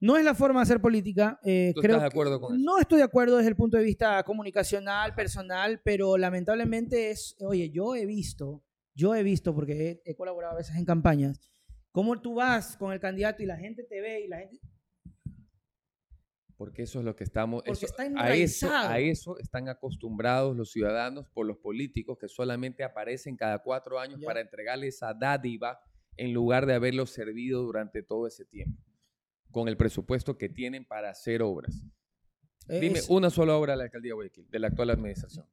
[0.00, 1.40] No es la forma de hacer política.
[1.44, 2.64] eh, ¿Tú creo estás de acuerdo con eso?
[2.64, 7.70] No estoy de acuerdo desde el punto de vista comunicacional, personal, pero lamentablemente es, oye,
[7.70, 8.62] yo he visto,
[8.94, 11.40] yo he visto, porque he, he colaborado a veces en campañas,
[11.90, 14.60] ¿Cómo tú vas con el candidato y la gente te ve y la gente...
[16.56, 17.62] Porque eso es lo que estamos...
[17.64, 22.28] Porque eso- está a, eso, a eso están acostumbrados los ciudadanos por los políticos que
[22.28, 24.26] solamente aparecen cada cuatro años Ya.
[24.26, 25.80] para entregarles esa dádiva
[26.16, 28.80] en lugar de haberlos servido durante todo ese tiempo,
[29.50, 31.82] con el presupuesto que tienen para hacer obras.
[32.68, 35.46] Dime una sola obra de la alcaldía de Guayaquil, de la actual administración.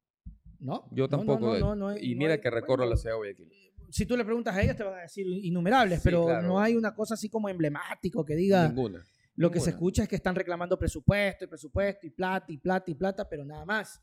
[0.58, 1.46] No, Yo tampoco.
[1.46, 3.48] no, de- no, no, y mira que recorro bueno, la ciudad de Guayaquil.
[3.90, 6.46] Si tú le preguntas a ellos te van a decir innumerables, Sí, pero claro.
[6.48, 8.66] no hay una cosa así como emblemático que diga...
[8.68, 9.02] Ninguna.
[9.36, 12.90] Lo que se escucha es que están reclamando presupuesto y presupuesto y plata y plata
[12.90, 14.00] y plata, pero nada más.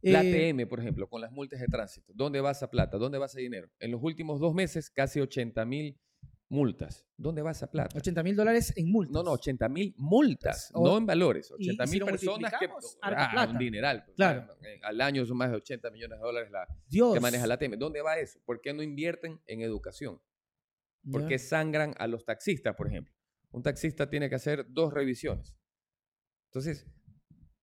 [0.00, 2.12] La Eh, ATM, por ejemplo, con las multas de tránsito.
[2.14, 2.96] ¿Dónde va esa plata?
[2.96, 3.68] ¿Dónde va ese dinero?
[3.80, 5.98] En los últimos dos meses, casi 80 mil
[6.50, 7.06] multas.
[7.16, 7.96] ¿Dónde va esa plata?
[7.96, 9.12] 80 mil dólares en multas.
[9.14, 11.50] No, no, 80 mil multas, O- no en valores.
[11.58, 12.68] y- y 80 si mil personas que.
[13.00, 13.52] Ah, plata.
[13.52, 14.02] un dineral.
[14.04, 14.52] pues, Claro.
[14.62, 17.14] eh, Al año son más de 80 millones de dólares la, Dios.
[17.14, 17.76] que maneja la ATM.
[17.78, 18.40] ¿Dónde va eso?
[18.44, 20.20] ¿Por qué no invierten en educación?
[21.10, 23.14] ¿Por qué sangran a los taxistas, por ejemplo?
[23.52, 25.56] Un taxista tiene que hacer dos revisiones.
[26.48, 26.86] Entonces,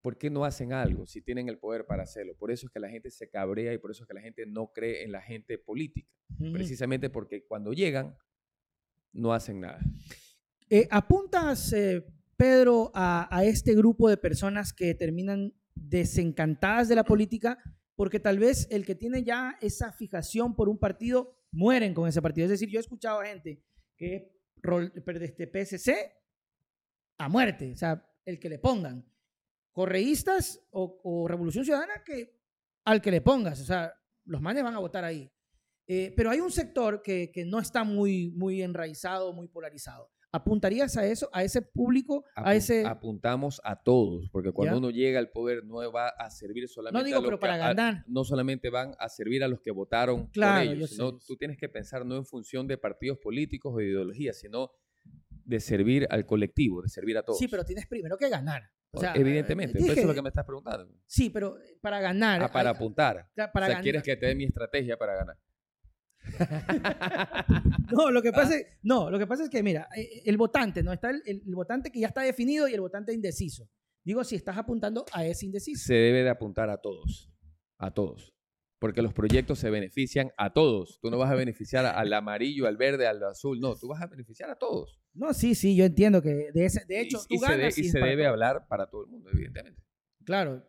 [0.02, 2.36] ¿por qué no hacen algo si tienen el poder para hacerlo?
[2.38, 4.46] Por eso es que la gente se cabrea y por eso es que la gente
[4.46, 6.10] no cree en la gente política.
[6.54, 8.18] Precisamente porque cuando llegan,
[9.14, 9.80] no hacen nada.
[10.70, 12.06] Eh, ¿Apuntas, eh,
[12.36, 17.58] Pedro, a, este grupo de personas que terminan desencantadas de la política
[17.96, 22.22] porque tal vez el que tiene ya esa fijación por un partido mueren con ese
[22.22, 22.46] partido?
[22.46, 23.64] Es decir, yo he escuchado a gente
[23.96, 24.24] que es
[24.62, 25.96] rol- este PSC
[27.18, 29.04] a muerte, o sea, el que le pongan.
[29.72, 32.38] Correístas o, o Revolución Ciudadana que
[32.86, 33.94] al que le pongas, o sea,
[34.26, 35.32] los manes van a votar ahí.
[35.88, 40.12] Eh, pero hay un sector que, que no está muy, muy enraizado, muy polarizado.
[40.34, 42.86] ¿Apuntarías a eso, a ese público, a ese...
[42.86, 44.78] Apuntamos a todos, porque cuando Ya.
[44.78, 47.54] uno llega al poder no va a servir solamente digo, a los pero que- para
[47.56, 48.04] a- ganar.
[48.08, 51.26] no solamente van a servir a los que votaron Claro, por ellos, sino sé.
[51.26, 54.72] tú tienes que pensar no en función de partidos políticos o ideologías, sino
[55.46, 57.40] de servir al colectivo, de servir a todos.
[57.40, 58.64] Sí, pero tienes primero que ganar.
[58.92, 60.94] O sea, Evidentemente, eh, eso es lo que me estás preguntando.
[61.06, 62.44] Sí, pero para ganar...
[62.44, 63.30] Ah, para hay- apuntar.
[63.34, 63.82] para o sea, ganar.
[63.84, 65.38] quieres que te dé mi estrategia para ganar.
[67.92, 68.34] No, lo que Ah.
[68.34, 70.92] pasa es, no, lo que pasa es que, mira, eh, el votante, ¿no?
[70.94, 73.70] Está el, el- el votante que ya está definido y el votante indeciso.
[74.04, 75.86] Digo, si estás apuntando a ese indeciso.
[75.86, 77.32] Se debe de apuntar a todos,
[77.78, 78.34] a todos.
[78.80, 81.00] Porque los proyectos se benefician a todos.
[81.02, 83.60] Tú no vas a beneficiar al amarillo, al verde, al azul.
[83.60, 85.00] No, tú vas a beneficiar a todos.
[85.14, 87.58] No, sí, sí, yo entiendo que de, ese, de Y- hecho, y, tú se, de-
[87.58, 88.34] ganas y y se debe todos.
[88.34, 89.82] hablar para todo el mundo, evidentemente.
[90.26, 90.64] Claro.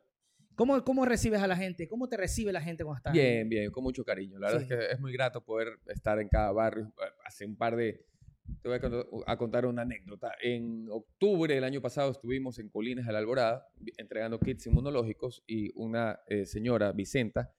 [0.58, 1.86] ¿Cómo, ¿Cómo recibes a la gente?
[1.86, 3.20] ¿Cómo te recibe la gente cuando estás ahí?
[3.20, 4.38] Bien, bien, con mucho cariño.
[4.40, 4.74] La verdad Sí.
[4.74, 6.92] es que es muy grato poder estar en cada barrio.
[7.24, 8.04] Hace un par de...
[8.60, 8.78] Te voy
[9.26, 10.32] a contar, una anécdota.
[10.42, 13.66] En octubre del año pasado estuvimos en Colinas de la Alborada
[13.98, 17.52] entregando kits inmunológicos y una eh, señora, Vicenta,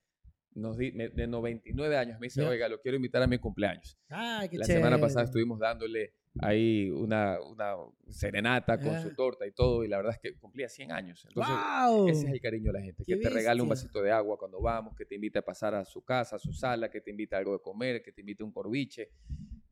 [0.52, 3.96] nos di- me- de 99 años, me dice, oiga, lo quiero invitar a mi cumpleaños.
[4.08, 5.24] Ay, qué La semana pasada chévere.
[5.26, 7.74] estuvimos dándole ahí una, una
[8.08, 9.02] serenata con Ah.
[9.02, 11.24] su torta y todo, y la verdad es que cumplía 100 años.
[11.28, 12.08] Entonces, ¡Guau!
[12.08, 14.38] ese es el cariño de la gente, ¡Qué que te regale un vasito de agua
[14.38, 17.10] cuando vamos, que te invite a pasar a su casa, a su sala, que te
[17.10, 19.10] invite a algo de comer, que te invite a un corviche.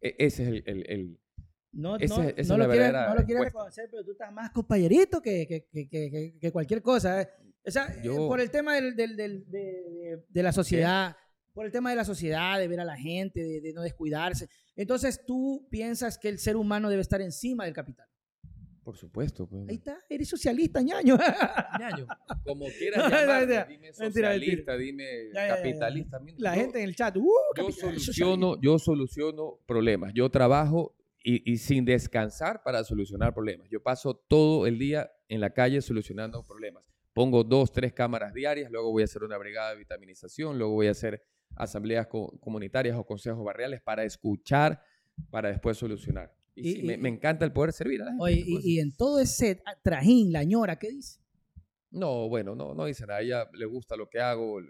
[0.00, 0.62] E- ese es el...
[0.66, 1.18] el- el-
[1.72, 4.04] No, esa no, es- esa es no la lo quieres, no lo quieres reconocer, pero
[4.04, 7.22] tú estás más compañerito que, que, que, que- cualquier cosa.
[7.22, 7.28] ¿eh?
[7.64, 11.16] O sea, eh, Yo- por el tema del, del- del- de, de- de la sociedad,
[11.58, 14.48] por el tema de la sociedad, de ver a la gente, de, de no descuidarse.
[14.76, 18.06] Entonces tú piensas que el ser humano debe estar encima del capital.
[18.84, 19.46] por supuesto.
[19.48, 19.68] pues.
[19.68, 21.18] Ahí está, eres socialista, ñaño.
[21.80, 22.06] Ñaño,
[22.44, 24.76] Como No, quieras no, dime socialista, mentira.
[24.78, 25.56] dime Ya, ya, ya, ya.
[25.56, 26.16] capitalista.
[26.16, 30.12] a mí- La yo- gente en el chat, uh, yo soluciono, yo soluciono problemas.
[30.14, 30.94] Yo trabajo
[31.24, 33.68] y, y sin descansar para solucionar problemas.
[33.68, 36.84] Yo paso todo el día en la calle solucionando problemas.
[37.12, 40.86] Pongo dos, tres cámaras diarias, luego voy a hacer una brigada de vitaminización, luego voy
[40.86, 41.20] a hacer
[41.58, 44.80] asambleas co- comunitarias o consejos barriales para escuchar,
[45.30, 46.34] para después solucionar.
[46.54, 48.24] Y, Y- sí, y- me, me encanta el poder servir a la gente.
[48.24, 51.20] Oye, ¿qué puedo y, y en todo ese trajín, la ñora, ¿qué dice?
[51.90, 53.20] No, bueno, no, no dice nada.
[53.20, 54.60] Ella le gusta lo que hago,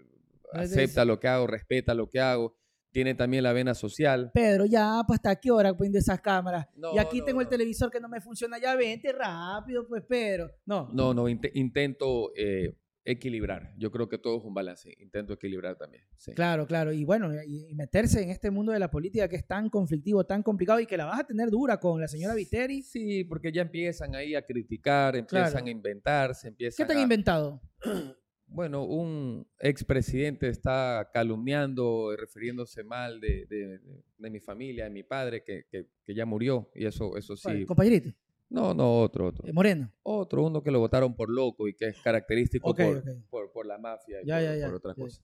[0.53, 2.55] acepta lo que hago, respeta lo que hago.
[2.91, 4.31] Tiene también la vena social.
[4.33, 6.65] Pedro, ya, pues hasta qué hora poniendo esas cámaras.
[6.75, 10.03] No, y aquí no, tengo el televisor que no me funciona, ya vente rápido, pues
[10.07, 10.49] Pedro.
[10.65, 12.73] No, No, no, inte- intento eh,
[13.11, 13.73] equilibrar.
[13.77, 14.93] Yo creo que todo es un balance.
[14.99, 16.03] Intento equilibrar también.
[16.17, 16.33] sí.
[16.33, 16.91] claro, claro.
[16.93, 20.43] Y bueno, y, meterse en este mundo de la política que es tan conflictivo, tan
[20.43, 22.81] complicado y que la vas a tener dura con la señora Viteri.
[22.83, 25.65] Sí, porque ya empiezan ahí a criticar, empiezan Claro.
[25.65, 27.61] a inventarse, ¿Qué empiezan te han a- inventado?
[28.51, 33.79] Bueno, un expresidente está calumniando refiriéndose mal de, de-
[34.17, 36.67] de- mi familia, de mi padre, que, que- que ya murió.
[36.73, 37.63] Y eso, eso sí.
[37.67, 38.09] Compañerito,
[38.49, 39.47] No, no, otro, otro.
[39.47, 39.91] eh, Moreno.
[40.03, 43.77] Otro, uno que lo votaron por loco y que es característico por, por, por la
[43.77, 45.23] mafia y Ya, por, ya, ya, por otras cosas.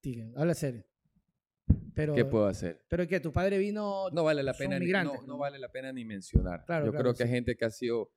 [0.00, 0.84] Tigre, habla serio.
[1.94, 2.84] Pero, ¿Qué puedo hacer?
[2.88, 4.08] pero que tu padre vino...
[4.12, 5.38] No vale la pena, ni, migrantes, no, no ¿no?
[5.38, 6.64] vale la pena ni mencionar.
[6.64, 8.10] Claro, Yo claro, creo que hay gente que ha sido,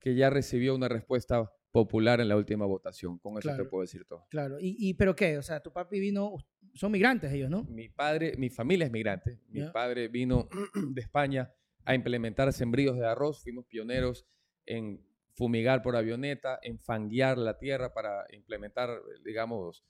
[0.00, 3.18] que ya recibió una respuesta popular en la última votación.
[3.18, 3.64] Con eso Claro.
[3.64, 4.26] te puedo decir todo.
[4.30, 4.58] Claro.
[4.60, 5.38] ¿Y, y pero qué?
[5.38, 6.36] O sea, tu papi vino...
[6.74, 7.64] Son migrantes ellos, ¿no?
[7.64, 9.38] Mi padre, mi familia es migrante.
[9.48, 10.48] Mi padre vino
[10.92, 11.52] de España
[11.84, 13.42] a implementar sembríos de arroz.
[13.42, 14.26] Fuimos pioneros
[14.66, 15.04] en
[15.34, 19.84] fumigar por avioneta, en fanguear la tierra para implementar, digamos,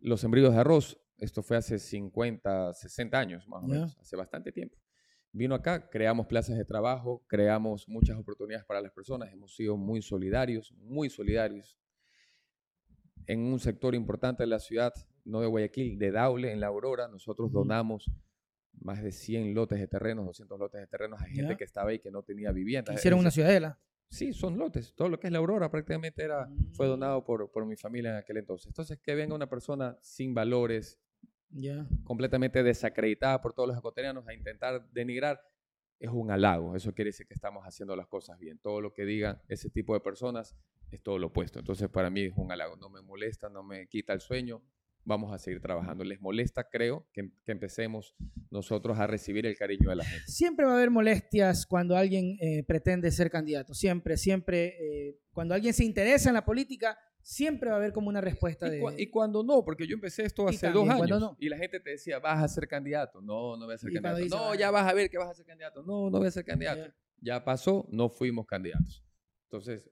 [0.00, 0.98] los sembríos de arroz.
[1.18, 4.76] Esto fue hace 50, 60 años más o menos, hace bastante tiempo.
[5.34, 10.02] Vino acá, creamos plazas de trabajo, creamos muchas oportunidades para las personas, hemos sido muy
[10.02, 11.78] solidarios, muy solidarios.
[13.26, 14.92] En un sector importante de la ciudad,
[15.24, 18.10] no de Guayaquil, de Daule, en La Aurora, nosotros donamos
[18.82, 21.98] más de 100 lotes de terrenos, 200 lotes de terrenos a gente que estaba ahí
[21.98, 22.92] que no tenía vivienda.
[22.94, 23.78] Hicieron Es- una ciudadela.
[24.08, 24.92] Sí, son lotes.
[24.94, 26.90] Todo lo que es La Aurora prácticamente era, fue Mm.
[26.90, 28.66] donado por, por mi familia en aquel entonces.
[28.66, 31.00] Entonces, que venga una persona sin valores,
[32.04, 35.40] completamente desacreditada por todos los ecuatorianos a intentar denigrar,
[35.98, 36.74] es un halago.
[36.76, 38.58] Eso quiere decir que estamos haciendo las cosas bien.
[38.58, 40.56] Todo lo que digan ese tipo de personas
[40.90, 41.58] es todo lo opuesto.
[41.60, 42.76] Entonces, para mí es un halago.
[42.76, 44.62] No me molesta, no me quita el sueño.
[45.04, 46.04] Vamos a seguir trabajando.
[46.04, 48.14] Les molesta, creo, que, em- que empecemos
[48.50, 50.24] nosotros a recibir el cariño de la gente.
[50.26, 53.74] Siempre va a haber molestias cuando alguien eh, pretende ser candidato.
[53.74, 54.76] Siempre, siempre.
[55.08, 58.66] eh, cuando alguien se interesa en la política, siempre va a haber como una respuesta
[58.68, 58.80] Y, de...
[58.80, 61.36] cua- y cuando no, porque yo empecé esto hace también dos años no.
[61.40, 63.20] y la gente te decía, vas a ser candidato.
[63.20, 64.18] No, no voy a ser Y candidato.
[64.18, 64.56] dice, no, "Ah".
[64.56, 65.82] ya vas a ver que vas a ser candidato.
[65.82, 66.92] No, no voy a ser candidato.
[67.20, 69.04] Ya pasó, no fuimos candidatos.
[69.44, 69.88] Entonces,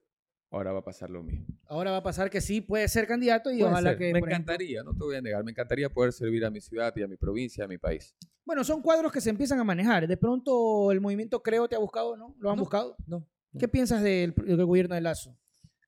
[0.50, 1.46] ahora va a pasar lo mismo.
[1.66, 3.98] Ahora va a pasar que sí puede ser candidato y Puede ojalá ser.
[3.98, 4.04] que...
[4.12, 6.92] me ejemplo- encantaría, no te voy a negar, me encantaría poder servir a mi ciudad
[6.96, 8.14] y a mi provincia, a mi país.
[8.44, 10.08] Bueno, son cuadros que se empiezan a manejar.
[10.08, 12.34] De pronto el movimiento Creo te ha buscado, ¿no?
[12.38, 12.62] ¿Lo han No.
[12.62, 12.96] buscado?
[13.06, 13.26] No.
[13.58, 15.36] ¿Qué piensas del, del gobierno de Lazo?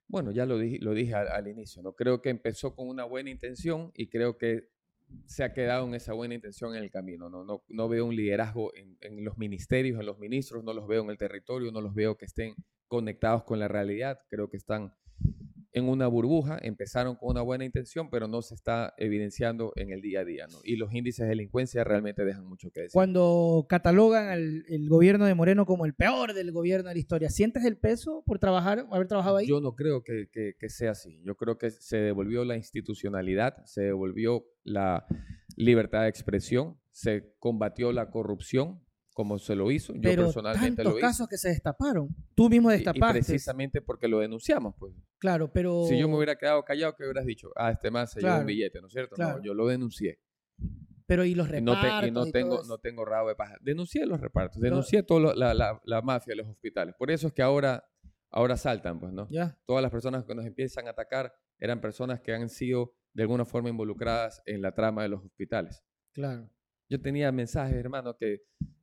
[0.08, 1.94] Bueno, ya lo dije, lo dije al, al inicio, ¿no?
[1.94, 4.68] Creo que empezó con una buena intención y creo que
[5.26, 7.28] se ha quedado en esa buena intención en el camino.
[7.30, 10.86] No, no, no veo un liderazgo en, en los ministerios, en los ministros, no los
[10.86, 12.54] veo en el territorio, no los veo que estén
[12.92, 14.18] conectados con la realidad.
[14.28, 14.92] Creo que están
[15.74, 20.02] en una burbuja, empezaron con una buena intención, pero no se está evidenciando en el
[20.02, 20.46] día a día.
[20.46, 20.58] ¿no?
[20.64, 22.92] Y los índices de delincuencia realmente dejan mucho que decir.
[22.92, 27.30] Cuando catalogan al el gobierno de Moreno como el peor del gobierno de la historia,
[27.30, 29.46] ¿sientes el peso por trabajar, haber trabajado ahí?
[29.48, 31.22] Yo no creo que, que- que sea así.
[31.24, 35.06] Yo creo que se devolvió la institucionalidad, se devolvió la
[35.56, 38.81] libertad de expresión, se combatió la corrupción
[39.14, 39.92] como se lo hizo.
[39.94, 41.06] Yo pero personalmente tantos lo hice.
[41.06, 42.08] casos que se destaparon.
[42.34, 43.18] Tú mismo y- Y, destapaste.
[43.20, 44.74] precisamente porque lo denunciamos.
[44.78, 44.94] Pues.
[45.18, 45.84] Claro, pero...
[45.86, 47.50] Si yo me hubiera quedado callado, ¿qué hubieras dicho?
[47.56, 49.14] Ah, este más se llevó Claro, un billete, ¿no es cierto?
[49.16, 49.38] claro.
[49.38, 50.18] No, yo lo denuncié.
[51.06, 53.34] Pero y los Y no, te- repartos y no y tengo, no tengo rabo de
[53.34, 53.56] paja.
[53.60, 56.94] Denuncié los repartos, denuncié toda la, la- la mafia de los hospitales.
[56.98, 57.84] Por eso es que ahora,
[58.30, 59.28] ahora saltan, pues, ¿no?
[59.30, 63.24] Ya, todas las personas que nos empiezan a atacar eran personas que han sido de
[63.24, 65.82] alguna forma involucradas en la trama de los hospitales.
[66.12, 66.48] claro.
[66.88, 68.42] Yo tenía mensajes, hermano, que,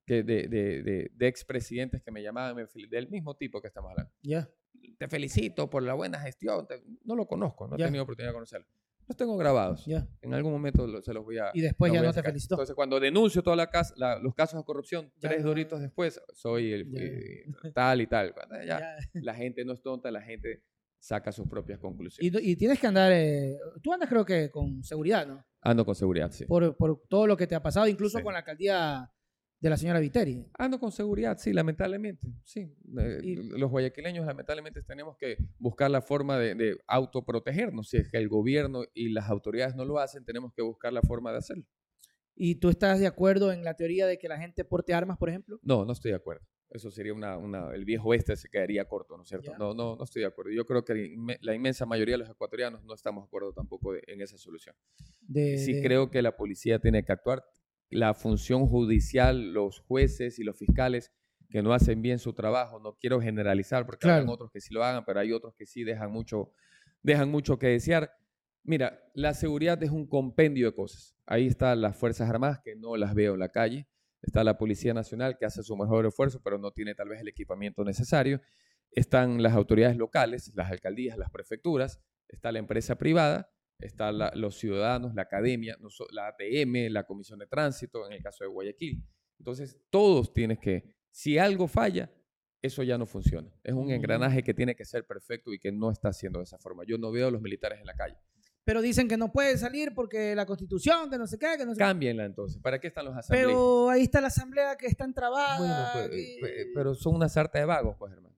[0.10, 2.56] que de, de, de, de expresidentes que me llamaban
[2.90, 4.12] del mismo tipo que estamos hablando.
[4.24, 4.50] Ya.
[4.98, 6.66] Te felicito por la buena gestión.
[6.68, 7.86] te- No lo conozco, no he Ya.
[7.86, 8.66] tenido oportunidad de conocerlo.
[9.08, 9.86] Los tengo grabados.
[9.86, 10.08] Ya.
[10.22, 11.52] En algún momento lo- se los voy a...
[11.54, 12.32] Y después ya no te sacar.
[12.32, 12.56] felicitó.
[12.56, 16.92] Entonces, cuando denuncio todos los casos de corrupción, Ya tres no- doritos después, soy el
[16.98, 17.46] eh,
[17.76, 18.34] tal y tal.
[18.66, 18.98] Ya.
[19.14, 20.64] la gente no es tonta, la gente
[21.00, 22.34] saca sus propias conclusiones.
[22.44, 23.12] Y, y tienes que andar...
[23.14, 25.46] eh, tú andas creo que con seguridad, ¿no?
[25.62, 26.46] Ando con seguridad, sí.
[26.46, 28.24] Por, por todo lo que te ha pasado, incluso Sí.
[28.24, 29.12] con la alcaldía
[29.60, 30.46] de la señora Viteri.
[30.58, 32.28] Ando con seguridad, sí, lamentablemente.
[32.44, 32.62] Sí.
[32.98, 37.90] Eh, Y- los guayaquileños lamentablemente tenemos que buscar la forma de, de autoprotegernos.
[37.90, 41.02] Si es que el gobierno y las autoridades no lo hacen, tenemos que buscar la
[41.02, 41.66] forma de hacerlo.
[42.36, 45.28] ¿Y tú estás de acuerdo en la teoría de que la gente porte armas, por
[45.28, 45.60] ejemplo?
[45.62, 46.46] No, no estoy de acuerdo.
[46.70, 49.52] Eso sería una, una- el viejo oeste se quedaría corto, ¿no es cierto?
[49.52, 49.58] Ya.
[49.58, 50.52] No, no, no estoy de acuerdo.
[50.52, 54.04] Yo creo que la inmensa mayoría de los ecuatorianos no estamos de acuerdo tampoco de-
[54.08, 54.74] en esa solución.
[55.20, 57.44] De, sí de- creo que la policía tiene que actuar.
[57.90, 61.12] La función judicial, los jueces y los fiscales
[61.50, 64.84] que no hacen bien su trabajo, no quiero generalizar porque hay otros que sí lo
[64.84, 66.52] hagan, pero hay otros que sí dejan mucho,
[67.02, 68.12] dejan mucho que desear.
[68.64, 71.16] Mira, la seguridad es un compendio de cosas.
[71.26, 73.88] Ahí están las Fuerzas Armadas, que no las veo en la calle.
[74.22, 77.28] Está la Policía Nacional, que hace su mejor esfuerzo, pero no tiene tal vez el
[77.28, 78.42] equipamiento necesario.
[78.92, 82.00] Están las autoridades locales, las alcaldías, las prefecturas.
[82.28, 83.50] Está la empresa privada
[83.80, 85.78] está la- los ciudadanos, la academia,
[86.12, 89.04] la ATM, la Comisión de Tránsito, en el caso de Guayaquil.
[89.40, 92.12] Entonces, todos tienes que, si algo falla,
[92.62, 93.50] eso ya no funciona.
[93.64, 96.58] Es un engranaje que tiene que ser perfecto y que no está haciendo de esa
[96.58, 96.84] forma.
[96.86, 98.18] Yo no veo a los militares en la calle.
[98.66, 101.72] Pero dicen que no puede salir porque la constitución, que no sé qué, que no
[101.72, 101.80] qué.
[101.80, 102.62] Cámbienla entonces.
[102.62, 103.56] ¿Para qué están los asambleístas?
[103.56, 105.94] Pero ahí está la asamblea que está Bueno, entrabada.
[105.94, 108.36] pues, que- pe- pero son una sarta de vagos, pues, hermano.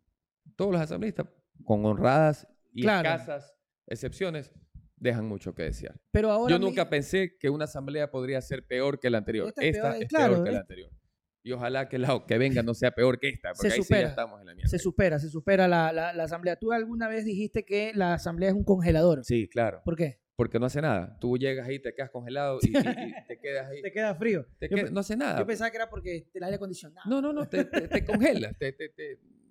[0.56, 1.26] Todos los asambleístas,
[1.66, 3.10] con honradas y Claro.
[3.10, 3.56] escasas
[3.88, 4.54] excepciones,
[5.02, 6.00] dejan mucho que desear.
[6.12, 9.48] Pero ahora Yo mi- nunca pensé que una asamblea podría ser peor que la anterior.
[9.50, 10.92] Esta Esta, es peor, es claro, peor que la anterior.
[11.44, 14.02] Y ojalá que la que venga no sea peor que esta, porque ahí sí supera.
[14.04, 14.70] ya estamos en la mierda.
[14.70, 16.56] se supera, se supera la, la- la asamblea.
[16.56, 19.26] Tú alguna vez dijiste que la asamblea es un congelador.
[19.26, 19.82] Sí, claro.
[19.84, 20.22] ¿Por qué?
[20.36, 21.18] Porque no hace nada.
[21.20, 23.82] Tú llegas ahí, te quedas congelado y, y- y te quedas ahí.
[23.84, 24.46] Te queda frío.
[24.60, 25.40] Te Yo no hace nada.
[25.40, 27.10] Yo pensaba que era porque el aire acondicionado.
[27.10, 28.54] No, no, no, te, te, te congelas.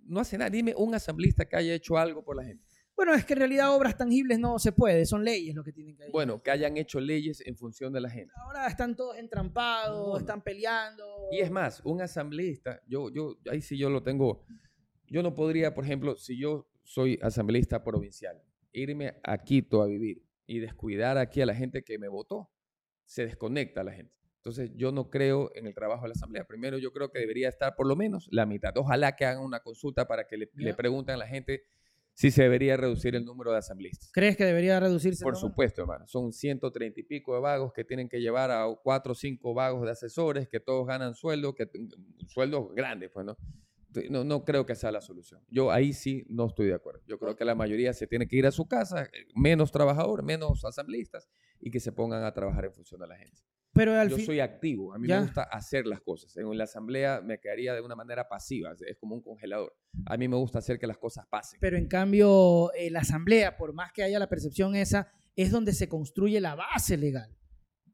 [0.06, 0.48] no hace nada.
[0.50, 2.64] Dime un asambleísta que haya hecho algo por la gente.
[3.00, 5.96] Bueno, es que en realidad obras tangibles no se puede, son leyes lo que tienen
[5.96, 6.12] que hacer.
[6.12, 8.30] Bueno, que hayan hecho leyes en función de la gente.
[8.36, 10.18] Ahora están todos entrampados, No, no.
[10.18, 11.02] están peleando.
[11.32, 14.44] Y es más, un asambleísta, yo, yo, ahí sí yo lo tengo,
[15.06, 20.22] yo no podría, por ejemplo, si yo soy asambleísta provincial, irme a Quito a vivir
[20.46, 22.50] y descuidar aquí a la gente que me votó,
[23.06, 24.12] se desconecta la gente.
[24.36, 26.44] Entonces, yo no creo en el trabajo de la asamblea.
[26.44, 28.76] Primero, yo creo que debería estar por lo menos la mitad.
[28.76, 30.76] Ojalá que hagan una consulta para que le, le Ya.
[30.76, 31.62] pregunten a la gente
[32.14, 34.10] si se debería reducir el número de asambleístas.
[34.12, 35.22] ¿Crees que debería reducirse?
[35.22, 36.06] Por el supuesto, hermano.
[36.06, 39.82] Son 130 y pico de vagos que tienen que llevar a cuatro o cinco vagos
[39.84, 41.68] de asesores que todos ganan sueldo, que
[42.28, 43.36] sueldos grandes, pues, ¿no?
[44.08, 45.42] No, no creo que sea la solución.
[45.48, 47.00] Yo ahí sí no estoy de acuerdo.
[47.06, 50.24] Yo creo que la mayoría se tiene que ir a su casa, eh, menos trabajadores,
[50.24, 51.28] menos asambleístas,
[51.58, 53.42] y que se pongan a trabajar en función de la gente.
[53.80, 55.20] Pero al Yo fin, soy activo, a mí Ya.
[55.20, 56.36] me gusta hacer las cosas.
[56.36, 59.74] En la asamblea me quedaría de una manera pasiva, es como un congelador.
[60.06, 61.58] A mí me gusta hacer que las cosas pasen.
[61.60, 65.72] pero en cambio eh, la asamblea, por más que haya la percepción esa, es donde
[65.72, 67.34] se construye la base legal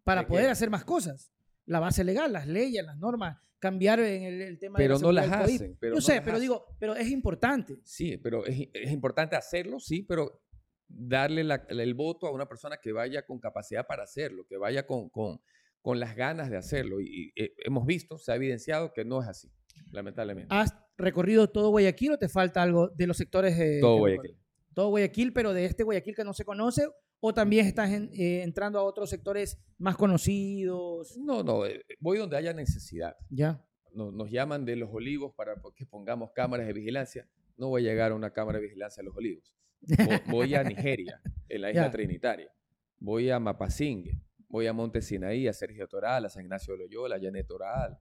[0.02, 0.30] para ¿De qué?
[0.30, 1.32] poder hacer más cosas.
[1.66, 5.00] La base legal, las leyes, las normas, cambiar en el, el tema de pero la
[5.02, 5.76] no las hacen.
[5.80, 6.40] Pero Yo no sé, pero hacen.
[6.42, 7.76] digo, pero es importante.
[7.84, 10.42] Sí, pero es, es importante hacerlo, sí, pero
[10.88, 14.86] darle la- el voto a una persona que vaya con capacidad para hacerlo, que vaya
[14.86, 15.40] con, con,
[15.86, 17.00] con las ganas de hacerlo.
[17.00, 19.52] Y, y, eh, hemos visto, se ha evidenciado que no es así,
[19.92, 20.48] lamentablemente.
[20.52, 24.36] ¿Has recorrido todo Guayaquil o te falta algo de los sectores de Todo que Guayaquil.
[24.74, 26.88] Todo Guayaquil, pero de este Guayaquil que no se conoce
[27.20, 31.16] o también estás en- eh, entrando a otros sectores más conocidos.
[31.18, 33.14] No, no, eh, voy donde haya necesidad.
[33.30, 33.64] Ya.
[33.92, 37.28] Nos, nos llaman de los olivos para que pongamos cámaras de vigilancia.
[37.56, 39.54] No voy a llegar a una cámara de vigilancia a los olivos.
[39.82, 41.90] Vo- Voy a Nigeria, en la isla Ya.
[41.92, 42.50] Trinitaria.
[42.98, 44.20] Voy a Mapasingue.
[44.48, 47.98] Voy a Monte Sinaí, a Sergio Toral, a San Ignacio de Loyola, a Janet Toral.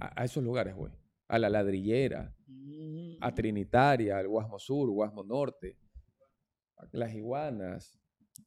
[0.00, 0.90] A, a esos lugares voy.
[1.28, 3.16] A La Ladrillera, Mm.
[3.20, 5.78] a Trinitaria, al Guasmo Sur, Guasmo Norte,
[6.76, 7.98] a Las Iguanas,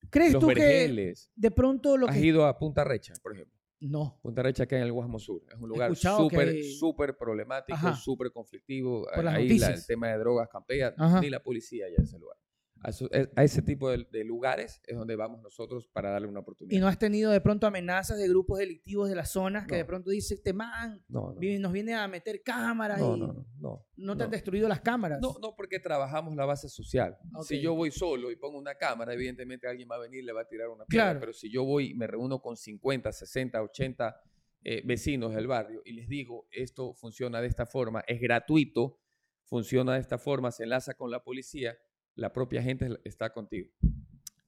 [0.10, 2.26] ¿Crees Los tú que de pronto lo Has que...
[2.26, 3.58] ido a Punta Recha, por ejemplo.
[3.80, 4.20] No.
[4.22, 5.44] Punta Recha que en el Guasmo Sur.
[5.50, 9.06] Es un lugar súper, que- súper problemático, súper conflictivo.
[9.16, 11.22] Por Ahí la- el tema de drogas campea, Ajá.
[11.22, 12.38] ni la policía ya en ese lugar.
[12.84, 16.28] A, eso- es- a ese tipo de, de lugares es donde vamos nosotros para darle
[16.28, 16.78] una oportunidad.
[16.78, 19.78] ¿Y no has tenido de pronto amenazas de grupos delictivos de las zonas que No.
[19.80, 23.28] de pronto dice este man no, no, nos viene a meter cámaras no, y no,
[23.28, 25.20] no, no, no te han destruido las cámaras?
[25.22, 27.18] No, no, porque trabajamos la base social.
[27.44, 30.34] Si yo voy solo y pongo una cámara, evidentemente alguien va a venir y le
[30.34, 31.06] va a tirar una piedra.
[31.06, 31.20] Claro.
[31.20, 34.22] Pero si yo voy y me reúno con 50, 60, 80
[34.64, 39.00] eh, vecinos del barrio y les digo, esto funciona de esta forma, es gratuito,
[39.46, 41.78] funciona de esta forma, se enlaza con la policía,
[42.18, 43.70] la propia gente está contigo.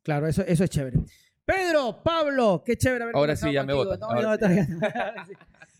[0.03, 0.99] Claro, eso, eso es chévere.
[1.45, 3.97] Pedro, Pablo, qué chévere haber Ahora sí, ya me contigo.
[3.97, 4.73] votan, No, no, sí.
[5.27, 5.33] sí.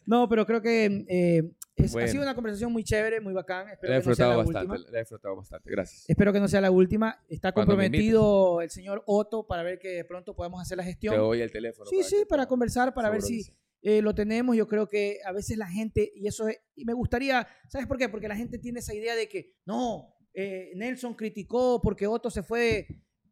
[0.05, 2.07] No, pero creo que eh, es- ha Bueno.
[2.07, 3.69] sido una conversación muy chévere, muy bacán.
[3.69, 4.91] Espero La he que no sea disfrutado la bastante, última.
[4.91, 5.69] la he disfrutado bastante.
[5.69, 6.09] Gracias.
[6.09, 7.23] Espero que no sea la última.
[7.27, 10.83] Está Cuando me comprometido el señor Otto para ver que de pronto podamos hacer la
[10.83, 11.13] gestión.
[11.13, 11.87] Te doy el teléfono.
[11.89, 13.53] Sí, sí, que para conversar, para ver si sí.
[13.83, 14.55] eh, lo tenemos.
[14.57, 17.97] Yo creo que a veces la gente, y eso es- y me gustaría, ¿sabes por
[17.99, 18.09] qué?
[18.09, 22.43] Porque la gente tiene esa idea de que no, eh, Nelson criticó porque Otto se
[22.43, 22.87] fue,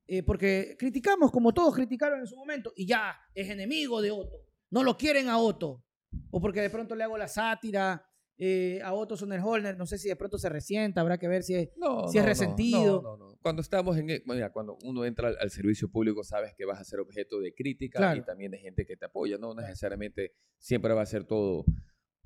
[0.08, 4.38] eh, porque criticamos como todos criticaron en su momento, y ya es enemigo de Otto.
[4.70, 5.84] No lo quieren a Otto.
[6.32, 8.04] O porque de pronto le hago la sátira
[8.38, 11.56] eh, a Otto Sonnerholner, no sé si de pronto se resienta, habrá que ver si
[11.56, 11.70] es...
[11.78, 13.02] No, si no, resentido.
[13.02, 13.38] No, no, no.
[13.42, 16.84] Cuando estamos en, mira, cuando uno entra al, al servicio público, sabes que vas a
[16.84, 18.20] ser objeto de crítica Claro.
[18.20, 19.38] y también de gente que te apoya.
[19.38, 21.66] No necesariamente siempre va a ser todo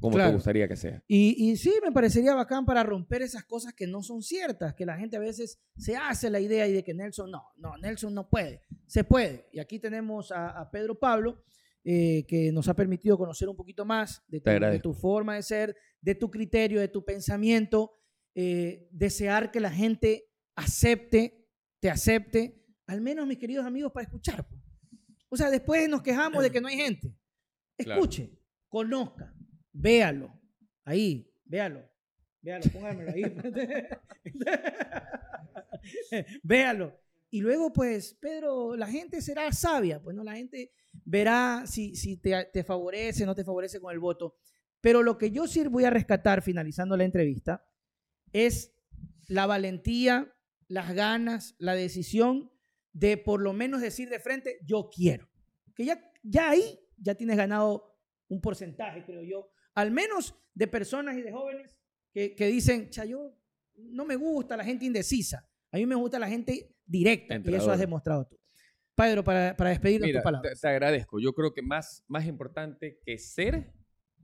[0.02, 0.32] como Claro.
[0.32, 1.02] te gustaría que sea.
[1.08, 4.86] Y, y sí, me parecería bacán para romper esas cosas que no son ciertas, que
[4.86, 8.14] la gente a veces se hace la idea y de que Nelson no, no, Nelson
[8.14, 9.48] no puede, se puede.
[9.54, 11.44] Y aquí tenemos a, a Pedro Pablo,
[11.84, 15.76] eh, que nos ha permitido conocer un poquito más de tu, de forma de ser,
[16.02, 17.94] de tu criterio, de tu pensamiento,
[18.36, 20.26] eh, desear que la gente
[20.56, 21.48] acepte,
[21.80, 24.48] te acepte, al menos mis queridos amigos, para escuchar.
[24.48, 24.62] pues.
[25.30, 27.16] O sea, después nos quejamos de que no hay gente.
[27.78, 28.02] Claro.
[28.02, 28.38] Escuche,
[28.68, 29.34] conozca,
[29.72, 30.40] véalo.
[30.86, 31.90] Ahí, véalo.
[32.42, 33.24] Véalo, póngamelo ahí.
[36.44, 37.00] véalo.
[37.30, 40.02] Y luego, pues, Pedro, la gente será sabia.
[40.02, 40.72] Pues no, la gente
[41.06, 44.36] verá si, si te, te favorece, no te favorece con el voto.
[44.82, 47.64] Pero lo que yo sí voy a rescatar finalizando la entrevista
[48.34, 48.76] es
[49.28, 50.34] la valentía,
[50.68, 52.52] las ganas, la decisión
[52.92, 55.30] de por lo menos decir de frente, yo quiero.
[55.76, 57.96] Que ya, ya ahí ya tienes ganado
[58.28, 61.78] un porcentaje, creo yo, al menos de personas y de jóvenes
[62.14, 63.36] que, que dicen, yo
[63.76, 67.72] no me gusta la gente indecisa, a mí me gusta la gente directa, y eso
[67.72, 68.38] has demostrado tú.
[68.96, 70.50] Pedro, para, para despedirnos Mira, tu palabra.
[70.50, 71.20] Te, te, agradezco.
[71.20, 73.74] Yo creo que más, más importante que ser,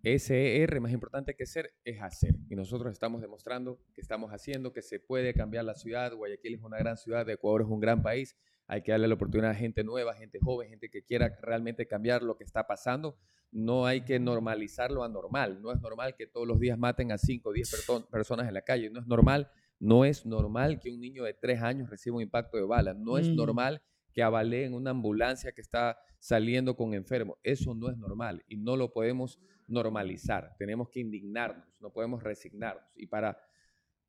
[0.03, 2.35] SER, más importante que ser, es hacer.
[2.49, 6.13] Y nosotros estamos demostrando que estamos haciendo, que se puede cambiar la ciudad.
[6.13, 8.37] Guayaquil es una gran ciudad, Ecuador es un gran país.
[8.67, 12.21] Hay que darle la oportunidad a gente nueva, gente joven, gente que quiera realmente cambiar
[12.21, 13.17] lo que está pasando.
[13.51, 15.61] No hay que normalizar lo anormal.
[15.61, 18.61] No es normal que todos los días maten a 5 o 10 personas en la
[18.61, 18.89] calle.
[18.89, 19.49] No es normal.
[19.79, 22.93] No es normal que un niño de 3 años reciba un impacto de bala.
[22.93, 23.35] No es mm.
[23.35, 23.81] normal
[24.11, 27.37] que avaleen una ambulancia que está saliendo con enfermos.
[27.43, 30.55] Eso no es normal y no lo podemos normalizar.
[30.57, 32.83] Tenemos que indignarnos, no podemos resignarnos.
[32.95, 33.37] Y para,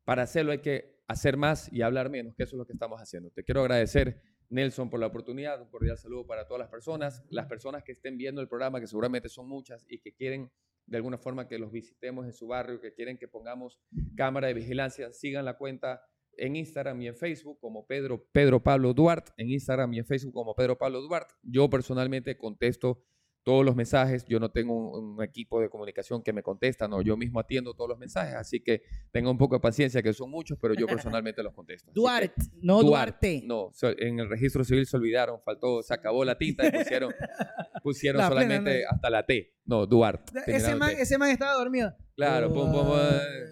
[0.05, 3.01] para hacerlo hay que hacer más y hablar menos, que eso es lo que estamos
[3.01, 3.30] haciendo.
[3.30, 5.60] Te quiero agradecer, Nelson, por la oportunidad.
[5.60, 7.24] Un cordial saludo para todas las personas.
[7.30, 10.50] Las personas que estén viendo el programa, que seguramente son muchas y que quieren
[10.86, 13.78] de alguna forma que los visitemos en su barrio, que quieren que pongamos
[14.16, 16.02] cámara de vigilancia, sigan la cuenta
[16.38, 20.32] en Instagram y en Facebook como Pedro, Pedro Pablo Duarte, en Instagram y en Facebook
[20.32, 21.34] como Pedro Pablo Duarte.
[21.42, 23.04] Yo personalmente contesto
[23.48, 24.26] todos los mensajes.
[24.26, 27.88] Yo no tengo un, equipo de comunicación que me contesta, no, yo mismo atiendo todos
[27.88, 31.42] los mensajes, así que tenga un poco de paciencia, que son muchos, pero yo personalmente
[31.42, 31.90] los contesto.
[31.94, 33.42] Duarte, no Duarte.
[33.46, 37.10] No, en el registro civil se olvidaron, faltó, se acabó la tinta y pusieron,
[37.82, 39.54] pusieron solamente hasta la T.
[39.69, 40.32] No, Duarte.
[40.47, 41.95] Ese man, ese man estaba dormido.
[42.16, 42.89] Claro, pum, pum,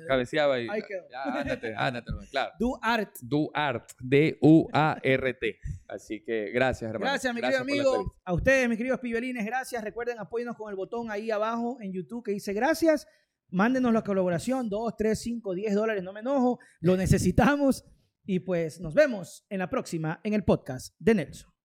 [0.09, 0.67] cabeceaba y.
[0.67, 2.53] Ya, ándate, ándate, claro.
[2.59, 3.21] Duarte.
[3.23, 5.59] Duarte, D-U-A-R-T.
[5.87, 7.13] Así que gracias, hermano.
[7.13, 8.15] Gracias, mi querido amigo.
[8.25, 9.85] A ustedes, mis queridos pibelines, gracias.
[9.85, 13.07] Recuerden, apóyennos con el botón ahí abajo en YouTube que dice gracias.
[13.51, 16.59] Mándenos la colaboración, 2, 3, 5, 10 dólares, no me enojo.
[16.81, 17.85] Lo necesitamos.
[18.25, 21.56] Y pues nos vemos en la próxima en el podcast de Nelson.